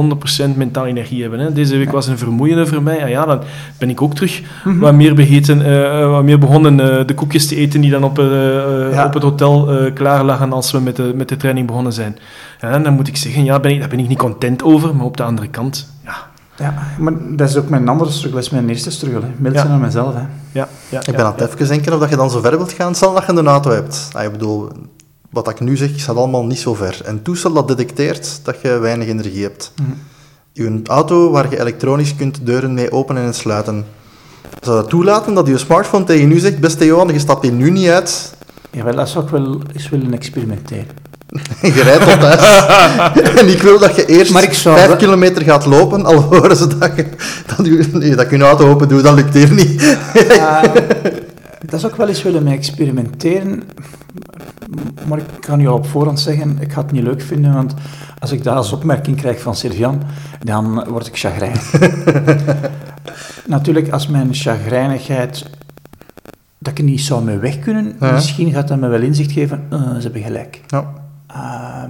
mentale 0.55 0.87
energie 0.87 1.21
hebben. 1.21 1.39
Hè. 1.39 1.53
Deze 1.53 1.77
week 1.77 1.91
was 1.91 2.07
een 2.07 2.17
vermoeiende 2.17 2.65
voor 2.67 2.81
mij. 2.83 2.97
Ja, 2.99 3.05
ja, 3.05 3.25
dan 3.25 3.39
ben 3.77 3.89
ik 3.89 4.01
ook 4.01 4.15
terug 4.15 4.41
Mhm. 4.63 4.79
wat, 4.79 4.93
meer 4.93 5.15
beheten, 5.15 5.61
eh, 5.65 6.01
eh, 6.01 6.09
wat 6.09 6.23
meer 6.23 6.39
begonnen 6.39 6.77
de 7.07 7.13
koekjes 7.13 7.47
te 7.47 7.55
eten 7.55 7.81
die 7.81 7.91
dan 7.91 8.03
op, 8.03 8.17
Ja. 8.91 9.05
op 9.05 9.13
het 9.13 9.23
hotel 9.23 9.69
klaar 9.93 10.23
lagen 10.23 10.53
als 10.53 10.71
we 10.71 10.79
met 10.79 10.95
de, 10.95 11.11
met 11.15 11.29
de 11.29 11.37
training 11.37 11.67
begonnen 11.67 11.93
zijn. 11.93 12.17
En 12.59 12.83
dan 12.83 12.93
moet 12.93 13.07
ik 13.07 13.17
zeggen, 13.17 13.43
ja, 13.43 13.59
ben 13.59 13.71
ik, 13.71 13.79
daar 13.79 13.89
ben 13.89 13.99
ik 13.99 14.07
niet 14.07 14.17
content 14.17 14.63
over, 14.63 14.95
maar 14.95 15.05
op 15.05 15.17
de 15.17 15.23
andere 15.23 15.47
kant, 15.47 15.93
ja. 16.57 16.65
Ja, 16.65 16.73
maar 16.99 17.13
dat 17.35 17.49
is 17.49 17.57
ook 17.57 17.69
mijn 17.69 17.87
andere 17.87 18.09
struggle, 18.11 18.33
dat 18.35 18.43
is 18.43 18.49
mijn 18.49 18.69
eerste 18.69 18.91
struggle. 18.91 19.21
Hè. 19.21 19.27
Mild 19.37 19.53
Ja. 19.55 19.61
zijn 19.61 19.73
aan 19.73 19.79
mezelf. 19.79 20.13
Hè. 20.13 20.21
Ja, 20.51 20.67
ja, 20.89 20.99
Ik 20.99 21.15
ben 21.15 21.25
aan 21.25 21.33
het 21.37 21.53
even 21.53 21.67
denken 21.67 21.93
of 21.93 21.99
dat 21.99 22.09
je 22.09 22.15
dan 22.15 22.29
zo 22.29 22.41
ver 22.41 22.57
wilt 22.57 22.71
gaan, 22.71 22.95
stel 22.95 23.13
dat 23.13 23.25
je 23.25 23.31
een 23.31 23.47
auto 23.47 23.71
hebt. 23.71 24.07
Ah, 24.11 24.23
ik 24.23 24.31
bedoel, 24.31 24.69
wat 25.29 25.49
ik 25.49 25.59
nu 25.59 25.77
zeg, 25.77 25.89
staat 25.99 26.15
allemaal 26.15 26.45
niet 26.45 26.59
zo 26.59 26.73
ver. 26.73 26.99
Een 27.03 27.21
toestel 27.21 27.53
dat 27.53 27.67
detecteert 27.67 28.39
dat 28.43 28.61
je 28.61 28.77
weinig 28.77 29.07
energie 29.07 29.43
hebt. 29.43 29.71
Mhm. 29.81 29.91
Je 30.51 30.79
auto 30.83 31.31
waar 31.31 31.49
je 31.49 31.59
elektronisch 31.59 32.15
kunt 32.15 32.45
deuren 32.45 32.73
mee 32.73 32.91
openen 32.91 33.23
en 33.23 33.33
sluiten. 33.33 33.85
Zou 34.61 34.81
dat 34.81 34.89
toelaten 34.89 35.33
dat 35.33 35.47
je 35.47 35.57
smartphone 35.57 36.03
tegen 36.03 36.31
u 36.31 36.39
zegt, 36.39 36.59
beste 36.59 36.85
Johan, 36.85 37.07
je 37.13 37.19
stapt 37.19 37.43
hier 37.43 37.51
nu 37.51 37.69
niet 37.69 37.87
uit, 37.87 38.33
Jawel, 38.71 38.95
dat 38.95 39.09
zou 39.09 39.23
ik 39.25 39.29
wel 39.29 39.61
eens 39.73 39.89
willen 39.89 40.13
experimenteren. 40.13 40.87
je 41.75 41.81
rijdt 41.83 42.09
tot 42.09 42.19
thuis. 42.19 42.65
en 43.41 43.47
ik 43.47 43.61
wil 43.61 43.79
dat 43.79 43.95
je 43.95 44.05
eerst 44.05 44.31
Maar 44.33 44.43
ik 44.43 44.53
zou 44.53 44.75
vijf 44.75 44.87
wel- 44.87 44.97
kilometer 44.97 45.43
gaat 45.43 45.65
lopen, 45.65 46.05
al 46.05 46.21
horen 46.21 46.55
ze 46.57 46.77
dat 46.77 46.91
je, 46.95 47.05
dat 47.55 47.65
je, 47.65 47.89
nee, 47.93 48.15
dat 48.15 48.29
je 48.29 48.37
je 48.37 48.43
auto 48.43 48.69
open 48.69 48.87
doet, 48.87 49.03
dat 49.03 49.15
lukt 49.15 49.33
hier 49.33 49.51
niet. 49.53 49.81
Dat 51.69 51.79
zou 51.79 51.91
ik 51.91 51.97
wel 51.97 52.07
eens 52.07 52.23
willen 52.23 52.43
mee 52.43 52.53
experimenteren. 52.57 53.63
Maar 55.07 55.17
ik 55.17 55.23
kan 55.39 55.59
je 55.59 55.67
al 55.67 55.75
op 55.77 55.87
voorhand 55.87 56.19
zeggen, 56.19 56.57
ik 56.59 56.71
ga 56.71 56.81
het 56.81 56.91
niet 56.91 57.03
leuk 57.03 57.21
vinden, 57.21 57.53
want 57.53 57.73
als 58.19 58.31
ik 58.31 58.43
dat 58.43 58.55
als 58.55 58.71
opmerking 58.71 59.17
krijg 59.17 59.41
van 59.41 59.55
Sylvian, 59.55 60.01
dan 60.43 60.85
word 60.89 61.07
ik 61.07 61.17
chagrijnig. 61.17 61.71
Natuurlijk, 63.45 63.89
als 63.91 64.07
mijn 64.07 64.33
chagrijnigheid, 64.33 65.45
dat 66.59 66.77
ik 66.77 66.85
niet 66.85 67.01
zou 67.01 67.23
mee 67.23 67.37
weg 67.37 67.59
kunnen, 67.59 67.95
Ja. 67.99 68.11
misschien 68.11 68.51
gaat 68.51 68.67
dat 68.67 68.79
me 68.79 68.87
wel 68.87 69.01
inzicht 69.01 69.31
geven, 69.31 69.63
eh, 69.69 69.79
ze 69.79 70.01
hebben 70.01 70.21
gelijk. 70.23 70.61
Ja. 70.67 70.93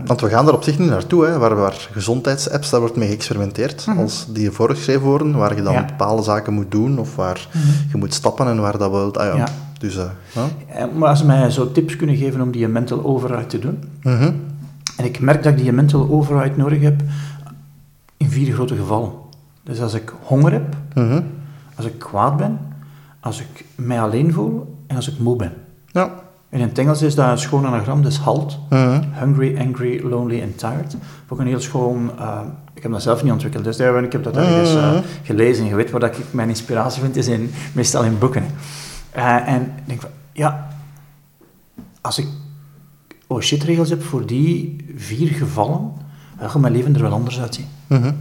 Want 0.05 0.21
we 0.21 0.29
gaan 0.29 0.47
er 0.47 0.53
op 0.53 0.63
zich 0.63 0.79
niet 0.79 0.89
naartoe, 0.89 1.25
hè, 1.25 1.37
waar, 1.37 1.55
waar 1.55 1.87
gezondheidsapps, 1.91 2.69
daar 2.69 2.79
wordt 2.79 2.95
mee 2.95 3.07
geëxperimenteerd, 3.09 3.85
Mhm. 3.85 3.97
als 3.99 4.25
die 4.29 4.51
voorgeschreven 4.51 5.01
worden, 5.01 5.35
waar 5.37 5.55
je 5.55 5.61
dan 5.61 5.73
Ja. 5.73 5.85
bepaalde 5.85 6.23
zaken 6.23 6.53
moet 6.53 6.71
doen, 6.71 6.99
of 6.99 7.15
waar 7.15 7.47
je 7.91 7.97
moet 7.97 8.13
stappen 8.13 8.47
en 8.47 8.61
waar 8.61 8.77
dat 8.77 8.91
wel... 8.91 9.15
Ah, 9.15 9.25
ja. 9.25 9.35
Ja. 9.35 9.47
Dus, 9.79 9.97
eh, 9.97 10.03
ja. 10.33 10.41
eh, 10.75 10.85
maar 10.97 11.09
als 11.09 11.19
ze 11.19 11.25
mij 11.25 11.49
zo 11.49 11.71
tips 11.71 11.95
kunnen 11.95 12.15
geven 12.15 12.41
om 12.41 12.51
die 12.51 12.67
mental 12.67 13.03
override 13.05 13.45
te 13.47 13.59
doen, 13.59 13.83
Mhm. 14.03 14.31
En 14.97 15.05
ik 15.05 15.19
merk 15.19 15.43
dat 15.43 15.53
ik 15.53 15.59
die 15.59 15.71
mental 15.71 16.09
override 16.09 16.57
nodig 16.57 16.81
heb 16.81 17.01
in 18.17 18.29
vier 18.29 18.53
grote 18.53 18.75
gevallen. 18.75 19.11
Dus 19.63 19.81
als 19.81 19.93
ik 19.93 20.13
honger 20.21 20.51
heb, 20.51 20.75
Mhm. 20.93 21.21
als 21.75 21.85
ik 21.85 21.99
kwaad 21.99 22.37
ben, 22.37 22.59
als 23.19 23.39
ik 23.39 23.65
mij 23.75 24.01
alleen 24.01 24.33
voel 24.33 24.75
en 24.87 24.95
als 24.95 25.09
ik 25.09 25.19
moe 25.19 25.35
ben. 25.35 25.53
Ja. 25.91 26.09
In 26.55 26.61
het 26.61 26.77
Engels 26.77 27.01
is 27.01 27.15
dat 27.15 27.29
een 27.29 27.37
schoon 27.37 27.65
anagram, 27.65 28.01
dus 28.01 28.17
HALT. 28.17 28.59
Mhm. 28.69 29.01
Hungry, 29.19 29.57
angry, 29.59 30.01
lonely 30.03 30.41
and 30.43 30.57
tired. 30.57 30.95
Ook 31.27 31.39
een 31.39 31.47
heel 31.47 31.59
schoon... 31.59 32.11
eh, 32.19 32.39
ik 32.73 32.83
heb 32.83 32.91
dat 32.91 33.01
zelf 33.01 33.23
niet 33.23 33.31
ontwikkeld, 33.31 33.63
dus 33.63 33.77
daar, 33.77 34.03
ik 34.03 34.11
heb 34.11 34.23
dat 34.23 34.35
ergens 34.37 34.75
eh, 34.75 34.91
Mhm. 34.91 35.01
gelezen. 35.23 35.63
En 35.63 35.69
je 35.69 35.75
weet 35.75 35.91
waar 35.91 35.99
dat 35.99 36.17
ik 36.17 36.25
mijn 36.31 36.49
inspiratie 36.49 37.01
vind, 37.01 37.15
is 37.15 37.27
in, 37.27 37.51
meestal 37.73 38.03
in 38.03 38.17
boeken. 38.19 38.43
Eh, 39.11 39.47
en 39.47 39.61
ik 39.61 39.83
denk 39.85 40.01
van, 40.01 40.09
ja... 40.33 40.67
Als 42.01 42.17
ik 42.19 42.27
oh 43.27 43.41
shit 43.41 43.63
regels 43.63 43.89
heb 43.89 44.03
voor 44.03 44.25
die 44.25 44.75
vier 44.95 45.27
gevallen, 45.27 45.91
dan 46.39 46.49
gaat 46.49 46.61
mijn 46.61 46.73
leven 46.73 46.95
er 46.95 47.01
wel 47.01 47.11
anders 47.11 47.39
uitzien. 47.39 47.65
Mhm. 47.87 48.11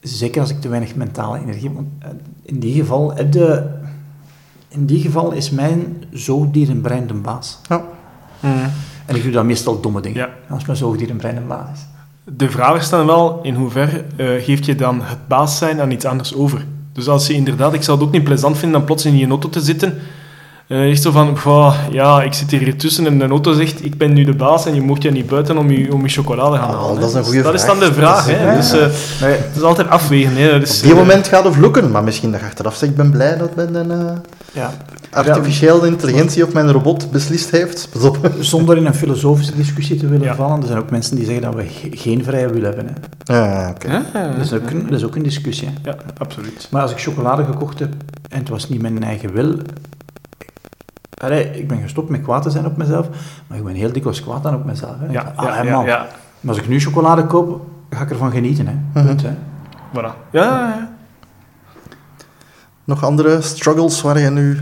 Zeker 0.00 0.40
als 0.40 0.50
ik 0.50 0.60
te 0.60 0.68
weinig 0.68 0.94
mentale 0.94 1.38
energie 1.40 1.62
heb. 1.62 1.74
Want 1.74 1.88
in 2.42 2.58
die 2.58 2.74
geval, 2.74 3.14
heb 3.14 3.32
de, 3.32 3.66
in 4.76 4.86
die 4.86 5.00
geval 5.00 5.32
is 5.32 5.50
mijn 5.50 6.04
zoogdierenbrein 6.12 7.06
de 7.06 7.14
baas. 7.14 7.60
Ja. 7.68 7.84
En 9.06 9.16
ik 9.16 9.22
doe 9.22 9.32
dan 9.32 9.46
meestal 9.46 9.80
domme 9.80 10.00
dingen. 10.00 10.18
Ja. 10.18 10.28
Als 10.54 10.64
mijn 10.64 10.78
zoogdierenbrein 10.78 11.34
de 11.34 11.40
baas 11.40 11.68
is. 11.72 11.86
De 12.24 12.50
vraag 12.50 12.80
is 12.80 12.88
dan 12.88 13.06
wel, 13.06 13.40
in 13.42 13.54
hoeverre 13.54 14.04
eh 14.16 14.44
geeft 14.44 14.66
je 14.66 14.74
dan 14.74 15.02
het 15.02 15.28
baas 15.28 15.58
zijn 15.58 15.80
aan 15.80 15.90
iets 15.90 16.04
anders 16.04 16.34
over? 16.34 16.64
Dus 16.92 17.08
als 17.08 17.26
je 17.26 17.32
inderdaad, 17.32 17.74
ik 17.74 17.82
zou 17.82 17.98
het 17.98 18.06
ook 18.06 18.12
niet 18.12 18.24
plezant 18.24 18.58
vinden 18.58 18.80
om 18.80 18.86
plots 18.86 19.04
in 19.04 19.16
je 19.16 19.28
auto 19.28 19.48
te 19.48 19.60
zitten. 19.60 19.94
Eh 20.66 20.90
echt 20.90 21.02
zo 21.02 21.10
van, 21.10 21.38
"Goh, 21.38 21.74
ja, 21.90 22.22
ik 22.22 22.32
zit 22.32 22.50
hier 22.50 22.76
tussen 22.76 23.06
en 23.06 23.18
de 23.18 23.26
auto 23.28 23.52
zegt, 23.52 23.84
ik 23.84 23.98
ben 23.98 24.12
nu 24.12 24.24
de 24.24 24.34
baas 24.34 24.66
en 24.66 24.74
je 24.74 24.80
mocht 24.80 25.02
je 25.02 25.10
niet 25.10 25.26
buiten 25.26 25.58
om 25.58 25.70
je, 25.70 25.92
om 25.92 26.02
je 26.02 26.08
chocolade 26.08 26.56
gaan 26.56 26.68
Ah, 26.70 26.80
halen. 26.80 27.00
dat 27.00 27.08
is 27.08 27.14
een 27.14 27.24
goede 27.24 27.42
dat 27.42 27.54
is 27.54 27.64
dan 27.64 27.78
de 27.78 27.92
vraag. 27.92 28.26
Dat 28.26 28.34
is- 28.34 28.40
Hè. 28.40 28.50
ja. 28.50 28.56
Dus, 28.56 28.72
eh, 28.72 28.86
Nee, 29.28 29.36
het 29.36 29.56
is 29.56 29.62
altijd 29.62 29.88
afwegen. 29.88 30.36
Hè. 30.36 30.58
Dus, 30.60 30.76
Op 30.76 30.82
die 30.82 30.92
eh, 30.92 30.98
moment 30.98 31.28
gaat 31.28 31.44
het 31.44 31.54
vloeken, 31.54 31.90
maar 31.90 32.04
misschien 32.04 32.32
dat 32.32 32.40
achteraf 32.42 32.74
zegt, 32.76 32.90
ik 32.90 32.96
ben 32.96 33.10
blij 33.10 33.36
dat 33.36 33.54
mijn 33.54 33.90
eh, 33.90 34.06
ja. 34.52 34.70
artificiële 35.10 35.86
intelligentie 35.86 36.44
of 36.46 36.52
mijn 36.52 36.70
robot 36.72 37.10
beslist 37.10 37.50
heeft. 37.50 37.88
Pas 37.92 38.02
op. 38.02 38.30
Zonder 38.40 38.76
in 38.76 38.86
een 38.86 38.94
filosofische 38.94 39.56
discussie 39.56 39.96
te 39.96 40.06
willen 40.08 40.26
Ja. 40.26 40.34
vallen, 40.34 40.60
er 40.60 40.66
zijn 40.66 40.78
ook 40.78 40.90
mensen 40.90 41.16
die 41.16 41.24
zeggen 41.24 41.42
dat 41.44 41.54
we 41.54 41.62
ge- 41.62 41.88
geen 41.96 42.24
vrije 42.24 42.48
wil 42.52 42.62
hebben. 42.62 42.86
Hè. 42.86 43.34
Ja, 43.36 43.70
oké. 43.70 43.88
hè? 44.12 44.36
Dat, 44.36 44.44
is 44.44 44.52
ook 44.52 44.70
een, 44.70 44.86
dat 44.88 44.98
is 44.98 45.04
ook 45.04 45.16
een 45.16 45.22
discussie. 45.22 45.68
hè. 45.68 45.90
Ja, 45.90 45.96
absoluut. 46.18 46.68
Maar 46.70 46.82
als 46.82 46.90
ik 46.90 47.00
chocolade 47.00 47.44
gekocht 47.44 47.78
heb 47.78 47.90
en 48.28 48.38
het 48.38 48.48
was 48.48 48.68
niet 48.68 48.82
mijn 48.82 49.02
eigen 49.04 49.32
wil. 49.32 49.54
Allee, 51.22 51.50
ik 51.58 51.68
ben 51.68 51.80
gestopt 51.80 52.08
met 52.08 52.22
kwaad 52.22 52.42
te 52.42 52.50
zijn 52.50 52.66
op 52.66 52.76
mezelf, 52.76 53.08
maar 53.46 53.58
ik 53.58 53.64
ben 53.64 53.74
heel 53.74 53.92
dikwijls 53.92 54.22
kwaad 54.22 54.42
dan 54.42 54.54
op 54.54 54.64
mezelf. 54.64 54.94
Hè. 54.98 55.12
Ja, 55.12 55.32
Ah, 55.36 55.64
ja, 55.64 55.72
man. 55.76 55.84
ja. 55.84 56.06
Maar 56.40 56.54
als 56.54 56.62
ik 56.62 56.68
nu 56.68 56.80
chocolade 56.80 57.26
koop, 57.26 57.60
ga 57.90 58.02
ik 58.02 58.10
ervan 58.10 58.30
genieten. 58.30 58.66
Hè. 58.66 58.74
Mhm. 58.94 59.06
Punt, 59.06 59.22
hè. 59.22 59.30
Voilà. 59.92 60.30
Ja, 60.30 60.42
ja, 60.42 60.68
ja. 60.68 60.90
Nog 62.84 63.04
andere 63.04 63.40
struggles 63.40 64.02
waar 64.02 64.18
je 64.18 64.30
nu... 64.30 64.60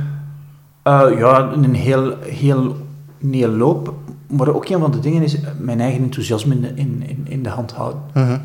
Eh, 0.83 1.07
ja, 1.19 1.39
een 1.53 1.75
heel, 1.75 2.15
heel, 2.21 2.77
een 3.23 3.33
heel 3.35 3.49
loop. 3.51 3.95
Maar 4.27 4.49
ook 4.49 4.69
een 4.69 4.81
van 4.81 4.91
de 4.91 5.01
dingen 5.01 5.23
is 5.23 5.37
mijn 5.59 5.81
eigen 5.81 6.03
enthousiasme 6.03 6.55
in 6.55 6.61
de, 6.61 6.69
in, 6.75 7.03
in, 7.07 7.27
in 7.29 7.43
de 7.43 7.49
hand 7.49 7.73
houden. 7.73 8.01
Mhm. 8.15 8.39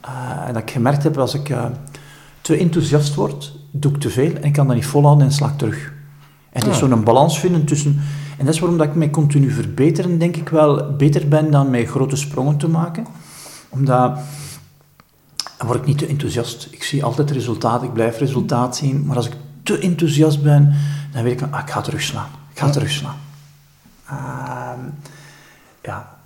Eh, 0.00 0.46
en 0.46 0.52
dat 0.52 0.62
ik 0.62 0.70
gemerkt 0.70 1.02
heb, 1.02 1.18
als 1.18 1.34
ik 1.34 1.48
eh, 1.48 1.64
te 2.40 2.56
enthousiast 2.56 3.14
word, 3.14 3.52
doe 3.70 3.92
ik 3.92 4.00
te 4.00 4.10
veel 4.10 4.34
en 4.34 4.42
ik 4.44 4.52
kan 4.52 4.66
dat 4.66 4.76
niet 4.76 4.86
volhouden 4.86 5.26
en 5.26 5.32
sla 5.32 5.46
ik 5.48 5.58
terug. 5.58 5.92
En 6.52 6.60
het 6.60 6.70
is 6.74 6.82
Ah. 6.82 6.88
zo'n 6.88 7.04
balans 7.04 7.38
vinden 7.40 7.64
tussen... 7.64 8.00
En 8.38 8.44
dat 8.44 8.54
is 8.54 8.60
waarom 8.60 8.78
dat 8.78 8.86
ik 8.86 8.94
mij 8.94 9.10
continu 9.10 9.50
verbeteren, 9.50 10.18
denk 10.18 10.36
ik 10.36 10.48
wel, 10.48 10.96
beter 10.96 11.28
ben 11.28 11.50
dan 11.50 11.70
met 11.70 11.86
grote 11.88 12.16
sprongen 12.16 12.56
te 12.56 12.68
maken. 12.68 13.06
Omdat... 13.68 14.18
Dan 15.58 15.66
word 15.68 15.80
ik 15.80 15.86
niet 15.86 15.98
te 15.98 16.06
enthousiast. 16.06 16.68
Ik 16.70 16.82
zie 16.82 17.04
altijd 17.04 17.30
resultaat, 17.30 17.82
ik 17.82 17.92
blijf 17.92 18.18
resultaat 18.18 18.76
zien. 18.76 19.06
Maar 19.06 19.16
als 19.16 19.26
ik 19.26 19.32
te 19.62 19.78
enthousiast 19.78 20.42
ben, 20.42 20.74
dan 21.12 21.22
weet 21.22 21.32
ik 21.32 21.38
van, 21.38 21.52
ah, 21.52 21.60
ik 21.60 21.70
ga 21.70 21.80
terugslaan. 21.80 22.28
Ik 22.52 22.58
ga 22.58 22.70
terugslaan. 22.70 23.16
Ehm, 24.08 24.80
ja, 25.82 26.16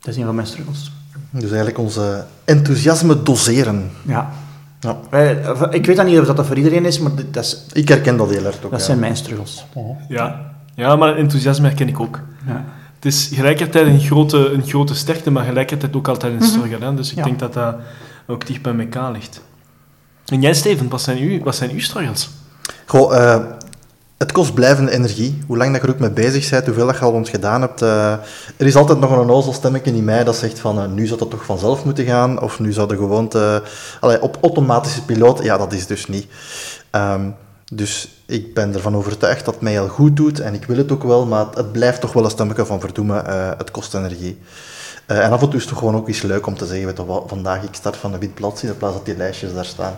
dat 0.00 0.08
is 0.14 0.16
een 0.16 0.24
van 0.24 0.34
mijn 0.34 0.46
struggles. 0.46 0.92
Dus 1.30 1.42
eigenlijk 1.44 1.78
onze 1.78 2.26
enthousiasme 2.44 3.22
doseren. 3.22 3.90
Ja. 4.02 4.30
Ja. 4.84 4.96
Wij- 5.10 5.38
Ik 5.70 5.86
weet 5.86 5.96
dan 5.96 6.06
niet 6.06 6.18
of 6.18 6.26
dat 6.26 6.46
voor 6.46 6.56
iedereen 6.56 6.84
is, 6.84 6.98
maar 6.98 7.14
dit- 7.14 7.34
dat, 7.34 7.44
is, 7.44 7.64
Ik 7.72 7.88
herken 7.88 8.16
dat 8.16 8.30
heel 8.30 8.44
erg 8.44 8.54
ook. 8.64 8.70
dat 8.70 8.80
ja. 8.80 8.86
zijn 8.86 8.98
mijn 8.98 9.16
struggles. 9.16 9.64
Ja. 10.08 10.52
ja, 10.74 10.96
maar 10.96 11.16
enthousiasme 11.16 11.66
herken 11.66 11.88
ik 11.88 12.00
ook. 12.00 12.20
Ja. 12.46 12.64
Het 12.94 13.04
is 13.12 13.30
gelijkertijd 13.32 13.86
een 13.86 14.00
grote, 14.00 14.50
een 14.52 14.62
grote 14.66 14.94
sterkte, 14.94 15.30
maar 15.30 15.44
gelijkertijd 15.44 15.96
ook 15.96 16.08
altijd 16.08 16.32
een 16.40 16.46
struggle. 16.46 16.78
Hè? 16.86 16.94
Dus 16.94 17.10
ik 17.10 17.16
Ja. 17.16 17.24
denk 17.24 17.38
dat 17.38 17.52
dat 17.52 17.76
ook 18.26 18.46
dicht 18.46 18.62
bij 18.62 18.78
elkaar 18.78 19.12
ligt. 19.12 19.40
En 20.26 20.40
jij, 20.40 20.54
Steven, 20.54 20.88
wat 20.88 21.02
zijn, 21.02 21.18
uw, 21.18 21.42
wat 21.42 21.56
zijn 21.56 21.70
uw 21.70 21.80
struggles? 21.80 22.30
Goh, 22.86 23.16
eh, 23.16 23.40
het 24.24 24.32
kost 24.32 24.54
blijvende 24.54 24.90
energie. 24.90 25.42
Hoe 25.46 25.56
lang 25.56 25.72
dat 25.72 25.80
je 25.80 25.86
er 25.86 25.92
ook 25.92 26.00
mee 26.00 26.10
bezig 26.10 26.50
bent, 26.50 26.66
hoeveel 26.66 26.86
dat 26.86 26.98
je 26.98 27.04
al 27.04 27.12
ons 27.12 27.30
gedaan 27.30 27.60
hebt. 27.60 27.82
eh, 27.82 28.12
er 28.56 28.66
is 28.66 28.76
altijd 28.76 29.00
nog 29.00 29.10
een 29.10 29.18
onnozel 29.18 29.52
stemmetje 29.52 29.94
in 29.94 30.04
mij 30.04 30.24
dat 30.24 30.36
zegt 30.36 30.58
van 30.58 30.78
eh, 30.78 30.86
nu 30.86 31.06
zou 31.06 31.18
dat 31.18 31.30
toch 31.30 31.44
vanzelf 31.44 31.84
moeten 31.84 32.04
gaan. 32.04 32.40
Of 32.40 32.60
nu 32.60 32.72
zou 32.72 32.88
de 32.88 32.96
gewoonte... 32.96 33.62
allee, 34.00 34.22
op 34.22 34.38
automatische 34.42 35.04
piloot, 35.04 35.42
ja, 35.42 35.58
dat 35.58 35.72
is 35.72 35.86
dus 35.86 36.06
niet. 36.06 36.26
Ehm, 36.90 37.28
dus 37.72 38.22
ik 38.26 38.54
ben 38.54 38.74
ervan 38.74 38.96
overtuigd 38.96 39.44
dat 39.44 39.54
het 39.54 39.62
mij 39.62 39.72
heel 39.72 39.88
goed 39.88 40.16
doet. 40.16 40.40
En 40.40 40.54
ik 40.54 40.64
wil 40.64 40.76
het 40.76 40.92
ook 40.92 41.02
wel, 41.02 41.26
maar 41.26 41.46
het, 41.54 41.72
blijft 41.72 42.00
toch 42.00 42.12
wel 42.12 42.24
een 42.24 42.30
stemmetje 42.30 42.66
van 42.66 42.80
verdoemen. 42.80 43.26
eh, 43.26 43.50
het 43.58 43.70
kost 43.70 43.94
energie. 43.94 44.38
En 45.06 45.30
af 45.30 45.42
en 45.42 45.48
toe 45.48 45.56
is 45.56 45.60
het 45.60 45.68
toch 45.68 45.78
gewoon 45.78 45.96
ook 45.96 46.08
eens 46.08 46.22
leuk 46.22 46.46
om 46.46 46.56
te 46.56 46.66
zeggen, 46.66 46.86
weet 46.86 47.00
vandaag 47.26 47.62
ik 47.62 47.68
start 47.74 47.96
van 47.96 48.12
een 48.12 48.20
wit 48.20 48.34
bladzijde 48.34 48.72
in 48.72 48.76
plaats 48.76 48.94
dat 48.94 49.04
die 49.04 49.16
lijstjes 49.16 49.54
daar 49.54 49.64
staan. 49.64 49.94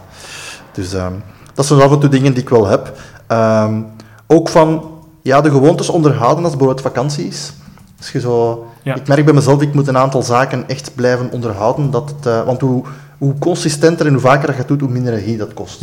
Dus 0.73 0.93
ehm, 0.93 1.12
dat 1.55 1.67
zijn 1.67 1.81
af 1.81 1.93
en 1.93 1.99
toe 1.99 2.11
dingen 2.11 2.33
die 2.33 2.43
ik 2.43 2.49
wel 2.49 2.67
heb. 2.67 2.93
Ehm, 3.27 3.83
ook 4.27 4.49
van 4.49 4.91
ja, 5.23 5.41
de 5.41 5.51
gewoontes 5.51 5.89
onderhouden 5.89 6.45
als 6.45 6.53
bijvoorbeeld 6.57 6.87
vakantie 6.87 7.27
is. 7.27 7.53
Als 7.99 8.12
je 8.12 8.21
zo, 8.21 8.67
Ja. 8.83 8.95
Ik 8.95 9.09
merk 9.09 9.25
bij 9.25 9.35
mezelf, 9.35 9.62
ik 9.62 9.75
moet 9.75 9.89
een 9.89 9.97
aantal 9.97 10.23
zaken 10.23 10.69
echt 10.69 10.95
blijven 10.95 11.31
onderhouden. 11.31 11.91
Dat 11.91 12.12
het, 12.17 12.27
eh, 12.27 12.45
want 12.45 12.61
hoe, 12.61 12.85
hoe 13.19 13.39
consistenter 13.39 14.07
en 14.07 14.12
hoe 14.12 14.21
vaker 14.21 14.47
dat 14.47 14.55
je 14.55 14.61
het 14.61 14.69
doet, 14.69 14.81
hoe 14.81 14.91
minder 14.91 15.12
energie 15.12 15.37
dat 15.37 15.55
kost. 15.55 15.81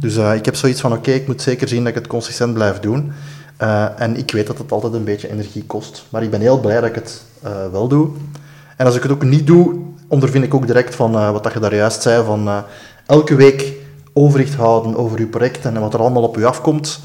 Dus 0.00 0.16
eh, 0.16 0.34
ik 0.34 0.44
heb 0.44 0.54
zoiets 0.56 0.80
van, 0.80 0.92
oké, 0.92 1.10
ik 1.10 1.26
moet 1.26 1.42
zeker 1.42 1.68
zien 1.68 1.78
dat 1.78 1.88
ik 1.88 1.94
het 1.94 2.06
consistent 2.06 2.54
blijf 2.54 2.80
doen. 2.80 3.12
Eh, 3.56 4.00
en 4.00 4.16
ik 4.16 4.30
weet 4.30 4.46
dat 4.46 4.58
het 4.58 4.72
altijd 4.72 4.92
een 4.92 5.04
beetje 5.04 5.30
energie 5.32 5.64
kost. 5.64 6.06
Maar 6.08 6.22
ik 6.22 6.30
ben 6.30 6.40
heel 6.40 6.60
blij 6.60 6.80
dat 6.80 6.88
ik 6.88 6.94
het 6.94 7.22
wel 7.72 7.88
doe. 7.88 8.08
En 8.76 8.86
als 8.86 8.96
ik 8.96 9.02
het 9.02 9.12
ook 9.12 9.24
niet 9.24 9.46
doe, 9.46 9.74
ondervind 10.08 10.44
ik 10.44 10.54
ook 10.54 10.66
direct 10.66 10.94
van 10.94 11.12
wat 11.12 11.42
dat 11.42 11.52
je 11.52 11.60
daar 11.60 11.74
juist 11.74 12.02
zei, 12.02 12.24
van 12.24 12.48
elke 13.06 13.34
week 13.34 13.72
overzicht 14.12 14.54
houden 14.54 14.96
over 14.96 15.18
je 15.18 15.26
projecten 15.26 15.74
en 15.74 15.80
wat 15.80 15.94
er 15.94 16.00
allemaal 16.00 16.22
op 16.22 16.36
je 16.36 16.46
afkomt. 16.46 17.00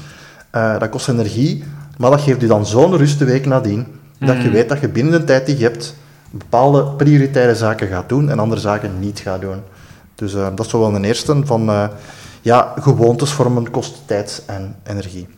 Eh, 0.52 0.78
dat 0.78 0.88
kost 0.88 1.08
energie, 1.08 1.64
maar 1.96 2.10
dat 2.10 2.20
geeft 2.20 2.40
je 2.40 2.46
dan 2.46 2.66
zo'n 2.66 2.96
ruste 2.96 3.24
week 3.24 3.46
nadien, 3.46 3.86
dat 4.18 4.42
je 4.42 4.50
weet 4.50 4.68
dat 4.68 4.80
je 4.80 4.88
binnen 4.88 5.12
de 5.12 5.24
tijd 5.24 5.46
die 5.46 5.58
je 5.58 5.62
hebt, 5.62 5.94
bepaalde 6.30 6.84
prioritaire 6.84 7.54
zaken 7.54 7.88
gaat 7.88 8.08
doen 8.08 8.30
en 8.30 8.38
andere 8.38 8.60
zaken 8.60 8.98
niet 8.98 9.18
gaat 9.18 9.40
doen. 9.40 9.60
Dus 10.14 10.34
eh, 10.34 10.46
dat 10.54 10.66
is 10.66 10.72
wel 10.72 10.94
een 10.94 11.04
eerste 11.04 11.40
van, 11.44 11.68
eh, 11.68 11.84
ja, 12.40 12.74
gewoontes 12.80 13.30
vormen 13.30 13.70
kost 13.70 14.02
tijd 14.06 14.42
en 14.46 14.76
energie. 14.84 15.28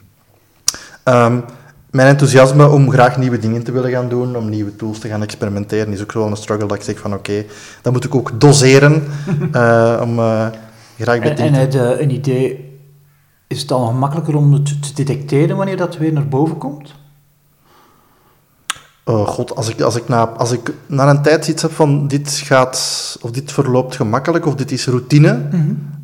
Ehm, 1.02 1.40
mijn 1.90 2.08
enthousiasme 2.08 2.68
om 2.68 2.90
graag 2.90 3.16
nieuwe 3.16 3.38
dingen 3.38 3.62
te 3.62 3.72
willen 3.72 3.90
gaan 3.90 4.08
doen, 4.08 4.36
om 4.36 4.48
nieuwe 4.48 4.76
tools 4.76 4.98
te 4.98 5.08
gaan 5.08 5.22
experimenteren, 5.22 5.92
is 5.92 6.02
ook 6.02 6.12
wel 6.12 6.26
een 6.26 6.36
struggle 6.36 6.66
dat 6.66 6.76
ik 6.76 6.82
zeg 6.82 6.98
van 6.98 7.14
oké, 7.14 7.44
dat 7.82 7.92
moet 7.92 8.04
ik 8.04 8.14
ook 8.14 8.40
doseren 8.40 8.92
om 10.06 10.16
graag 10.98 11.20
bij 11.20 11.30
En, 11.30 11.36
dingen 11.36 11.54
en 11.54 11.54
het, 11.54 11.74
een 11.74 12.10
idee, 12.10 12.73
is 13.54 13.62
het 13.62 13.72
al 13.72 13.86
gemakkelijker 13.86 14.36
om 14.36 14.52
het 14.52 14.82
te 14.82 15.04
detecteren 15.04 15.56
wanneer 15.56 15.76
dat 15.76 15.96
weer 15.96 16.12
naar 16.12 16.28
boven 16.28 16.58
komt? 16.58 16.94
Oh 19.04 19.26
god, 19.26 19.56
als 19.56 19.68
ik, 19.68 19.80
als, 19.80 19.96
ik 19.96 20.08
na, 20.08 20.28
als 20.28 20.52
ik 20.52 20.72
na 20.86 21.10
een 21.10 21.22
tijd 21.22 21.48
iets 21.48 21.62
heb 21.62 21.72
van 21.72 22.08
dit 22.08 22.30
gaat, 22.30 23.18
of 23.22 23.30
dit 23.30 23.52
verloopt 23.52 23.96
gemakkelijk, 23.96 24.46
of 24.46 24.54
dit 24.54 24.70
is 24.72 24.86
routine, 24.86 25.40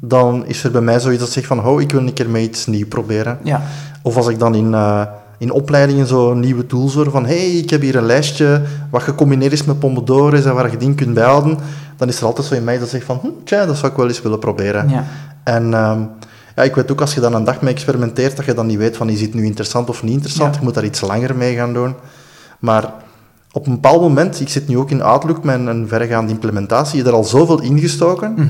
dan 0.01 0.47
is 0.47 0.65
er 0.65 0.71
bij 0.71 0.81
mij 0.81 1.01
zoiets 1.01 1.21
dat 1.21 1.31
zegt 1.31 1.47
van, 1.47 1.67
oh, 1.67 1.81
ik 1.81 1.93
wil 1.93 2.01
een 2.01 2.13
keer 2.13 2.31
met 2.31 2.43
iets 2.43 2.67
nieuws 2.67 2.89
proberen. 2.89 3.39
Ja. 3.43 3.63
Of 4.03 4.17
als 4.17 4.29
ik 4.29 4.39
dan 4.39 4.55
in, 4.55 4.75
eh, 4.75 5.03
in 5.39 5.51
opleidingen 5.51 6.07
zo 6.07 6.35
nieuwe 6.35 6.67
tools 6.67 6.95
hoor 6.95 7.11
van, 7.11 7.27
hey, 7.27 7.51
ik 7.51 7.71
heb 7.71 7.81
hier 7.81 7.97
een 7.97 8.07
lijstje 8.07 8.63
wat 8.91 9.03
gecombineerd 9.03 9.53
is 9.53 9.65
met 9.65 9.79
Pomodoro's 9.79 10.45
en 10.45 10.55
waar 10.55 10.71
je 10.71 10.77
dingen 10.77 10.95
kunt 10.95 11.15
bijhouden, 11.15 11.59
dan 11.97 12.09
is 12.09 12.19
er 12.21 12.27
altijd 12.27 12.47
zo 12.47 12.55
in 12.55 12.65
mij 12.65 12.79
dat 12.79 12.89
zegt 12.89 13.05
van, 13.05 13.19
hm, 13.23 13.29
tja, 13.45 13.67
dat 13.67 13.77
zou 13.77 13.91
ik 13.91 13.99
wel 13.99 14.09
eens 14.09 14.23
willen 14.23 14.39
proberen. 14.39 14.89
ja. 14.89 15.05
En 15.45 15.75
ehm, 15.75 16.01
ja, 16.57 16.63
ik 16.63 16.75
weet 16.75 16.91
ook, 16.91 17.01
als 17.01 17.15
je 17.15 17.21
dan 17.21 17.35
een 17.35 17.45
dag 17.45 17.61
mee 17.61 17.73
experimenteert, 17.73 18.37
dat 18.37 18.45
je 18.45 18.55
dan 18.55 18.67
niet 18.67 18.79
weet 18.79 18.97
van, 18.97 19.09
is 19.09 19.19
dit 19.19 19.35
nu 19.35 19.45
interessant 19.45 19.89
of 19.89 20.03
niet 20.03 20.13
interessant, 20.13 20.53
Ja. 20.53 20.59
je 20.59 20.65
moet 20.65 20.75
daar 20.75 20.85
iets 20.85 21.01
langer 21.01 21.37
mee 21.37 21.55
gaan 21.55 21.73
doen. 21.73 21.95
Maar 22.59 22.93
op 23.53 23.67
een 23.67 23.73
bepaald 23.73 24.01
moment, 24.01 24.41
ik 24.41 24.49
zit 24.49 24.69
nu 24.69 24.79
ook 24.79 24.91
in 24.91 25.03
Outlook 25.03 25.45
met 25.45 25.67
een 25.67 25.89
verregaande 25.89 26.33
implementatie, 26.33 26.97
je 26.97 27.03
hebt 27.03 27.15
er 27.15 27.21
al 27.23 27.25
zoveel 27.29 27.61
ingestoken, 27.61 28.33
Mhm. 28.37 28.47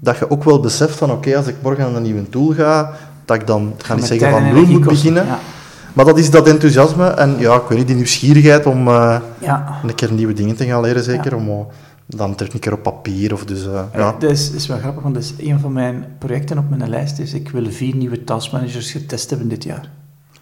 dat 0.00 0.18
je 0.18 0.30
ook 0.30 0.44
wel 0.44 0.60
beseft 0.60 0.96
van, 0.96 1.10
oké, 1.10 1.36
als 1.36 1.46
ik 1.46 1.54
morgen 1.62 1.84
aan 1.84 1.94
een 1.96 2.02
nieuwe 2.02 2.28
tool 2.28 2.52
ga, 2.56 2.90
dat 3.24 3.36
ik 3.36 3.46
dan, 3.46 3.72
ik 3.78 3.84
ga 3.84 3.94
niet 3.94 4.04
zeggen 4.04 4.30
van 4.30 4.52
nul 4.52 4.66
moet 4.66 4.84
beginnen, 4.84 5.26
Ja. 5.26 5.38
maar 5.92 6.04
dat 6.04 6.18
is 6.18 6.30
dat 6.30 6.46
enthousiasme 6.48 7.06
en 7.06 7.34
ja, 7.38 7.54
ik 7.54 7.62
weet 7.68 7.78
niet, 7.78 7.86
die 7.86 7.96
nieuwsgierigheid 7.96 8.66
om 8.66 8.88
eh, 8.88 9.16
ja. 9.38 9.66
een 9.86 9.94
keer 9.94 10.12
nieuwe 10.12 10.32
dingen 10.32 10.56
te 10.56 10.64
gaan 10.66 10.80
leren, 10.80 11.02
zeker, 11.02 11.34
om 11.36 11.48
eh, 11.48 11.54
dan 12.16 12.34
terug 12.34 12.52
een 12.52 12.60
keer 12.60 12.72
op 12.72 12.82
papier 12.82 13.32
of 13.32 13.44
dus, 13.44 13.66
eh, 13.66 13.72
Ja. 13.72 13.88
ja. 13.94 14.12
Dat 14.18 14.30
is, 14.30 14.50
is 14.50 14.66
wel 14.66 14.78
grappig, 14.78 15.02
want 15.02 15.14
dat 15.14 15.22
is 15.24 15.34
een 15.38 15.60
van 15.60 15.72
mijn 15.72 16.04
projecten 16.18 16.58
op 16.58 16.68
mijn 16.70 16.88
lijst. 16.88 17.18
Is 17.18 17.32
ik 17.34 17.48
wil 17.50 17.70
vier 17.70 17.96
nieuwe 17.96 18.24
taskmanagers 18.24 18.90
getest 18.90 19.30
hebben 19.30 19.48
dit 19.48 19.64
jaar. 19.64 19.90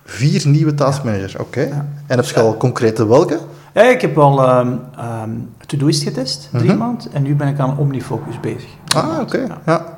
Vier 0.04 0.48
nieuwe 0.48 0.74
taskmanagers, 0.74 1.36
oké. 1.36 1.60
Ja. 1.60 1.88
En 2.06 2.16
heb 2.16 2.24
je 2.26 2.40
al 2.40 2.56
concrete 2.56 3.06
welke? 3.06 3.38
Ja, 3.74 3.82
ik 3.90 4.00
heb 4.00 4.18
al 4.18 4.44
ehm, 4.46 5.30
Todoist 5.66 6.02
getest, 6.02 6.48
drie 6.52 6.68
Mhm. 6.70 6.78
maanden, 6.78 7.12
en 7.12 7.22
nu 7.22 7.34
ben 7.34 7.48
ik 7.48 7.58
aan 7.58 7.78
Omnifocus 7.78 8.40
bezig. 8.40 8.68
Ah, 8.94 9.18
oké. 9.20 9.38
ja. 9.38 9.60
Ja. 9.66 9.96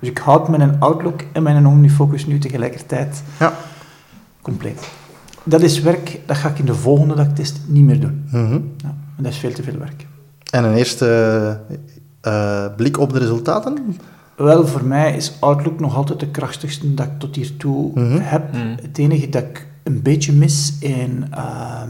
Dus 0.00 0.08
ik 0.08 0.18
houd 0.18 0.48
mijn 0.48 0.80
Outlook 0.80 1.20
en 1.32 1.42
mijn 1.42 1.66
Omnifocus 1.66 2.26
nu 2.26 2.38
tegelijkertijd 2.38 3.22
Ja. 3.38 3.52
compleet. 4.42 4.88
Dat 5.44 5.60
is 5.62 5.80
werk, 5.80 6.20
dat 6.26 6.36
ga 6.36 6.48
ik 6.48 6.58
in 6.58 6.64
de 6.64 6.74
volgende 6.74 7.14
dat 7.14 7.26
ik 7.26 7.34
test 7.34 7.60
niet 7.66 7.84
meer 7.84 8.00
doen. 8.00 8.24
Mhm. 8.30 8.58
Ja, 8.76 8.94
dat 9.16 9.32
is 9.32 9.38
veel 9.38 9.52
te 9.52 9.62
veel 9.62 9.78
werk. 9.78 10.06
En 10.56 10.64
een 10.64 10.74
eerste 10.74 11.60
eh, 12.20 12.64
blik 12.76 12.98
op 12.98 13.12
de 13.12 13.18
resultaten? 13.18 13.96
Wel, 14.36 14.66
voor 14.66 14.84
mij 14.84 15.16
is 15.16 15.32
Outlook 15.40 15.80
nog 15.80 15.96
altijd 15.96 16.20
de 16.20 16.28
krachtigste 16.30 16.94
dat 16.94 17.06
ik 17.06 17.18
tot 17.18 17.36
hiertoe 17.36 17.90
Mhm. 17.94 18.18
heb. 18.20 18.52
Mhm. 18.52 18.66
Het 18.82 18.98
enige 18.98 19.28
dat 19.28 19.42
ik 19.42 19.66
een 19.82 20.02
beetje 20.02 20.32
mis 20.32 20.76
in, 20.80 21.24
ehm, 21.30 21.88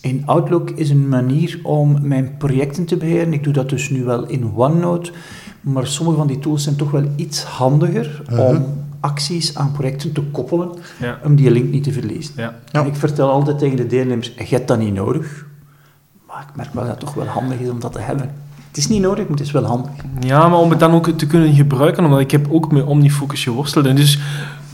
in 0.00 0.22
Outlook 0.26 0.70
is 0.70 0.90
een 0.90 1.08
manier 1.08 1.60
om 1.62 1.98
mijn 2.02 2.36
projecten 2.38 2.84
te 2.84 2.96
beheren. 2.96 3.32
Ik 3.32 3.44
doe 3.44 3.52
dat 3.52 3.68
dus 3.68 3.90
nu 3.90 4.04
wel 4.04 4.26
in 4.26 4.52
OneNote, 4.56 5.12
maar 5.60 5.86
sommige 5.86 6.16
van 6.18 6.26
die 6.26 6.38
tools 6.38 6.62
zijn 6.62 6.76
toch 6.76 6.90
wel 6.90 7.04
iets 7.16 7.42
handiger 7.42 8.22
Mhm. 8.30 8.40
om 8.40 8.64
acties 9.00 9.56
aan 9.56 9.72
projecten 9.72 10.12
te 10.12 10.22
koppelen, 10.22 10.70
Ja. 11.00 11.18
om 11.24 11.34
die 11.36 11.50
link 11.50 11.70
niet 11.70 11.84
te 11.84 11.92
verliezen. 11.92 12.34
Ja. 12.36 12.54
Ja. 12.72 12.80
En 12.80 12.86
ik 12.86 12.96
vertel 12.96 13.30
altijd 13.30 13.58
tegen 13.58 13.76
de 13.76 13.86
deelnemers, 13.86 14.32
je 14.36 14.54
hebt 14.54 14.68
dat 14.68 14.78
niet 14.78 14.94
nodig. 14.94 15.46
Maar 16.34 16.42
ik 16.42 16.54
merk 16.54 16.74
wel 16.74 16.82
dat 16.82 16.90
het 16.90 17.00
toch 17.00 17.14
wel 17.14 17.26
handig 17.26 17.58
is 17.58 17.68
om 17.68 17.80
dat 17.80 17.92
te 17.92 18.00
hebben. 18.00 18.30
Het 18.68 18.76
is 18.76 18.88
niet 18.88 19.00
nodig, 19.00 19.28
maar 19.28 19.38
het 19.38 19.46
is 19.46 19.52
wel 19.52 19.64
handig. 19.64 19.90
Ja, 20.20 20.48
maar 20.48 20.58
om 20.58 20.70
het 20.70 20.80
dan 20.80 20.92
ook 20.92 21.08
te 21.08 21.26
kunnen 21.26 21.54
gebruiken, 21.54 22.04
omdat 22.04 22.20
ik 22.20 22.30
heb 22.30 22.46
ook 22.50 22.72
met 22.72 22.84
Omnifocus 22.84 23.42
geworsteld. 23.42 23.86
En 23.86 23.96
dus 23.96 24.18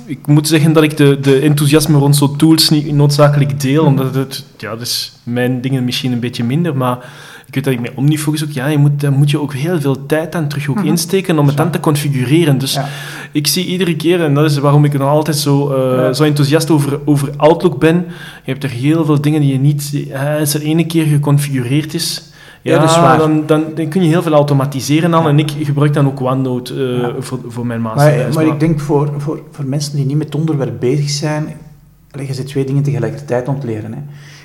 ik 0.04 0.26
moet 0.26 0.48
zeggen 0.48 0.72
dat 0.72 0.82
ik 0.82 0.96
de, 0.96 1.20
de 1.20 1.40
enthousiasme 1.40 1.98
rond 1.98 2.16
zo'n 2.16 2.36
tools 2.36 2.68
niet 2.68 2.92
noodzakelijk 2.92 3.60
deel, 3.60 3.84
omdat 3.84 4.14
het, 4.14 4.44
ja, 4.56 4.76
dus 4.76 5.12
mijn 5.22 5.60
dingen 5.60 5.84
misschien 5.84 6.12
een 6.12 6.20
beetje 6.20 6.44
minder, 6.44 6.76
maar 6.76 6.98
ik 7.50 7.56
weet 7.56 7.64
dat 7.64 7.72
ik 7.72 7.80
met 7.80 7.92
Omnifocus 7.94 8.44
ook, 8.44 8.50
ja, 8.50 8.66
je 8.66 8.78
moet, 8.78 9.00
daar 9.00 9.12
moet 9.12 9.30
je 9.30 9.40
ook 9.40 9.54
heel 9.54 9.80
veel 9.80 10.06
tijd 10.06 10.34
aan 10.34 10.48
terug 10.48 10.68
ook 10.68 10.76
Mhm. 10.78 10.86
insteken 10.86 11.38
om 11.38 11.46
het 11.46 11.56
dan 11.56 11.70
te 11.70 11.80
configureren. 11.80 12.58
Dus 12.58 12.74
Ja. 12.74 12.88
ik 13.32 13.46
zie 13.46 13.66
iedere 13.66 13.96
keer, 13.96 14.20
en 14.24 14.34
dat 14.34 14.44
is 14.50 14.58
waarom 14.58 14.84
ik 14.84 14.92
er 14.92 14.98
nog 14.98 15.08
altijd 15.08 15.36
zo, 15.36 15.70
eh, 15.72 15.96
Ja. 15.96 16.12
zo 16.12 16.24
enthousiast 16.24 16.70
over, 16.70 17.00
over 17.04 17.28
Outlook 17.36 17.78
ben, 17.78 17.94
je 18.44 18.50
hebt 18.50 18.64
er 18.64 18.70
heel 18.70 19.04
veel 19.04 19.20
dingen 19.20 19.40
die 19.40 19.52
je 19.52 19.58
niet, 19.58 20.04
eh, 20.12 20.36
als 20.38 20.54
er 20.54 20.62
ene 20.62 20.86
keer 20.86 21.04
geconfigureerd 21.04 21.94
is, 21.94 22.24
Ja, 22.62 22.74
ja, 22.74 22.80
dat 22.80 22.90
is 22.90 22.96
waar. 22.96 23.18
Dan, 23.18 23.42
dan, 23.46 23.64
dan 23.74 23.88
kun 23.88 24.02
je 24.02 24.08
heel 24.08 24.22
veel 24.22 24.32
automatiseren 24.32 25.14
al. 25.14 25.28
En 25.28 25.38
ik 25.38 25.50
gebruik 25.62 25.92
dan 25.94 26.06
ook 26.06 26.20
OneNote 26.20 26.74
Ja. 26.74 27.14
voor, 27.18 27.38
voor 27.48 27.66
mijn 27.66 27.80
masterlijst. 27.80 28.34
Maar, 28.36 28.44
maar 28.44 28.54
ik 28.54 28.60
denk 28.60 28.80
voor, 28.80 29.10
voor, 29.16 29.40
voor 29.50 29.64
mensen 29.64 29.96
die 29.96 30.04
niet 30.06 30.16
met 30.16 30.34
onderwerp 30.34 30.80
bezig 30.80 31.10
zijn, 31.10 31.46
je 32.26 32.34
zit 32.34 32.46
twee 32.46 32.64
dingen 32.64 32.82
tegelijkertijd 32.82 33.48
ontleren. 33.48 33.92
Hè. 33.92 33.98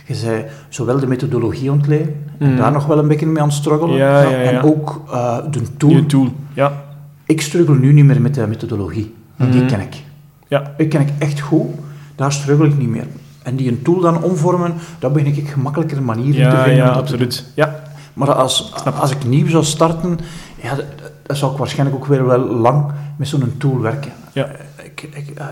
Je 0.06 0.16
zei 0.16 0.46
zowel 0.70 1.00
de 1.00 1.08
methodologie 1.08 1.72
ontleren, 1.72 2.16
en 2.40 2.48
Mhm. 2.50 2.58
daar 2.58 2.72
nog 2.72 2.86
wel 2.86 2.98
een 3.00 3.08
beetje 3.08 3.26
mee 3.26 3.42
aan 3.42 3.48
het 3.48 3.58
struggelen, 3.58 3.96
Ja, 3.96 4.22
ja, 4.22 4.30
ja. 4.30 4.36
en 4.52 4.62
ook 4.62 5.02
eh, 5.12 5.38
de 5.52 5.78
tool. 5.78 6.06
Tool. 6.06 6.28
Ja. 6.54 6.84
Ik 7.26 7.42
struggle 7.42 7.76
nu 7.76 7.94
niet 7.94 8.06
meer 8.06 8.22
met 8.22 8.34
de 8.36 8.48
methodologie, 8.48 9.14
want 9.36 9.52
die 9.52 9.66
ken 9.66 9.80
ik. 9.80 10.04
Ja. 10.48 10.74
Die 10.78 10.88
ken 10.88 11.02
ik 11.02 11.10
echt 11.18 11.40
goed, 11.40 11.68
daar 12.16 12.32
struggle 12.32 12.68
ik 12.68 12.78
niet 12.78 12.90
meer. 12.90 13.08
En 13.44 13.56
die 13.56 13.68
een 13.70 13.82
tool 13.82 14.00
dan 14.00 14.24
omvormen, 14.24 14.74
daar 15.00 15.12
begin 15.12 15.36
ik 15.36 15.48
gemakkelijker 15.50 16.04
manieren 16.04 16.34
te 16.50 16.56
Ja, 16.56 16.64
vinden. 16.64 16.76
ja, 16.76 16.86
dat 16.86 16.94
te 16.94 17.00
absoluut. 17.00 17.46
Ja. 17.56 17.84
Maar 18.14 18.34
als, 18.34 18.74
als 19.00 19.12
ik 19.12 19.26
nieuw 19.26 19.48
zou 19.48 19.64
starten, 19.64 20.20
ja, 20.64 20.76
dat, 20.76 20.86
dat 21.24 21.38
zou 21.38 21.52
ik 21.52 21.58
waarschijnlijk 21.58 21.98
ook 21.98 22.06
weer 22.06 22.26
wel 22.26 22.40
lang 22.40 22.86
met 23.18 23.28
zo'n 23.28 23.54
tool 23.58 23.80
werken. 23.80 24.12
Ja. 24.34 24.48
Ik, 24.84 25.02
ik, 25.14 25.30
eh, 25.38 25.46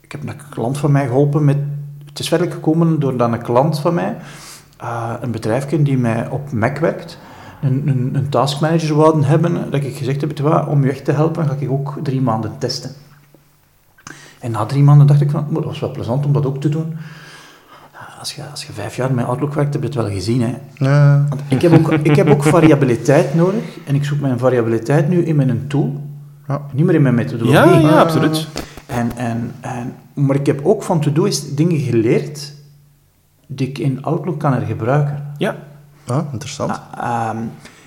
ik 0.00 0.12
heb 0.12 0.22
een 0.28 0.34
klant 0.50 0.78
van 0.78 0.92
mij 0.92 1.06
geholpen 1.06 1.44
met... 1.44 1.56
Het 2.18 2.26
is 2.26 2.32
verder 2.32 2.52
gekomen 2.52 3.00
doordat 3.00 3.32
een 3.32 3.42
klant 3.42 3.78
van 3.78 3.94
mij, 3.94 4.16
eh, 4.76 5.12
een 5.20 5.30
bedrijfje 5.30 5.82
die 5.82 5.98
mij 5.98 6.28
op 6.28 6.52
Mac 6.52 6.78
werkt, 6.78 7.18
een, 7.62 7.82
een, 7.86 8.10
een 8.12 8.28
taskmanager 8.28 8.94
wouden 8.96 9.24
hebben, 9.24 9.70
dat 9.70 9.82
ik 9.82 9.96
gezegd 9.96 10.20
heb, 10.20 10.66
om 10.68 10.84
je 10.84 10.90
echt 10.90 11.04
te 11.04 11.12
helpen, 11.12 11.46
ga 11.46 11.56
ik 11.58 11.70
ook 11.70 11.94
drie 12.02 12.20
maanden 12.20 12.52
testen. 12.58 12.90
En 14.38 14.50
na 14.50 14.66
drie 14.66 14.82
maanden 14.82 15.06
dacht 15.06 15.20
ik 15.20 15.30
van, 15.30 15.44
"Moe, 15.48 15.54
dat 15.60 15.64
was 15.64 15.80
wel 15.80 15.90
plezant 15.90 16.26
om 16.26 16.32
dat 16.32 16.46
ook 16.46 16.60
te 16.60 16.68
doen. 16.68 16.96
Als 18.18 18.34
je, 18.34 18.42
als 18.50 18.64
je 18.64 18.72
vijf 18.72 18.96
jaar 18.96 19.14
met 19.14 19.24
Outlook 19.24 19.54
werkt, 19.54 19.72
heb 19.72 19.82
je 19.82 19.88
het 19.88 19.96
wel 19.96 20.10
gezien. 20.10 20.42
Hè. 20.42 20.54
Ja. 20.74 21.24
Want 21.28 21.40
ik 21.48 21.62
heb, 21.62 21.72
ook, 21.72 21.92
ik 21.92 22.16
heb 22.16 22.30
ook 22.30 22.42
variabiliteit 22.42 23.34
nodig 23.34 23.62
en 23.86 23.94
ik 23.94 24.04
zoek 24.04 24.20
mijn 24.20 24.38
variabiliteit 24.38 25.08
nu 25.08 25.24
in 25.24 25.36
mijn 25.36 25.64
tool, 25.68 26.00
Ja. 26.48 26.60
niet 26.72 26.84
meer 26.84 26.94
in 26.94 27.02
mijn 27.02 27.14
methodologie. 27.14 27.58
Ja, 27.60 27.78
ja, 27.78 28.00
absoluut. 28.00 28.46
En, 28.88 29.16
en, 29.16 29.54
en, 29.60 29.94
maar 30.14 30.36
ik 30.36 30.46
heb 30.46 30.60
ook 30.62 30.82
van 30.82 31.00
to-do's 31.00 31.54
dingen 31.54 31.78
geleerd 31.80 32.52
die 33.46 33.68
ik 33.68 33.78
in 33.78 34.02
Outlook 34.02 34.38
kan 34.38 34.52
hergebruiken. 34.52 35.32
Ja. 35.38 35.56
Ah, 36.06 36.32
interessant. 36.32 36.70
Ah, 36.70 37.28
ehm, 37.28 37.42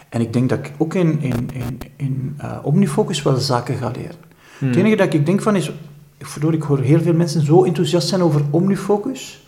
en 0.10 0.22
ik 0.22 0.34
denk 0.34 0.50
dat 0.50 0.60
ik 0.60 0.72
ook 0.78 0.94
in, 0.94 1.22
in, 1.22 1.50
in, 1.54 1.80
in 1.96 2.36
eh, 2.38 2.58
Omnifocus 2.64 3.22
wel 3.22 3.36
zaken 3.36 3.76
ga 3.76 3.92
leren. 3.96 4.16
Hmm. 4.58 4.68
Het 4.68 4.78
enige 4.78 4.96
dat 4.96 5.14
ik 5.14 5.26
denk 5.26 5.42
van 5.42 5.56
is, 5.56 5.72
verdorie, 6.20 6.58
ik 6.58 6.64
hoor 6.64 6.80
heel 6.80 7.02
veel 7.02 7.14
mensen 7.14 7.46
zo 7.46 7.64
enthousiast 7.64 8.08
zijn 8.08 8.22
over 8.22 8.42
Omnifocus. 8.50 9.46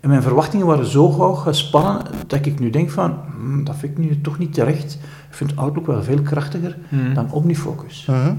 En 0.00 0.08
mijn 0.08 0.22
verwachtingen 0.22 0.66
waren 0.66 0.86
zo 0.86 1.12
hoog 1.12 1.42
gespannen 1.42 2.02
dat 2.26 2.46
ik 2.46 2.58
nu 2.58 2.70
denk 2.70 2.90
van, 2.90 3.18
hmm, 3.36 3.64
dat 3.64 3.76
vind 3.76 3.98
ik 3.98 4.04
nu 4.04 4.20
toch 4.20 4.38
niet 4.38 4.54
terecht. 4.54 4.94
Ik 5.28 5.34
vind 5.34 5.56
Outlook 5.56 5.86
wel 5.86 6.02
veel 6.02 6.22
krachtiger 6.22 6.76
Hmm. 6.88 7.14
dan 7.14 7.32
Omnifocus. 7.32 8.04
Ja. 8.04 8.36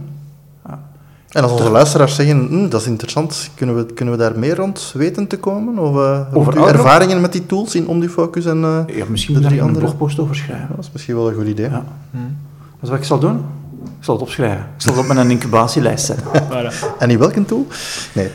En 1.38 1.43
als 1.43 1.51
onze 1.51 1.69
luisteraars 1.69 2.15
zeggen, 2.15 2.47
"Hm, 2.47 2.69
dat 2.69 2.81
is 2.81 2.88
interessant, 2.88 3.49
kunnen 3.55 3.75
we, 3.75 3.85
kunnen 3.93 4.13
we 4.13 4.19
daar 4.19 4.39
meer 4.39 4.55
rond 4.55 4.91
weten 4.95 5.27
te 5.27 5.38
komen? 5.38 5.77
Of 5.77 5.95
uh, 5.95 6.19
Over 6.33 6.57
uw 6.57 6.67
ervaringen 6.67 7.21
met 7.21 7.31
die 7.31 7.45
tools 7.45 7.75
in 7.75 7.88
OmniFocus? 7.88 8.45
En, 8.45 8.63
eh, 8.63 8.95
Ja, 8.97 9.05
misschien 9.09 9.33
De 9.33 9.39
drie 9.39 9.51
daar 9.53 9.59
een 9.59 9.67
andere? 9.67 9.85
blogpost 9.85 10.19
over 10.19 10.35
schrijven. 10.35 10.67
dat 10.75 10.85
is 10.85 10.89
misschien 10.93 11.15
wel 11.15 11.27
een 11.29 11.33
goed 11.35 11.47
idee. 11.47 11.69
Ja. 11.69 11.83
Hmm. 12.11 12.35
Dat 12.59 12.81
is 12.81 12.89
wat 12.89 12.97
ik 12.97 13.03
zal 13.03 13.19
doen. 13.19 13.35
Ik 13.83 14.03
zal 14.03 14.13
het 14.13 14.23
opschrijven. 14.23 14.57
Ik 14.75 14.81
zal 14.81 14.93
het 14.93 15.01
op 15.01 15.13
mijn 15.13 15.31
incubatielijst 15.31 16.05
zetten. 16.05 16.25
En 16.99 17.09
in 17.09 17.19
welke 17.19 17.45
tool? 17.45 17.67
Nee. 18.13 18.29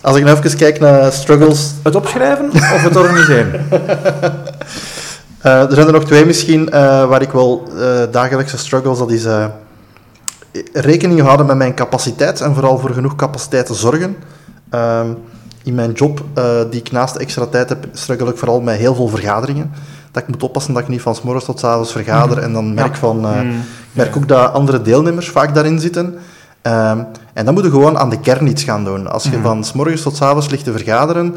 Als 0.00 0.16
ik 0.16 0.24
nou 0.24 0.36
even 0.38 0.56
kijk 0.58 0.80
naar 0.80 1.12
struggles, 1.12 1.72
Het 1.82 1.94
opschrijven 1.94 2.50
of 2.52 2.82
het 2.82 2.96
organiseren? 2.96 3.60
Eh, 5.40 5.60
er 5.60 5.74
zijn 5.74 5.86
er 5.86 5.92
nog 5.92 6.04
twee 6.04 6.24
misschien 6.26 6.70
eh, 6.70 7.08
waar 7.08 7.22
ik 7.22 7.30
wel 7.30 7.68
eh, 7.78 8.02
dagelijkse 8.10 8.58
struggles, 8.58 8.98
dat 8.98 9.10
is 9.10 9.24
eh, 9.24 9.44
rekening 10.72 11.20
houden 11.20 11.46
met 11.46 11.56
mijn 11.56 11.74
capaciteit 11.74 12.40
en 12.40 12.54
vooral 12.54 12.78
voor 12.78 12.90
genoeg 12.90 13.16
capaciteit 13.16 13.66
te 13.66 13.74
zorgen. 13.74 14.16
Ehm, 14.70 15.06
in 15.64 15.74
mijn 15.74 15.92
job, 15.92 16.24
eh, 16.34 16.44
die 16.70 16.80
ik 16.80 16.90
naast 16.92 17.16
extra 17.16 17.46
tijd 17.46 17.68
heb, 17.68 17.86
struggle 17.92 18.28
ik 18.30 18.36
vooral 18.36 18.60
met 18.60 18.76
heel 18.76 18.94
veel 18.94 19.08
vergaderingen. 19.08 19.72
Dat 20.10 20.22
ik 20.22 20.28
moet 20.28 20.42
oppassen 20.42 20.74
dat 20.74 20.82
ik 20.82 20.88
niet 20.88 21.00
van 21.02 21.14
s 21.14 21.22
morgens 21.22 21.44
tot 21.44 21.58
s 21.58 21.64
avonds 21.64 21.92
vergader 21.92 22.38
en 22.38 22.52
dan 22.52 22.74
merk 22.74 22.96
van... 22.96 23.24
eh, 23.24 23.30
Hmm. 23.32 23.50
ik 23.50 23.92
merk 23.92 24.16
ook 24.16 24.28
dat 24.28 24.52
andere 24.52 24.82
deelnemers 24.82 25.28
vaak 25.30 25.54
daarin 25.54 25.80
zitten. 25.80 26.14
Ehm, 26.62 26.98
en 27.32 27.44
dan 27.44 27.54
moet 27.54 27.64
je 27.64 27.70
gewoon 27.70 27.98
aan 27.98 28.10
de 28.10 28.20
kern 28.20 28.46
iets 28.46 28.62
gaan 28.64 28.84
doen. 28.84 29.10
Als 29.10 29.22
je 29.24 29.30
Mhm. 29.30 29.42
van 29.42 29.64
s 29.64 29.72
morgens 29.72 30.02
tot 30.02 30.16
s 30.16 30.22
avonds 30.22 30.48
ligt 30.50 30.64
te 30.64 30.72
vergaderen, 30.72 31.34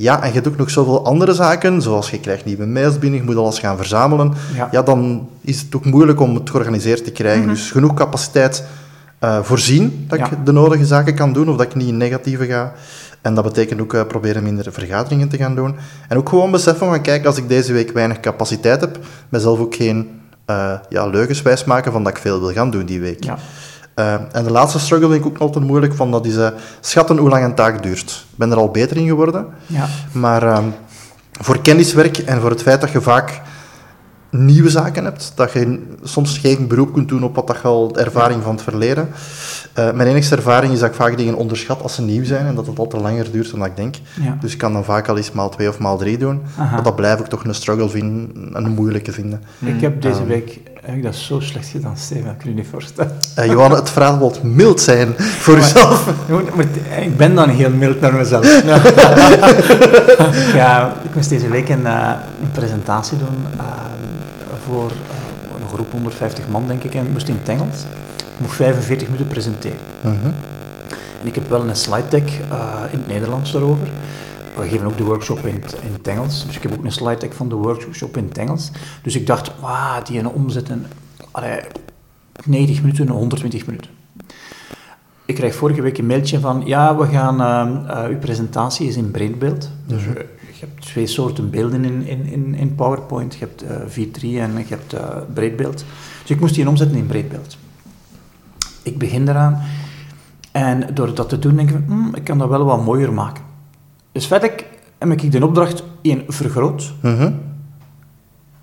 ja, 0.00 0.22
en 0.22 0.28
je 0.28 0.34
hebt 0.34 0.48
ook 0.48 0.56
nog 0.56 0.70
zoveel 0.70 1.04
andere 1.04 1.32
zaken, 1.34 1.82
zoals 1.82 2.10
je 2.10 2.20
krijgt 2.20 2.44
nieuwe 2.44 2.66
mails 2.66 2.98
binnen, 2.98 3.20
je 3.20 3.24
moet 3.26 3.36
alles 3.36 3.58
gaan 3.58 3.76
verzamelen, 3.76 4.32
Ja. 4.54 4.68
ja, 4.70 4.82
dan 4.82 5.28
is 5.40 5.60
het 5.60 5.74
ook 5.76 5.84
moeilijk 5.84 6.20
om 6.20 6.34
het 6.34 6.50
georganiseerd 6.50 7.04
te 7.04 7.10
krijgen. 7.10 7.42
Mhm. 7.44 7.50
Dus 7.50 7.70
genoeg 7.70 7.94
capaciteit 7.94 8.64
eh, 9.18 9.38
voorzien 9.42 10.04
dat 10.08 10.18
Ja. 10.18 10.24
ik 10.30 10.46
de 10.46 10.52
nodige 10.52 10.86
zaken 10.86 11.14
kan 11.14 11.32
doen, 11.32 11.48
of 11.48 11.56
dat 11.56 11.66
ik 11.66 11.74
niet 11.74 11.88
in 11.88 11.96
negatieve 11.96 12.46
ga. 12.46 12.72
En 13.22 13.34
dat 13.34 13.44
betekent 13.44 13.80
ook 13.80 13.94
eh, 13.94 14.06
proberen 14.06 14.42
minder 14.42 14.72
vergaderingen 14.72 15.28
te 15.28 15.36
gaan 15.36 15.54
doen. 15.54 15.74
En 16.08 16.16
ook 16.16 16.28
gewoon 16.28 16.50
beseffen 16.50 16.86
van, 16.86 17.00
kijk, 17.02 17.26
als 17.26 17.36
ik 17.36 17.48
deze 17.48 17.72
week 17.72 17.92
weinig 17.92 18.20
capaciteit 18.20 18.80
heb, 18.80 18.98
mezelf 19.28 19.58
ook 19.58 19.74
geen 19.74 20.20
eh, 20.44 20.72
ja, 20.88 21.06
leugens 21.06 21.42
wijs 21.42 21.64
maken 21.64 21.92
van 21.92 22.02
dat 22.04 22.12
ik 22.12 22.18
veel 22.22 22.40
wil 22.40 22.52
gaan 22.52 22.70
doen 22.70 22.84
die 22.84 23.00
week. 23.00 23.24
Ja. 23.24 23.38
Eh, 24.00 24.14
en 24.32 24.44
de 24.44 24.50
laatste 24.50 24.78
struggle 24.78 25.08
vind 25.10 25.20
ik 25.24 25.30
ook 25.30 25.38
altijd 25.38 25.64
moeilijk, 25.64 25.94
van 25.94 26.10
dat 26.10 26.26
is 26.26 26.36
eh, 26.36 26.48
schatten 26.80 27.16
hoe 27.18 27.28
lang 27.28 27.44
een 27.44 27.54
taak 27.54 27.82
duurt. 27.82 28.26
Ik 28.32 28.38
ben 28.38 28.50
er 28.50 28.56
al 28.56 28.70
beter 28.70 28.96
in 28.96 29.06
geworden, 29.06 29.46
Ja. 29.66 29.86
maar 30.12 30.42
ehm, 30.42 30.64
voor 31.40 31.60
kenniswerk 31.60 32.18
en 32.18 32.40
voor 32.40 32.50
het 32.50 32.62
feit 32.62 32.80
dat 32.80 32.90
je 32.90 33.00
vaak 33.00 33.40
nieuwe 34.30 34.70
zaken 34.70 35.04
hebt, 35.04 35.32
dat 35.34 35.52
je 35.52 35.82
soms 36.02 36.38
geen 36.38 36.66
beroep 36.68 36.92
kunt 36.92 37.08
doen 37.08 37.22
op 37.24 37.34
wat 37.34 37.46
dat 37.46 37.56
je 37.56 37.68
al 37.68 37.96
ervaring 37.96 38.42
van 38.42 38.52
het 38.54 38.62
verleden. 38.62 39.08
Eh, 39.72 39.92
mijn 39.92 40.08
enigste 40.08 40.36
ervaring 40.36 40.72
is 40.72 40.78
dat 40.78 40.88
ik 40.88 40.94
vaak 40.94 41.16
dingen 41.16 41.34
onderschat 41.34 41.82
als 41.82 41.94
ze 41.94 42.02
nieuw 42.02 42.24
zijn 42.24 42.46
en 42.46 42.54
dat 42.54 42.66
het 42.66 42.78
altijd 42.78 43.02
langer 43.02 43.30
duurt 43.30 43.50
dan 43.50 43.64
ik 43.64 43.76
denk. 43.76 43.94
Ja. 44.22 44.36
Dus 44.40 44.52
ik 44.52 44.58
kan 44.58 44.72
dan 44.72 44.84
vaak 44.84 45.08
al 45.08 45.16
eens 45.16 45.32
maal 45.32 45.48
twee 45.48 45.68
of 45.68 45.78
maal 45.78 45.98
drie 45.98 46.18
doen. 46.18 46.40
Aha. 46.58 46.74
Maar 46.74 46.82
dat 46.82 46.96
blijf 46.96 47.18
ik 47.20 47.26
toch 47.26 47.44
een 47.44 47.54
struggle 47.54 47.88
vinden, 47.88 48.30
een 48.52 48.68
moeilijke 48.74 49.12
vinden. 49.12 49.42
Ik 49.58 49.80
heb 49.80 50.02
deze 50.02 50.18
Ehm. 50.18 50.26
week 50.28 50.60
heb 50.84 50.94
ik 50.96 51.02
dat 51.02 51.14
zo 51.14 51.40
slecht 51.40 51.68
gedaan, 51.68 51.96
Steven. 51.96 52.24
Dat 52.24 52.36
kun 52.36 52.50
je 52.50 52.56
niet 52.56 52.66
voorstellen. 52.70 53.12
Eh 53.34 53.46
Johan, 53.46 53.70
het 53.74 53.90
verhaal 53.90 54.18
wil 54.18 54.34
mild 54.42 54.80
zijn 54.80 55.14
voor 55.18 55.54
jezelf. 55.56 56.06
Je 56.26 56.32
moet- 56.32 56.54
maar 56.56 56.64
ik 57.02 57.16
ben 57.16 57.34
dan 57.34 57.48
heel 57.48 57.70
mild 57.70 58.00
naar 58.00 58.14
mezelf. 58.14 58.62
ja, 60.54 60.92
ik 61.02 61.14
moest 61.14 61.28
deze 61.28 61.48
week 61.48 61.68
een, 61.68 61.86
eh, 61.86 62.10
een 62.42 62.50
presentatie 62.52 63.18
doen 63.18 63.44
eh, 63.58 63.64
voor 64.66 64.90
eh, 64.90 65.60
een 65.62 65.68
groep 65.74 65.92
150 65.92 66.44
man, 66.48 66.66
denk 66.66 66.82
ik, 66.82 66.94
en 66.94 67.04
ik 67.04 67.12
moest 67.12 67.28
in 67.28 67.36
het 67.40 67.48
Engels. 67.48 67.76
Ik 68.16 68.46
moest 68.46 68.54
45 68.54 69.06
minuten 69.08 69.26
presenteren. 69.26 69.78
Mhm. 70.00 70.26
En 71.20 71.26
ik 71.26 71.34
heb 71.34 71.48
wel 71.48 71.68
een 71.68 71.76
slide 71.76 72.08
deck 72.08 72.28
eh, 72.50 72.58
in 72.90 72.98
het 72.98 73.08
Nederlands 73.08 73.52
daarover. 73.52 73.86
We 74.60 74.68
geven 74.68 74.86
ook 74.86 74.96
de 74.96 75.04
workshop 75.04 75.38
in 75.38 75.54
in 75.82 75.92
het 75.92 76.06
Engels. 76.08 76.46
Dus 76.46 76.56
ik 76.56 76.62
heb 76.62 76.72
ook 76.72 76.84
een 76.84 76.92
slide 76.92 77.16
deck 77.20 77.32
van 77.32 77.48
de 77.48 77.54
workshop 77.54 78.16
in 78.16 78.24
het 78.24 78.38
Engels. 78.38 78.70
Dus 79.02 79.16
ik 79.16 79.26
dacht, 79.26 79.52
wauw, 79.60 80.02
die 80.02 80.18
een 80.18 80.28
omzetten. 80.28 80.86
Allee, 81.30 81.60
90 82.44 82.80
minuten, 82.80 83.08
120 83.08 83.66
minuten. 83.66 83.90
Ik 85.24 85.34
kreeg 85.34 85.54
vorige 85.54 85.82
week 85.82 85.98
een 85.98 86.06
mailtje 86.06 86.40
van, 86.40 86.62
ja, 86.64 86.96
we 86.96 87.06
gaan, 87.06 87.40
eh, 87.90 88.08
uw 88.08 88.18
presentatie 88.18 88.86
is 88.88 88.96
in 88.96 89.10
breedbeeld. 89.10 89.70
Dus 89.86 90.02
Mhm. 90.02 90.10
eh, 90.16 90.22
je 90.52 90.66
hebt 90.66 90.82
twee 90.82 91.06
soorten 91.06 91.50
beelden 91.50 91.84
in, 91.84 92.06
in, 92.06 92.26
in, 92.26 92.54
in 92.54 92.74
PowerPoint. 92.74 93.34
Je 93.34 93.38
hebt 93.38 93.62
eh, 93.62 93.76
V3 93.88 94.22
en 94.22 94.52
je 94.56 94.64
hebt 94.68 94.94
breedbeeld. 95.34 95.84
Dus 96.22 96.30
ik 96.30 96.40
moest 96.40 96.54
die 96.54 96.68
omzetten 96.68 96.96
in 96.96 97.06
breedbeeld. 97.06 97.56
ik 98.82 98.98
begin 98.98 99.28
eraan. 99.28 99.62
En 100.52 100.94
door 100.94 101.14
dat 101.14 101.28
te 101.28 101.38
doen, 101.38 101.56
denk 101.56 101.70
ik, 101.70 101.76
"Hmm, 101.86 102.14
ik 102.14 102.24
kan 102.24 102.38
dat 102.38 102.48
wel 102.48 102.64
wat 102.64 102.84
mooier 102.84 103.12
maken. 103.12 103.44
Dus 104.12 104.26
verder 104.26 104.64
heb 104.98 105.10
ik 105.10 105.32
de 105.32 105.46
opdracht 105.46 105.82
één 106.02 106.24
vergroot. 106.28 106.92
Mhm. 107.02 107.32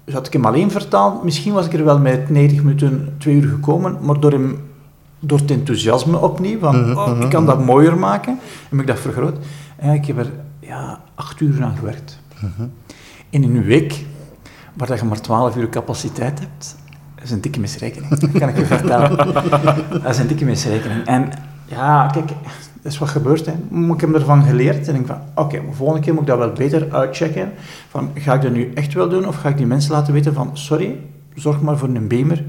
Dus 0.04 0.14
had 0.14 0.28
ik 0.28 0.34
hem 0.34 0.46
alleen 0.46 0.72
vertaald, 0.72 1.24
misschien 1.24 1.54
was 1.54 1.66
ik 1.66 1.74
er 1.74 1.84
wel 1.84 2.00
met 2.00 2.30
90 2.30 2.64
minuten, 2.64 3.16
twee 3.18 3.36
uur 3.36 3.50
gekomen, 3.50 3.98
maar 4.02 4.20
door, 4.20 4.32
hem, 4.32 4.58
door 5.20 5.40
het 5.40 5.52
enthousiasme 5.52 6.18
opnieuw, 6.18 6.60
van 6.60 6.82
Mhm, 6.82 6.98
oh, 6.98 7.08
mhm, 7.08 7.22
ik 7.22 7.30
kan 7.30 7.46
dat 7.46 7.66
mooier 7.66 7.98
maken, 7.98 8.40
heb 8.70 8.80
ik 8.80 8.88
dat 8.88 9.00
vergroot. 9.00 9.38
En 9.76 9.94
ik 9.94 10.06
heb 10.06 10.18
er 10.18 10.32
ja, 10.60 11.02
acht 11.16 11.40
uur 11.40 11.64
aan 11.64 11.78
gewerkt. 11.78 12.20
Mhm. 12.40 12.68
In 13.30 13.44
een 13.44 13.64
week, 13.64 14.06
waar 14.74 14.88
dat 14.88 15.00
je 15.00 15.06
maar 15.06 15.22
12 15.22 15.56
uur 15.56 15.70
capaciteit 15.70 16.40
hebt, 16.40 16.76
dat 17.16 17.24
is 17.24 17.32
een 17.32 17.42
dikke 17.42 17.60
misrekening, 17.60 18.10
dat 18.10 18.32
kan 18.40 18.50
ik 18.50 18.58
je 18.58 18.66
vertellen. 18.66 19.18
Dat 19.90 20.10
is 20.10 20.18
een 20.18 20.28
dikke 20.28 20.46
misrekening. 20.46 21.06
En 21.06 21.30
ja, 21.68 22.08
kijk, 22.08 22.28
dat 22.82 22.92
is 22.92 22.98
wat 22.98 23.10
gebeurt. 23.10 23.46
Hè. 23.46 23.54
Ik 23.94 24.02
heb 24.02 24.14
ervan 24.14 24.44
geleerd 24.44 24.88
en 24.88 24.96
ik 24.96 25.06
van, 25.06 25.18
oké, 25.36 25.62
maar 25.62 25.74
volgende 25.76 26.02
keer 26.02 26.14
moet 26.14 26.22
ik 26.22 26.28
dat 26.28 26.38
wel 26.38 26.52
beter 26.52 26.94
uitchecken. 26.94 27.52
Van, 27.90 28.10
ga 28.14 28.34
ik 28.34 28.42
dat 28.42 28.52
nu 28.52 28.72
echt 28.74 28.94
wel 28.94 29.10
doen 29.10 29.28
of 29.28 29.36
ga 29.36 29.50
ik 29.50 29.58
die 29.58 29.66
mensen 29.66 29.92
laten 29.92 30.14
weten 30.14 30.34
van, 30.34 30.50
sorry, 30.54 31.00
zorg 31.36 31.62
maar 31.62 31.78
voor 31.78 31.90
een 31.90 32.08
beamer 32.08 32.44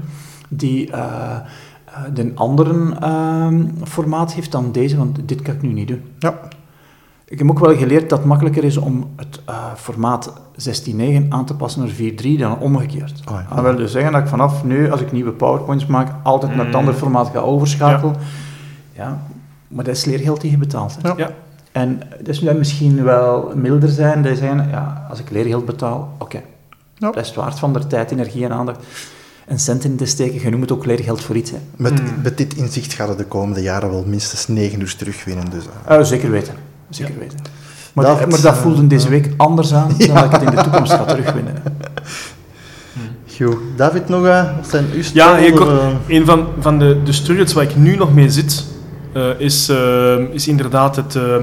die 0.49 0.91
eh 0.91 1.37
eh, 1.93 2.01
een 2.13 2.37
andere 2.37 2.95
ehm, 2.99 3.65
formaat 3.83 4.33
heeft 4.33 4.51
dan 4.51 4.71
deze, 4.71 4.97
want 4.97 5.19
dit 5.25 5.41
kan 5.41 5.53
ik 5.53 5.61
nu 5.61 5.71
niet 5.71 5.87
doen. 5.87 6.01
Ja. 6.19 6.39
Ik 7.25 7.37
heb 7.37 7.49
ook 7.49 7.59
wel 7.59 7.75
geleerd 7.75 8.09
dat 8.09 8.17
het 8.19 8.27
makkelijker 8.27 8.63
is 8.63 8.77
om 8.77 9.09
het 9.15 9.41
eh, 9.45 9.55
formaat 9.75 10.33
16.9 10.89 11.27
aan 11.29 11.45
te 11.45 11.55
passen 11.55 11.81
naar 11.81 11.89
4.3 11.89 12.37
dan 12.37 12.59
omgekeerd. 12.59 13.21
Oh 13.31 13.39
ja. 13.49 13.55
Dat 13.55 13.63
wil 13.63 13.75
dus 13.75 13.91
zeggen 13.91 14.11
dat 14.11 14.21
ik 14.21 14.27
vanaf 14.27 14.63
nu, 14.63 14.91
als 14.91 15.01
ik 15.01 15.11
nieuwe 15.11 15.31
powerpoints 15.31 15.85
maak, 15.85 16.11
altijd 16.23 16.55
naar 16.55 16.65
het 16.65 16.73
Mm. 16.73 16.79
andere 16.79 16.97
formaat 16.97 17.29
ga 17.29 17.39
overschakelen. 17.39 18.13
Ja. 18.13 18.19
Maar 19.67 19.83
dat 19.83 19.95
is 19.95 20.05
leergeld 20.05 20.41
die 20.41 20.51
je 20.51 20.57
betaalt. 20.57 20.97
Hè. 21.01 21.07
Ja. 21.07 21.13
Ja. 21.17 21.31
En 21.71 22.01
dat 22.17 22.27
is 22.27 22.41
nu 22.41 22.53
misschien 22.53 23.03
wel 23.03 23.51
milder 23.55 23.89
zijn, 23.89 24.21
dat 24.21 24.37
zijn, 24.37 24.67
ja, 24.69 25.05
als 25.09 25.19
ik 25.19 25.29
leergeld 25.29 25.65
betaal, 25.65 26.15
oké. 26.17 26.41
Ja. 26.95 27.11
Dat 27.11 27.21
is 27.21 27.27
het 27.27 27.35
waard 27.35 27.59
van 27.59 27.73
de 27.73 27.87
tijd, 27.87 28.11
energie 28.11 28.43
en 28.43 28.51
aandacht. 28.51 28.85
En 29.45 29.59
centen 29.59 29.89
in 29.89 29.97
te 29.97 30.05
steken, 30.05 30.41
je 30.41 30.49
noemt 30.49 30.61
het 30.61 30.71
ook 30.71 30.85
leergeld 30.85 31.21
voor 31.21 31.35
iets. 31.35 31.51
Hè. 31.51 31.57
Met, 31.75 31.99
Hmm. 31.99 32.21
met 32.23 32.37
dit 32.37 32.53
inzicht 32.53 32.93
gaan 32.93 33.09
we 33.09 33.15
de 33.15 33.25
komende 33.25 33.61
jaren 33.61 33.89
wel 33.89 34.03
minstens 34.07 34.47
9 34.47 34.81
uur 34.81 34.95
terugwinnen. 34.95 35.49
Dus, 35.49 35.63
eh. 35.85 35.97
Eh, 35.97 36.03
zeker 36.03 36.31
weten. 36.31 36.53
Zeker 36.89 37.19
weten. 37.19 37.39
Maar, 37.93 38.05
David, 38.05 38.29
maar 38.29 38.41
dat 38.41 38.53
eh, 38.53 38.61
voelde 38.61 38.87
deze 38.87 39.05
ja. 39.05 39.09
week 39.09 39.33
anders 39.37 39.73
aan 39.73 39.87
dan 39.97 40.07
dat 40.15 40.25
ik 40.25 40.31
het 40.31 40.41
in 40.41 40.49
de 40.55 40.61
toekomst 40.61 40.91
ga 40.91 41.05
terugwinnen. 41.05 41.53
David, 43.75 44.09
nog 44.09 44.25
eh, 44.25 44.55
wat 44.55 44.67
zijn 44.69 44.85
uw 44.93 45.01
Ja, 45.13 45.37
eh, 45.37 45.87
Een 46.07 46.25
van, 46.25 46.47
van 46.59 46.79
de, 46.79 47.01
de 47.03 47.11
struggles 47.11 47.53
waar 47.53 47.63
ik 47.63 47.75
nu 47.75 47.95
nog 47.95 48.13
mee 48.13 48.29
zit, 48.29 48.51
eh, 48.53 48.78
is, 49.37 49.69
eh, 49.69 50.17
is 50.17 50.47
inderdaad 50.47 50.95
het, 50.95 51.15
eh, 51.15 51.35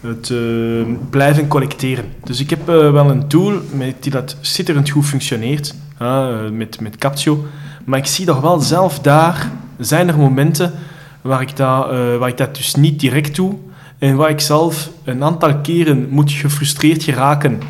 het 0.00 0.30
eh, 0.30 0.94
blijven 1.10 1.48
collecteren. 1.48 2.04
Dus 2.24 2.40
ik 2.40 2.50
heb 2.50 2.68
eh, 2.68 2.90
wel 2.92 3.10
een 3.10 3.28
tool 3.28 3.52
met, 3.72 4.02
die 4.02 4.12
dat 4.12 4.36
schitterend 4.40 4.90
goed 4.90 5.04
functioneert, 5.04 5.74
eh, 5.98 6.28
met, 6.52 6.80
met 6.80 6.96
Captio. 6.96 7.44
Maar 7.84 7.98
ik 7.98 8.06
zie 8.06 8.26
toch 8.26 8.40
wel 8.40 8.60
zelf 8.60 8.98
daar, 8.98 9.50
zijn 9.78 10.08
er 10.08 10.16
momenten 10.18 10.72
waar 11.20 11.40
ik, 11.40 11.56
dat, 11.56 11.90
eh, 11.90 12.16
waar 12.16 12.28
ik 12.28 12.36
dat 12.36 12.56
dus 12.56 12.74
niet 12.74 13.00
direct 13.00 13.36
doe. 13.36 13.54
En 13.98 14.16
waar 14.16 14.30
ik 14.30 14.40
zelf 14.40 14.90
een 15.04 15.24
aantal 15.24 15.56
keren 15.56 16.06
moet 16.10 16.32
gefrustreerd 16.32 17.02
geraken. 17.02 17.60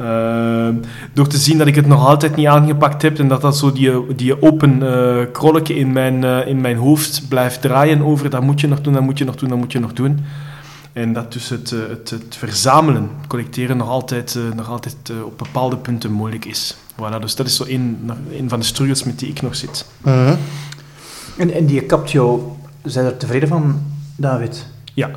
Eh, 0.00 0.68
door 1.12 1.26
te 1.26 1.36
zien 1.36 1.58
dat 1.58 1.66
ik 1.66 1.74
het 1.74 1.86
nog 1.86 2.06
altijd 2.06 2.36
niet 2.36 2.46
aangepakt 2.46 3.02
heb 3.02 3.18
en 3.18 3.28
dat 3.28 3.40
dat 3.40 3.56
zo 3.56 3.72
die, 3.72 4.14
die 4.16 4.42
open 4.42 4.82
eh 4.82 5.26
krolletje 5.32 5.74
in 5.74 5.92
mijn, 5.92 6.24
eh, 6.24 6.46
in 6.46 6.60
mijn 6.60 6.76
hoofd 6.76 7.22
blijft 7.28 7.60
draaien 7.60 8.02
over 8.02 8.30
dat 8.30 8.42
moet 8.42 8.60
je 8.60 8.68
nog 8.68 8.80
doen, 8.80 8.92
dat 8.92 9.02
moet 9.02 9.18
je 9.18 9.24
nog 9.24 9.36
doen, 9.36 9.48
dat 9.48 9.58
moet 9.58 9.72
je 9.72 9.80
nog 9.80 9.92
doen. 9.92 10.18
En 10.92 11.12
dat 11.12 11.32
dus 11.32 11.48
het, 11.48 11.72
eh, 11.72 11.78
het, 11.88 12.10
het 12.10 12.36
verzamelen, 12.36 13.10
het 13.18 13.26
collecteren 13.26 13.76
nog 13.76 13.88
altijd, 13.88 14.36
eh, 14.36 14.56
nog 14.56 14.68
altijd 14.68 14.96
eh, 15.10 15.24
op 15.24 15.38
bepaalde 15.38 15.76
punten 15.76 16.12
moeilijk 16.12 16.44
is. 16.44 16.76
Voilà, 16.92 17.20
dus 17.20 17.34
dat 17.34 17.46
is 17.46 17.56
zo 17.56 17.64
een, 17.66 18.10
een 18.32 18.48
van 18.48 18.58
de 18.58 18.64
struggles 18.64 19.04
met 19.04 19.18
die 19.18 19.28
ik 19.28 19.42
nog 19.42 19.56
zit. 19.56 19.86
mhm. 20.00 20.34
En, 21.36 21.52
en 21.52 21.66
die 21.66 21.86
Captio, 21.86 22.56
zijn 22.82 23.06
er 23.06 23.16
tevreden 23.16 23.48
van, 23.48 23.82
David? 24.16 24.66
Ja, 24.94 25.10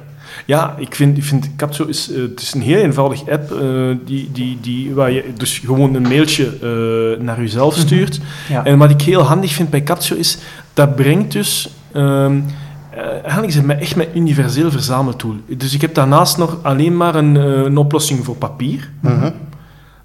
ja 0.46 0.76
ik 0.78 0.96
vind, 0.96 1.18
ik 1.18 1.24
vind 1.24 1.56
Captio 1.56 1.86
is, 1.86 2.12
eh, 2.12 2.22
het 2.22 2.42
is 2.42 2.54
een 2.54 2.62
heel 2.62 2.78
eenvoudig 2.78 3.30
app 3.30 3.52
eh, 3.52 3.60
die, 4.06 4.30
die, 4.32 4.58
die, 4.62 4.94
waar 4.94 5.12
je 5.12 5.24
dus 5.38 5.60
gewoon 5.60 5.96
een 5.96 6.02
mailtje 6.02 6.46
eh, 6.46 7.24
naar 7.24 7.40
jezelf 7.40 7.76
stuurt. 7.76 8.20
Ja. 8.50 8.66
En 8.66 8.78
wat 8.78 8.90
ik 8.90 9.02
heel 9.02 9.22
handig 9.22 9.52
vind 9.52 9.70
bij 9.70 9.84
Captio 9.84 10.16
is, 10.16 10.38
dat 10.74 10.96
brengt 10.96 11.32
dus... 11.32 11.70
ehm 11.92 12.40
eh, 12.96 13.10
eigenlijk 13.10 13.48
is 13.48 13.56
het 13.56 13.80
echt 13.80 13.96
mijn 13.96 14.10
universeel 14.14 14.72
verzameltool. 14.72 15.36
Dus 15.48 15.74
ik 15.74 15.82
heb 15.82 15.94
daarnaast 15.94 16.38
nog 16.38 16.58
alleen 16.62 16.98
maar 16.98 17.16
een, 17.16 17.38
eh, 17.38 17.44
een 17.44 17.78
oplossing 17.78 18.26
voor 18.26 18.36
papier. 18.36 18.90
Mhm. 19.00 19.32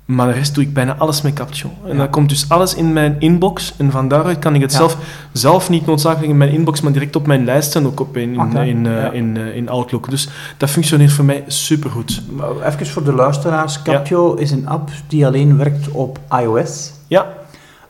Maar 0.09 0.27
de 0.27 0.33
rest 0.33 0.55
doe 0.55 0.65
ik 0.65 0.73
bijna 0.75 0.97
alles 0.97 1.23
met 1.23 1.33
Captio. 1.35 1.71
En 1.85 1.91
Ja. 1.93 1.97
dan 1.97 2.11
komt 2.11 2.29
dus 2.29 2.49
alles 2.49 2.75
in 2.75 2.93
mijn 2.93 3.17
inbox. 3.19 3.75
En 3.77 3.91
van 3.91 4.09
daaruit 4.09 4.39
kan 4.39 4.55
ik 4.55 4.61
het 4.61 4.71
Ja. 4.73 4.77
zelf, 4.79 4.97
zelf 5.33 5.71
niet 5.71 5.87
noodzakelijk 5.87 6.31
in 6.31 6.37
mijn 6.37 6.51
inbox, 6.51 6.81
maar 6.81 6.93
direct 6.93 7.17
op 7.17 7.27
mijn 7.27 7.45
lijst 7.45 7.77
en 7.77 7.87
ook 7.87 8.01
op 8.01 8.17
in, 8.17 8.35
in, 8.35 8.87
eh, 8.87 8.93
ja. 9.03 9.11
in, 9.11 9.37
eh, 9.37 9.57
in 9.57 9.69
Outlook. 9.69 10.11
Dus 10.11 10.29
dat 10.57 10.71
functioneert 10.71 11.13
voor 11.13 11.25
mij 11.25 11.45
supergoed. 11.47 12.23
Even 12.65 12.87
voor 12.87 13.05
de 13.05 13.13
luisteraars, 13.13 13.83
Captio 13.83 14.35
is 14.35 14.51
een 14.51 14.69
app 14.69 14.91
die 15.09 15.27
alleen 15.27 15.57
werkt 15.57 15.89
op 15.91 16.19
iOS. 16.43 16.93
Ja, 17.07 17.27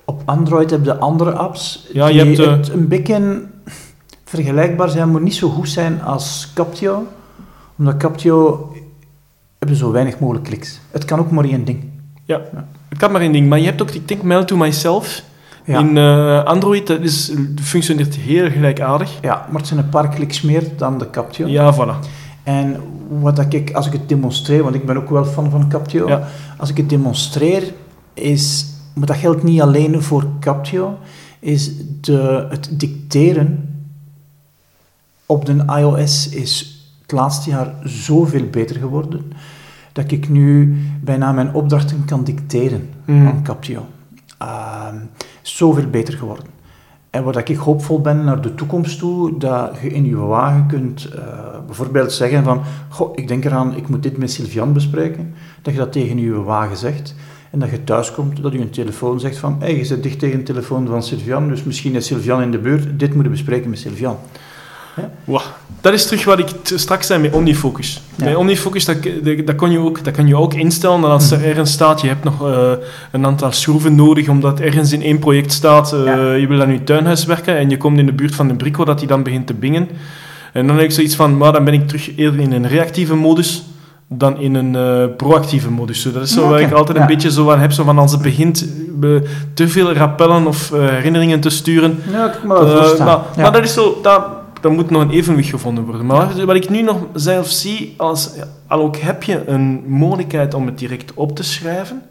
Op 0.05 0.23
Android 0.25 0.71
heb 0.71 0.85
je 0.85 0.97
andere 0.97 1.33
apps 1.33 1.87
Ja, 1.93 2.07
die 2.07 2.14
je 2.16 2.25
hebt, 2.25 2.39
eh, 2.39 2.51
het 2.51 2.69
een 2.69 2.89
beetje 2.89 3.43
vergelijkbaar 4.25 4.89
zijn, 4.89 5.11
maar 5.11 5.21
niet 5.21 5.35
zo 5.35 5.49
goed 5.49 5.69
zijn 5.69 6.03
als 6.03 6.51
Captio. 6.55 7.07
Omdat 7.79 7.97
Captio 7.97 8.73
hebben 9.59 9.77
zo 9.77 9.91
weinig 9.93 10.19
mogelijk 10.19 10.45
kliks. 10.45 10.81
Het 10.91 11.05
kan 11.05 11.19
ook 11.19 11.31
maar 11.31 11.45
één 11.45 11.64
ding. 11.64 11.85
Ja. 12.29 12.41
Het 12.89 12.99
kan 12.99 13.12
maar 13.12 13.20
één 13.20 13.33
ding. 13.33 13.49
Maar 13.49 13.59
je 13.59 13.64
hebt 13.64 13.83
ook, 13.83 13.91
ik 13.91 14.09
denk, 14.09 14.22
Mail 14.22 14.45
to 14.45 14.57
Myself. 14.57 15.22
Ja. 15.64 15.79
In 15.79 15.97
eh, 15.97 16.45
Android, 16.45 16.87
dat 16.87 17.01
is, 17.01 17.33
functioneert 17.62 18.14
heel 18.14 18.51
gelijkaardig. 18.51 19.11
Ja, 19.20 19.47
maar 19.51 19.59
het 19.59 19.66
zijn 19.66 19.81
een 19.81 19.89
paar 19.89 20.09
kliks 20.09 20.41
meer 20.41 20.62
dan 20.76 20.99
de 20.99 21.11
Captio. 21.11 21.47
Ja, 21.47 21.74
voilà. 21.74 22.07
En 22.43 22.76
wat 23.09 23.37
dat 23.37 23.53
ik, 23.53 23.72
als 23.72 23.87
ik 23.87 23.93
het 23.93 24.09
demonstreer, 24.09 24.62
want 24.62 24.74
ik 24.74 24.87
ben 24.87 24.97
ook 24.97 25.11
wel 25.11 25.24
fan 25.24 25.51
van 25.51 25.68
Captio, 25.68 26.09
Ja. 26.09 26.29
als 26.57 26.70
ik 26.70 26.76
het 26.76 26.89
demonstreer, 26.89 27.62
is, 28.14 28.66
maar 28.95 29.07
dat 29.07 29.16
geldt 29.16 29.43
niet 29.43 29.61
alleen 29.61 30.03
voor 30.03 30.24
Captio, 30.41 30.99
is 31.39 31.70
de, 32.01 32.47
het 32.51 32.68
dicteren 32.72 33.68
op 35.26 35.47
de 35.47 35.64
iOS 35.79 36.29
is 36.29 36.83
het 37.03 37.12
laatste 37.12 37.51
jaar 37.51 37.74
zoveel 37.85 38.45
beter 38.51 38.76
geworden, 38.76 39.33
dat 39.99 40.11
ik 40.11 40.28
nu 40.28 40.76
bijna 41.01 41.32
mijn 41.32 41.55
opdrachten 41.55 42.05
kan 42.05 42.24
dicteren 42.24 42.88
Mhm. 43.05 43.26
aan 43.26 43.42
Captio. 43.42 43.86
Ehm, 44.38 44.96
zoveel 45.42 45.86
beter 45.90 46.14
geworden. 46.14 46.44
En 47.11 47.24
wat 47.24 47.36
ik 47.36 47.57
hoopvol 47.57 48.01
ben 48.01 48.24
naar 48.24 48.40
de 48.40 48.55
toekomst 48.55 48.99
toe, 48.99 49.38
dat 49.38 49.76
je 49.82 49.88
in 49.88 50.05
je 50.07 50.16
wagen 50.16 50.66
kunt 50.66 51.05
eh, 51.05 51.22
bijvoorbeeld 51.66 52.12
zeggen 52.12 52.44
van, 52.44 52.61
goh, 52.88 53.12
ik 53.14 53.28
denk 53.28 53.44
eraan, 53.44 53.76
ik 53.76 53.88
moet 53.88 54.03
dit 54.03 54.16
met 54.18 54.30
Sylvian 54.30 54.72
bespreken, 54.72 55.34
dat 55.62 55.72
je 55.72 55.78
dat 55.78 55.92
tegen 55.92 56.18
je 56.18 56.42
wagen 56.42 56.76
zegt, 56.76 57.14
en 57.51 57.59
dat 57.59 57.70
je 57.70 57.84
thuis 57.84 58.12
komt, 58.12 58.42
dat 58.42 58.53
je 58.53 58.61
een 58.61 58.70
telefoon 58.70 59.20
zegt 59.20 59.36
van, 59.38 59.57
hey, 59.59 59.76
je 59.76 59.84
zit 59.84 60.03
dicht 60.03 60.18
tegen 60.18 60.38
de 60.38 60.44
telefoon 60.44 60.86
van 60.86 61.03
Sylvian, 61.03 61.49
dus 61.49 61.64
misschien 61.64 61.94
is 61.94 62.07
Sylvian 62.07 62.42
in 62.42 62.51
de 62.51 62.59
buurt, 62.59 62.82
dit 62.99 63.09
moeten 63.14 63.22
we 63.32 63.38
bespreken 63.38 63.70
met 63.70 63.78
Sylvian. 63.78 64.16
Wow. 65.24 65.40
Dat 65.81 65.93
is 65.93 66.07
terug 66.07 66.24
wat 66.24 66.39
ik 66.39 66.47
straks 66.64 67.07
zei 67.07 67.20
met 67.20 67.33
OmniFocus. 67.33 68.03
Ja. 68.16 68.24
Bij 68.24 68.35
OmniFocus, 68.35 68.85
dat, 68.85 68.97
dat, 69.45 69.57
kon 69.57 69.70
je 69.70 69.79
ook, 69.79 70.05
dat 70.05 70.14
kan 70.14 70.26
je 70.26 70.37
ook 70.37 70.55
instellen. 70.55 71.01
Dat 71.01 71.11
als 71.11 71.31
er 71.31 71.45
ergens 71.45 71.72
staat, 71.72 72.01
je 72.01 72.07
hebt 72.09 72.24
nog 72.24 72.49
eh, 72.49 72.70
een 73.12 73.26
aantal 73.26 73.53
schroeven 73.53 73.95
nodig, 73.95 74.29
omdat 74.29 74.61
ergens 74.61 74.93
in 74.93 75.03
één 75.03 75.18
project 75.18 75.53
staat, 75.53 75.93
eh, 75.93 76.05
Ja. 76.05 76.33
je 76.33 76.47
wil 76.47 76.61
aan 76.62 76.72
je 76.72 76.85
tuinhuis 76.85 77.24
werken 77.24 77.57
en 77.57 77.70
je 77.70 77.76
komt 77.76 77.99
in 77.99 78.07
de 78.07 78.12
buurt 78.12 78.35
van 78.35 78.49
de 78.49 78.55
brico, 78.55 78.85
dat 78.85 78.99
die 78.99 79.09
dan 79.09 79.22
begint 79.22 79.47
te 79.47 79.55
bingen. 79.55 79.89
En 80.53 80.66
dan 80.66 80.76
heb 80.76 80.85
ik 80.85 80.91
zoiets 80.93 81.14
van, 81.14 81.37
maar 81.37 81.53
dan 81.53 81.64
ben 81.64 81.74
ik 81.74 81.87
terug 81.89 82.16
eerder 82.16 82.41
in 82.41 82.53
een 82.53 82.68
reactieve 82.68 83.14
modus 83.14 83.62
dan 84.09 84.39
in 84.39 84.55
een 84.55 84.76
eh, 84.76 85.16
proactieve 85.16 85.70
modus. 85.70 86.03
Zo, 86.03 86.12
dat 86.12 86.22
is 86.22 86.33
zo 86.33 86.49
waar 86.49 86.61
ik 86.61 86.72
altijd 86.72 86.97
Ja. 86.97 87.03
een 87.03 87.09
beetje 87.11 87.31
zo 87.31 87.51
aan 87.51 87.59
heb, 87.61 87.72
zo 87.72 87.85
van 87.85 87.99
als 87.99 88.12
het 88.12 88.22
begint 88.22 88.66
te 89.55 89.68
veel 89.68 89.93
rappellen 89.93 90.47
of 90.47 90.70
herinneringen 90.70 91.41
te 91.41 91.51
sturen, 91.51 91.99
Ja, 92.12 92.26
ik 92.26 92.33
kan 92.33 92.41
me 92.49 92.95
maar, 93.05 93.18
maar 93.37 93.53
dat 93.53 93.62
is 93.64 93.72
zo, 93.72 93.99
dat, 94.03 94.22
dat 94.61 94.72
moet 94.72 94.90
nog 94.90 95.02
een 95.02 95.11
evenwicht 95.11 95.48
gevonden 95.50 95.84
worden. 95.84 96.06
Maar 96.06 96.46
wat 96.46 96.56
ik 96.56 96.68
nu 96.70 96.82
nog 96.82 96.98
zelf 97.14 97.46
zie, 97.46 97.94
als, 97.96 98.30
al 98.66 98.80
ook 98.80 98.96
heb 98.96 99.22
je 99.22 99.46
een 99.48 99.82
mogelijkheid 99.86 100.54
om 100.54 100.66
het 100.66 100.78
direct 100.78 101.14
op 101.14 101.36
te 101.36 101.42
schrijven. 101.42 102.02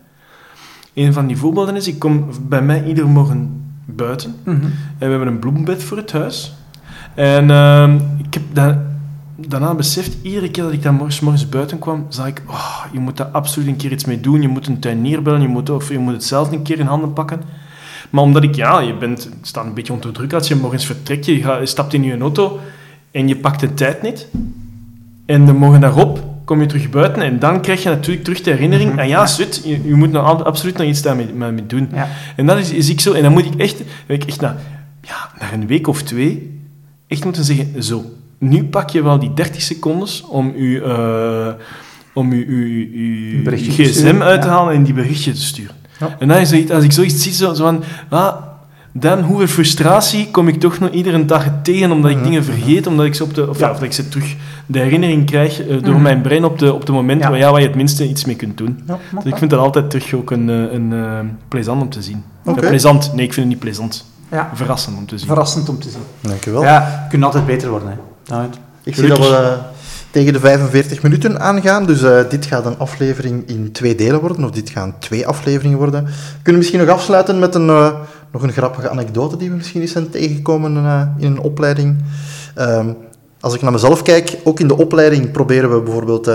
Een 0.93 1.13
van 1.13 1.27
die 1.27 1.37
voorbeelden 1.37 1.75
is, 1.75 1.87
ik 1.87 1.99
kom 1.99 2.25
bij 2.41 2.61
mij 2.61 2.83
iedere 2.83 3.07
morgen 3.07 3.61
buiten 3.85 4.35
Mhm. 4.43 4.55
en 4.63 4.71
we 4.97 5.05
hebben 5.05 5.27
een 5.27 5.39
bloembed 5.39 5.83
voor 5.83 5.97
het 5.97 6.11
huis. 6.11 6.55
En 7.15 7.51
ehm, 7.51 7.95
ik 8.17 8.33
heb 8.33 8.43
da- 8.53 8.81
daarna 9.35 9.73
beseft, 9.75 10.17
iedere 10.21 10.51
keer 10.51 10.63
dat 10.63 10.71
ik 10.73 10.83
daar 10.83 10.93
morgens, 10.93 11.19
morgens 11.19 11.49
buiten 11.49 11.79
kwam, 11.79 12.05
zag 12.09 12.27
ik, 12.27 12.41
oh, 12.47 12.85
je 12.91 12.99
moet 12.99 13.17
daar 13.17 13.27
absoluut 13.27 13.67
een 13.67 13.75
keer 13.75 13.91
iets 13.91 14.05
mee 14.05 14.19
doen. 14.19 14.41
Je 14.41 14.47
moet 14.47 14.67
een 14.67 14.79
tuinier 14.79 15.21
bellen, 15.21 15.41
je 15.41 15.47
moet, 15.47 15.69
of 15.69 15.89
je 15.89 15.97
moet 15.99 16.13
het 16.13 16.23
zelf 16.23 16.51
een 16.51 16.61
keer 16.61 16.79
in 16.79 16.85
handen 16.85 17.13
pakken. 17.13 17.41
Maar 18.09 18.23
omdat 18.23 18.43
ik, 18.43 18.55
ja, 18.55 18.79
je 18.79 18.93
bent, 18.93 19.29
staat 19.41 19.65
een 19.65 19.73
beetje 19.73 19.93
onder 19.93 20.11
druk 20.11 20.33
als 20.33 20.47
je 20.47 20.55
morgens 20.55 20.85
vertrekt, 20.85 21.25
je, 21.25 21.41
gaat, 21.41 21.59
je 21.59 21.65
stapt 21.65 21.93
in 21.93 22.03
je 22.03 22.17
auto 22.17 22.59
en 23.11 23.27
je 23.27 23.35
pakt 23.35 23.59
de 23.59 23.73
tijd 23.73 24.01
niet. 24.01 24.27
En 25.25 25.45
de 25.45 25.53
morgen 25.53 25.81
daarop 25.81 26.23
kom 26.45 26.61
je 26.61 26.65
terug 26.65 26.89
buiten 26.89 27.21
en 27.21 27.39
dan 27.39 27.61
krijg 27.61 27.83
je 27.83 27.89
natuurlijk 27.89 28.23
terug 28.23 28.41
de 28.41 28.51
herinnering. 28.51 28.89
Mhm. 28.89 28.99
En 28.99 29.07
ja, 29.07 29.27
zut, 29.27 29.61
je, 29.65 29.83
je 29.83 29.93
moet 29.93 30.11
nou 30.11 30.43
absoluut 30.43 30.77
nog 30.77 30.87
iets 30.87 31.01
daarmee 31.01 31.33
mee, 31.33 31.51
mee 31.51 31.65
doen. 31.65 31.89
Ja. 31.93 32.07
En 32.35 32.45
dat 32.45 32.57
is, 32.57 32.71
is 32.71 32.89
ik 32.89 32.99
zo, 32.99 33.13
en 33.13 33.23
dan 33.23 33.31
moet 33.31 33.45
ik 33.45 33.55
echt, 33.55 33.83
ik 34.07 34.23
echt 34.23 34.41
na, 34.41 34.57
ja, 35.01 35.31
na 35.39 35.53
een 35.53 35.67
week 35.67 35.87
of 35.87 36.01
twee 36.01 36.59
echt 37.07 37.23
moeten 37.23 37.43
zeggen, 37.43 37.83
zo, 37.83 38.03
nu 38.37 38.63
pak 38.63 38.89
je 38.89 39.03
wel 39.03 39.19
die 39.19 39.33
30 39.33 39.61
secondes 39.61 40.21
om 40.21 40.53
je, 40.55 40.81
eh, 40.81 41.63
om 42.13 42.31
gsm 43.55 44.21
uit 44.21 44.41
te 44.41 44.47
ja. 44.47 44.53
halen 44.53 44.73
en 44.73 44.83
die 44.83 44.93
berichtje 44.93 45.31
te 45.31 45.41
sturen. 45.41 45.75
Ja. 45.99 46.15
En 46.19 46.27
dan 46.27 46.37
is 46.37 46.49
zoiets, 46.49 46.71
als 46.71 46.83
ik 46.83 46.91
zoiets 46.91 47.23
zie, 47.23 47.33
zo, 47.33 47.53
zo 47.53 47.63
van, 47.63 47.83
ah, 48.09 48.35
dan 48.91 49.21
hoeveel 49.21 49.47
frustratie 49.47 50.31
kom 50.31 50.47
ik 50.47 50.59
toch 50.59 50.79
nog 50.79 50.89
iedere 50.89 51.25
dag 51.25 51.45
tegen, 51.63 51.91
omdat 51.91 52.11
ik 52.11 52.15
Mhm. 52.17 52.25
dingen 52.25 52.43
vergeet, 52.43 52.87
omdat 52.87 53.05
ik 53.05 53.15
ze 53.15 53.23
op 53.23 53.33
de, 53.33 53.49
of, 53.49 53.59
Ja. 53.59 53.65
ja, 53.65 53.71
of 53.71 53.77
dat 53.77 53.85
ik 53.87 53.93
ze 53.93 54.09
terug 54.09 54.35
de 54.65 54.79
herinnering 54.79 55.25
krijg 55.25 55.61
eh, 55.61 55.67
door 55.83 55.93
Mhm. 55.93 56.01
mijn 56.01 56.21
brein 56.21 56.45
op 56.45 56.59
de, 56.59 56.73
op 56.73 56.85
de 56.85 56.91
momenten 56.91 57.25
Ja. 57.25 57.31
waar, 57.31 57.39
ja, 57.39 57.51
waar 57.51 57.61
je 57.61 57.67
het 57.67 57.75
minste 57.75 58.07
iets 58.09 58.25
mee 58.25 58.35
kunt 58.35 58.57
doen. 58.57 58.83
Ja, 58.87 58.97
Dus 59.15 59.23
ik 59.31 59.37
vind 59.37 59.51
dat 59.51 59.59
altijd 59.59 59.89
terug 59.89 60.13
ook 60.13 60.31
een, 60.31 60.49
eh, 60.49 60.55
een, 60.73 60.93
eh, 60.93 61.19
plezant 61.47 61.81
om 61.81 61.89
te 61.89 62.01
zien. 62.01 62.23
Plezant, 62.55 63.11
nee, 63.13 63.25
ik 63.25 63.33
vind 63.33 63.45
het 63.45 63.55
niet 63.55 63.59
plezant. 63.63 64.05
ja, 64.31 64.49
Verrassend 64.53 64.97
om 64.97 65.05
te 65.05 65.17
zien. 65.17 65.27
verrassend 65.27 65.69
om 65.69 65.79
te 65.79 65.89
zien. 65.89 66.01
Dankjewel. 66.21 66.63
Ja, 66.63 67.01
je 67.03 67.09
kunt 67.09 67.23
altijd 67.23 67.45
beter 67.45 67.69
worden. 67.69 67.89
Hè. 67.89 67.95
David. 68.23 68.57
Ik 68.83 68.95
zie 68.95 69.07
dat 69.07 69.17
we 69.17 69.57
tegen 70.11 70.33
de 70.33 70.39
45 70.39 71.03
minuten 71.03 71.39
aangaan, 71.39 71.85
dus 71.85 72.03
eh, 72.03 72.19
dit 72.29 72.45
gaat 72.45 72.65
een 72.65 72.77
aflevering 72.77 73.47
in 73.47 73.71
twee 73.71 73.95
delen 73.95 74.19
worden, 74.19 74.43
of 74.43 74.51
dit 74.51 74.69
gaan 74.69 74.95
twee 74.99 75.27
afleveringen 75.27 75.77
worden. 75.77 76.03
We 76.03 76.11
kunnen 76.41 76.61
misschien 76.61 76.79
nog 76.79 76.89
afsluiten 76.89 77.39
met 77.39 77.55
een, 77.55 77.69
eh, 77.69 77.93
nog 78.31 78.41
een 78.41 78.51
grappige 78.51 78.89
anekdote 78.89 79.37
die 79.37 79.49
we 79.49 79.55
misschien 79.55 79.81
eens 79.81 79.91
zijn 79.91 80.09
tegengekomen 80.09 80.77
eh, 80.77 81.01
in 81.17 81.31
een 81.31 81.39
opleiding. 81.39 82.03
Ehm, 82.55 82.89
als 83.39 83.53
ik 83.53 83.61
naar 83.61 83.71
mezelf 83.71 84.01
kijk, 84.01 84.37
ook 84.43 84.59
in 84.59 84.67
de 84.67 84.77
opleiding 84.77 85.31
proberen 85.31 85.73
we 85.73 85.81
bijvoorbeeld 85.81 86.25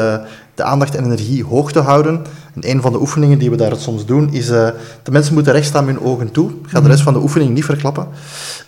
de 0.55 0.63
aandacht 0.63 0.95
en 0.95 1.05
energie 1.05 1.45
hoog 1.45 1.73
te 1.73 1.79
houden. 1.79 2.25
En 2.55 2.71
een 2.71 2.81
van 2.81 2.93
de 2.93 3.01
oefeningen 3.01 3.39
die 3.39 3.51
we 3.51 3.57
daar 3.57 3.77
soms 3.77 4.07
doen, 4.07 4.33
is 4.33 4.47
de 4.47 4.75
mensen 5.11 5.35
moeten 5.35 5.53
recht 5.53 5.67
staan 5.67 5.85
met 5.85 5.95
hun 5.95 6.05
ogen 6.05 6.31
toe. 6.31 6.51
Ik 6.51 6.69
ga 6.69 6.81
de 6.81 6.89
rest 6.89 7.03
van 7.03 7.13
de 7.13 7.19
oefening 7.19 7.55
niet 7.55 7.65
verklappen. 7.65 8.07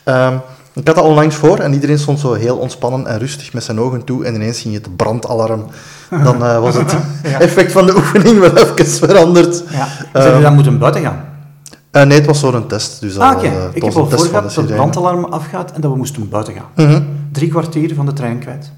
Um, 0.05 0.41
ik 0.75 0.87
had 0.87 0.97
dat 0.97 1.05
onlangs 1.05 1.37
voor 1.37 1.59
en 1.59 1.72
iedereen 1.72 1.99
stond 1.99 2.20
zo 2.20 2.33
heel 2.33 2.57
ontspannen 2.57 3.07
en 3.07 3.18
rustig 3.18 3.53
met 3.53 3.64
zijn 3.64 3.81
ogen 3.81 4.05
toe 4.05 4.25
en 4.25 4.35
ineens 4.35 4.61
ging 4.61 4.75
je 4.75 4.81
het 4.81 4.97
brandalarm. 4.97 5.64
Dan 6.11 6.37
uh, 6.43 6.61
was 6.61 6.75
het 6.75 6.93
ja. 7.22 7.41
effect 7.41 7.72
van 7.72 7.87
de 7.87 7.97
oefening 7.97 8.39
wel 8.39 8.57
even 8.57 8.87
veranderd. 8.87 9.62
Ja. 9.70 9.89
Zou 10.12 10.29
je 10.29 10.35
um, 10.35 10.43
dan 10.43 10.55
moeten 10.55 10.79
buiten 10.79 11.03
gaan? 11.03 11.25
Uh, 11.93 12.03
nee, 12.03 12.18
het 12.18 12.27
was 12.27 12.41
zo'n 12.41 12.66
test. 12.66 13.01
Dus 13.01 13.18
ah. 13.18 13.37
Okay. 13.37 13.51
Uh, 13.51 13.64
ik 13.72 13.83
heb 13.83 13.97
al 13.97 14.09
voor 14.09 14.31
dat 14.33 14.55
het 14.55 14.66
brandalarm 14.66 15.25
afgaat 15.25 15.72
en 15.72 15.81
dat 15.81 15.91
we 15.91 15.97
moesten 15.97 16.29
buiten 16.29 16.55
gaan. 16.55 16.89
-hmm. 16.89 17.07
Drie 17.33 17.49
kwartier 17.49 17.95
van 17.95 18.07
de 18.07 18.12
trein 18.12 18.39
kwijt. 18.39 18.70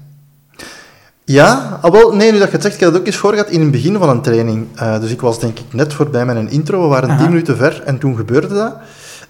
Ja, 1.23 1.79
ah, 1.81 1.91
wel, 1.91 2.15
nee, 2.15 2.31
nu 2.31 2.39
dat 2.39 2.47
je 2.47 2.53
het 2.53 2.61
zegt, 2.61 2.75
ik 2.75 2.81
had 2.81 2.91
het 2.91 3.01
ook 3.01 3.07
eens 3.07 3.15
voor 3.15 3.31
gehad 3.31 3.49
in 3.49 3.61
het 3.61 3.71
begin 3.71 3.97
van 3.97 4.09
een 4.09 4.21
training. 4.21 4.67
Dus 4.99 5.11
ik 5.11 5.21
was 5.21 5.39
denk 5.39 5.59
ik 5.59 5.73
net 5.73 5.93
voorbij 5.93 6.25
met 6.25 6.35
een 6.35 6.49
intro, 6.49 6.81
we 6.81 6.87
waren 6.87 7.09
Aha. 7.09 7.17
tien 7.17 7.29
minuten 7.29 7.57
ver 7.57 7.81
en 7.85 7.97
toen 7.97 8.15
gebeurde 8.15 8.47
dat. 8.47 8.73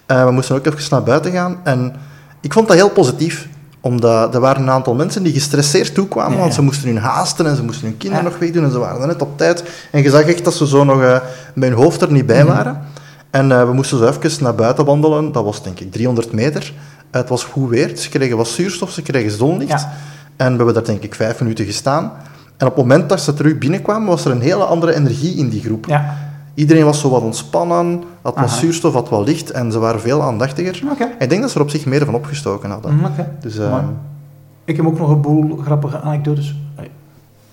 We 0.06 0.30
moesten 0.30 0.56
ook 0.56 0.66
even 0.66 0.78
naar 0.90 1.02
buiten 1.02 1.32
gaan 1.32 1.56
en 1.64 1.94
ik 2.40 2.52
vond 2.52 2.68
dat 2.68 2.76
heel 2.76 2.90
positief. 2.90 3.48
Omdat 3.80 4.34
er 4.34 4.40
waren 4.40 4.62
een 4.62 4.70
aantal 4.70 4.94
mensen 4.94 5.22
die 5.22 5.32
gestresseerd 5.32 5.94
toekwamen, 5.94 6.36
ja, 6.36 6.38
want 6.38 6.54
ze 6.54 6.62
moesten 6.62 6.88
hun 6.88 6.98
haasten 6.98 7.46
en 7.46 7.56
ze 7.56 7.62
moesten 7.62 7.86
hun 7.86 7.96
kinderen 7.96 8.24
nog 8.24 8.38
wegdoen 8.38 8.64
en 8.64 8.70
ze 8.70 8.78
waren 8.78 9.06
net 9.06 9.22
op 9.22 9.38
tijd. 9.38 9.64
En 9.90 10.02
je 10.02 10.10
zag 10.10 10.22
echt 10.22 10.44
dat 10.44 10.54
ze 10.54 10.66
zo 10.66 10.84
nog 10.84 11.00
uh, 11.00 11.18
met 11.54 11.68
hun 11.68 11.78
hoofd 11.78 12.00
er 12.00 12.12
niet 12.12 12.26
bij 12.26 12.44
waren. 12.44 12.72
Mm 12.72 12.78
-hmm. 12.78 12.86
En 13.30 13.50
uh, 13.50 13.64
we 13.64 13.72
moesten 13.72 13.98
zo 13.98 14.06
even 14.08 14.42
naar 14.42 14.54
buiten 14.54 14.84
wandelen, 14.84 15.32
dat 15.32 15.44
was 15.44 15.62
denk 15.62 15.80
ik 15.80 15.92
300 15.92 16.32
meter. 16.32 16.72
het 17.10 17.28
was 17.28 17.44
goed 17.44 17.68
weer, 17.68 17.96
ze 17.96 18.08
kregen 18.08 18.36
wat 18.36 18.48
zuurstof, 18.48 18.90
ze 18.90 19.02
kregen 19.02 19.30
zonlicht. 19.30 19.86
En 20.36 20.50
we 20.50 20.56
hebben 20.56 20.74
daar 20.74 20.84
denk 20.84 21.02
ik 21.02 21.14
vijf 21.14 21.40
minuten 21.40 21.64
gestaan. 21.64 22.12
En 22.56 22.66
op 22.66 22.76
het 22.76 22.86
moment 22.86 23.08
dat 23.08 23.20
ze 23.20 23.34
terug 23.34 23.58
binnenkwamen, 23.58 24.08
was 24.08 24.24
er 24.24 24.30
een 24.30 24.40
hele 24.40 24.64
andere 24.64 24.94
energie 24.94 25.36
in 25.36 25.48
die 25.48 25.60
groep. 25.60 25.86
Ja. 25.86 26.27
Iedereen 26.58 26.84
was 26.84 27.00
zo 27.00 27.10
wat 27.10 27.22
ontspannen, 27.22 28.02
had 28.22 28.34
wat 28.34 28.50
zuurstof, 28.50 28.92
had 28.92 29.08
wat 29.08 29.26
licht 29.26 29.50
en 29.50 29.72
ze 29.72 29.78
waren 29.78 30.00
veel 30.00 30.22
aandachtiger. 30.22 30.82
Okay. 30.92 31.14
Ik 31.18 31.28
denk 31.28 31.40
dat 31.40 31.50
ze 31.50 31.56
er 31.56 31.64
op 31.64 31.70
zich 31.70 31.86
meer 31.86 32.04
van 32.04 32.14
opgestoken 32.14 32.70
hadden. 32.70 32.94
Mm, 32.94 33.04
okay. 33.04 33.28
Dus, 33.40 33.56
uh, 33.56 33.78
ik 34.64 34.76
heb 34.76 34.86
ook 34.86 34.98
nog 34.98 35.10
een 35.10 35.20
boel 35.20 35.56
grappige 35.56 36.00
anekdotes. 36.00 36.54
Nee, 36.76 36.90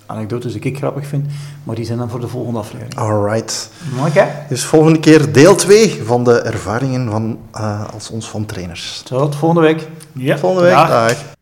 anekdotes 0.06 0.54
die 0.54 0.62
ik 0.62 0.78
grappig 0.78 1.08
vind, 1.08 1.26
maar 1.64 1.76
die 1.76 1.86
zijn 1.86 1.98
dan 1.98 2.10
voor 2.10 2.20
de 2.20 2.28
volgende 2.28 2.60
aflevering. 2.60 2.96
Alright. 2.96 3.72
Oké. 4.00 4.08
Okay. 4.08 4.30
Dus 4.50 4.66
volgende 4.66 5.00
keer 5.00 5.34
deel 5.34 5.56
2 5.56 6.04
van 6.04 6.24
de 6.24 6.42
ervaringen 6.42 7.12
van, 7.12 7.38
uh, 7.56 7.94
als 7.94 8.10
ons 8.10 8.30
van 8.30 8.46
trainers. 8.46 9.02
Tot 9.02 9.36
volgende 9.36 9.64
week. 9.68 9.88
Ja, 10.12 10.38
volgende 10.38 10.64
week. 10.64 10.76
Dag. 10.76 10.90
Dag. 10.90 11.34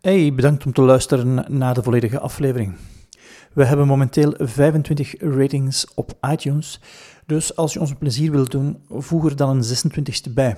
Hey, 0.00 0.32
bedankt 0.34 0.66
om 0.66 0.72
te 0.72 0.82
luisteren 0.82 1.44
naar 1.48 1.74
de 1.74 1.82
volledige 1.82 2.20
aflevering. 2.20 2.74
We 3.52 3.64
hebben 3.64 3.86
momenteel 3.86 4.34
25 4.38 5.14
ratings 5.18 5.86
op 5.94 6.12
iTunes, 6.30 6.80
dus 7.30 7.56
als 7.56 7.72
je 7.72 7.80
ons 7.80 7.90
een 7.90 7.98
plezier 7.98 8.30
wilt 8.30 8.50
doen, 8.50 8.82
voeg 8.88 9.26
er 9.26 9.36
dan 9.36 9.56
een 9.56 9.64
26ste 9.64 10.32
bij. 10.34 10.56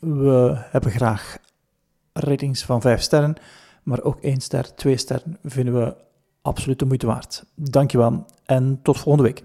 We 0.00 0.54
hebben 0.56 0.90
graag 0.90 1.36
ratings 2.12 2.64
van 2.64 2.80
5 2.80 3.00
sterren, 3.00 3.34
maar 3.82 4.02
ook 4.02 4.20
1 4.20 4.40
ster, 4.40 4.74
2 4.74 4.96
sterren 4.96 5.38
vinden 5.42 5.74
we 5.74 5.94
absoluut 6.42 6.78
de 6.78 6.84
moeite 6.84 7.06
waard. 7.06 7.44
Dankjewel 7.54 8.26
en 8.44 8.80
tot 8.82 8.98
volgende 8.98 9.28
week. 9.28 9.44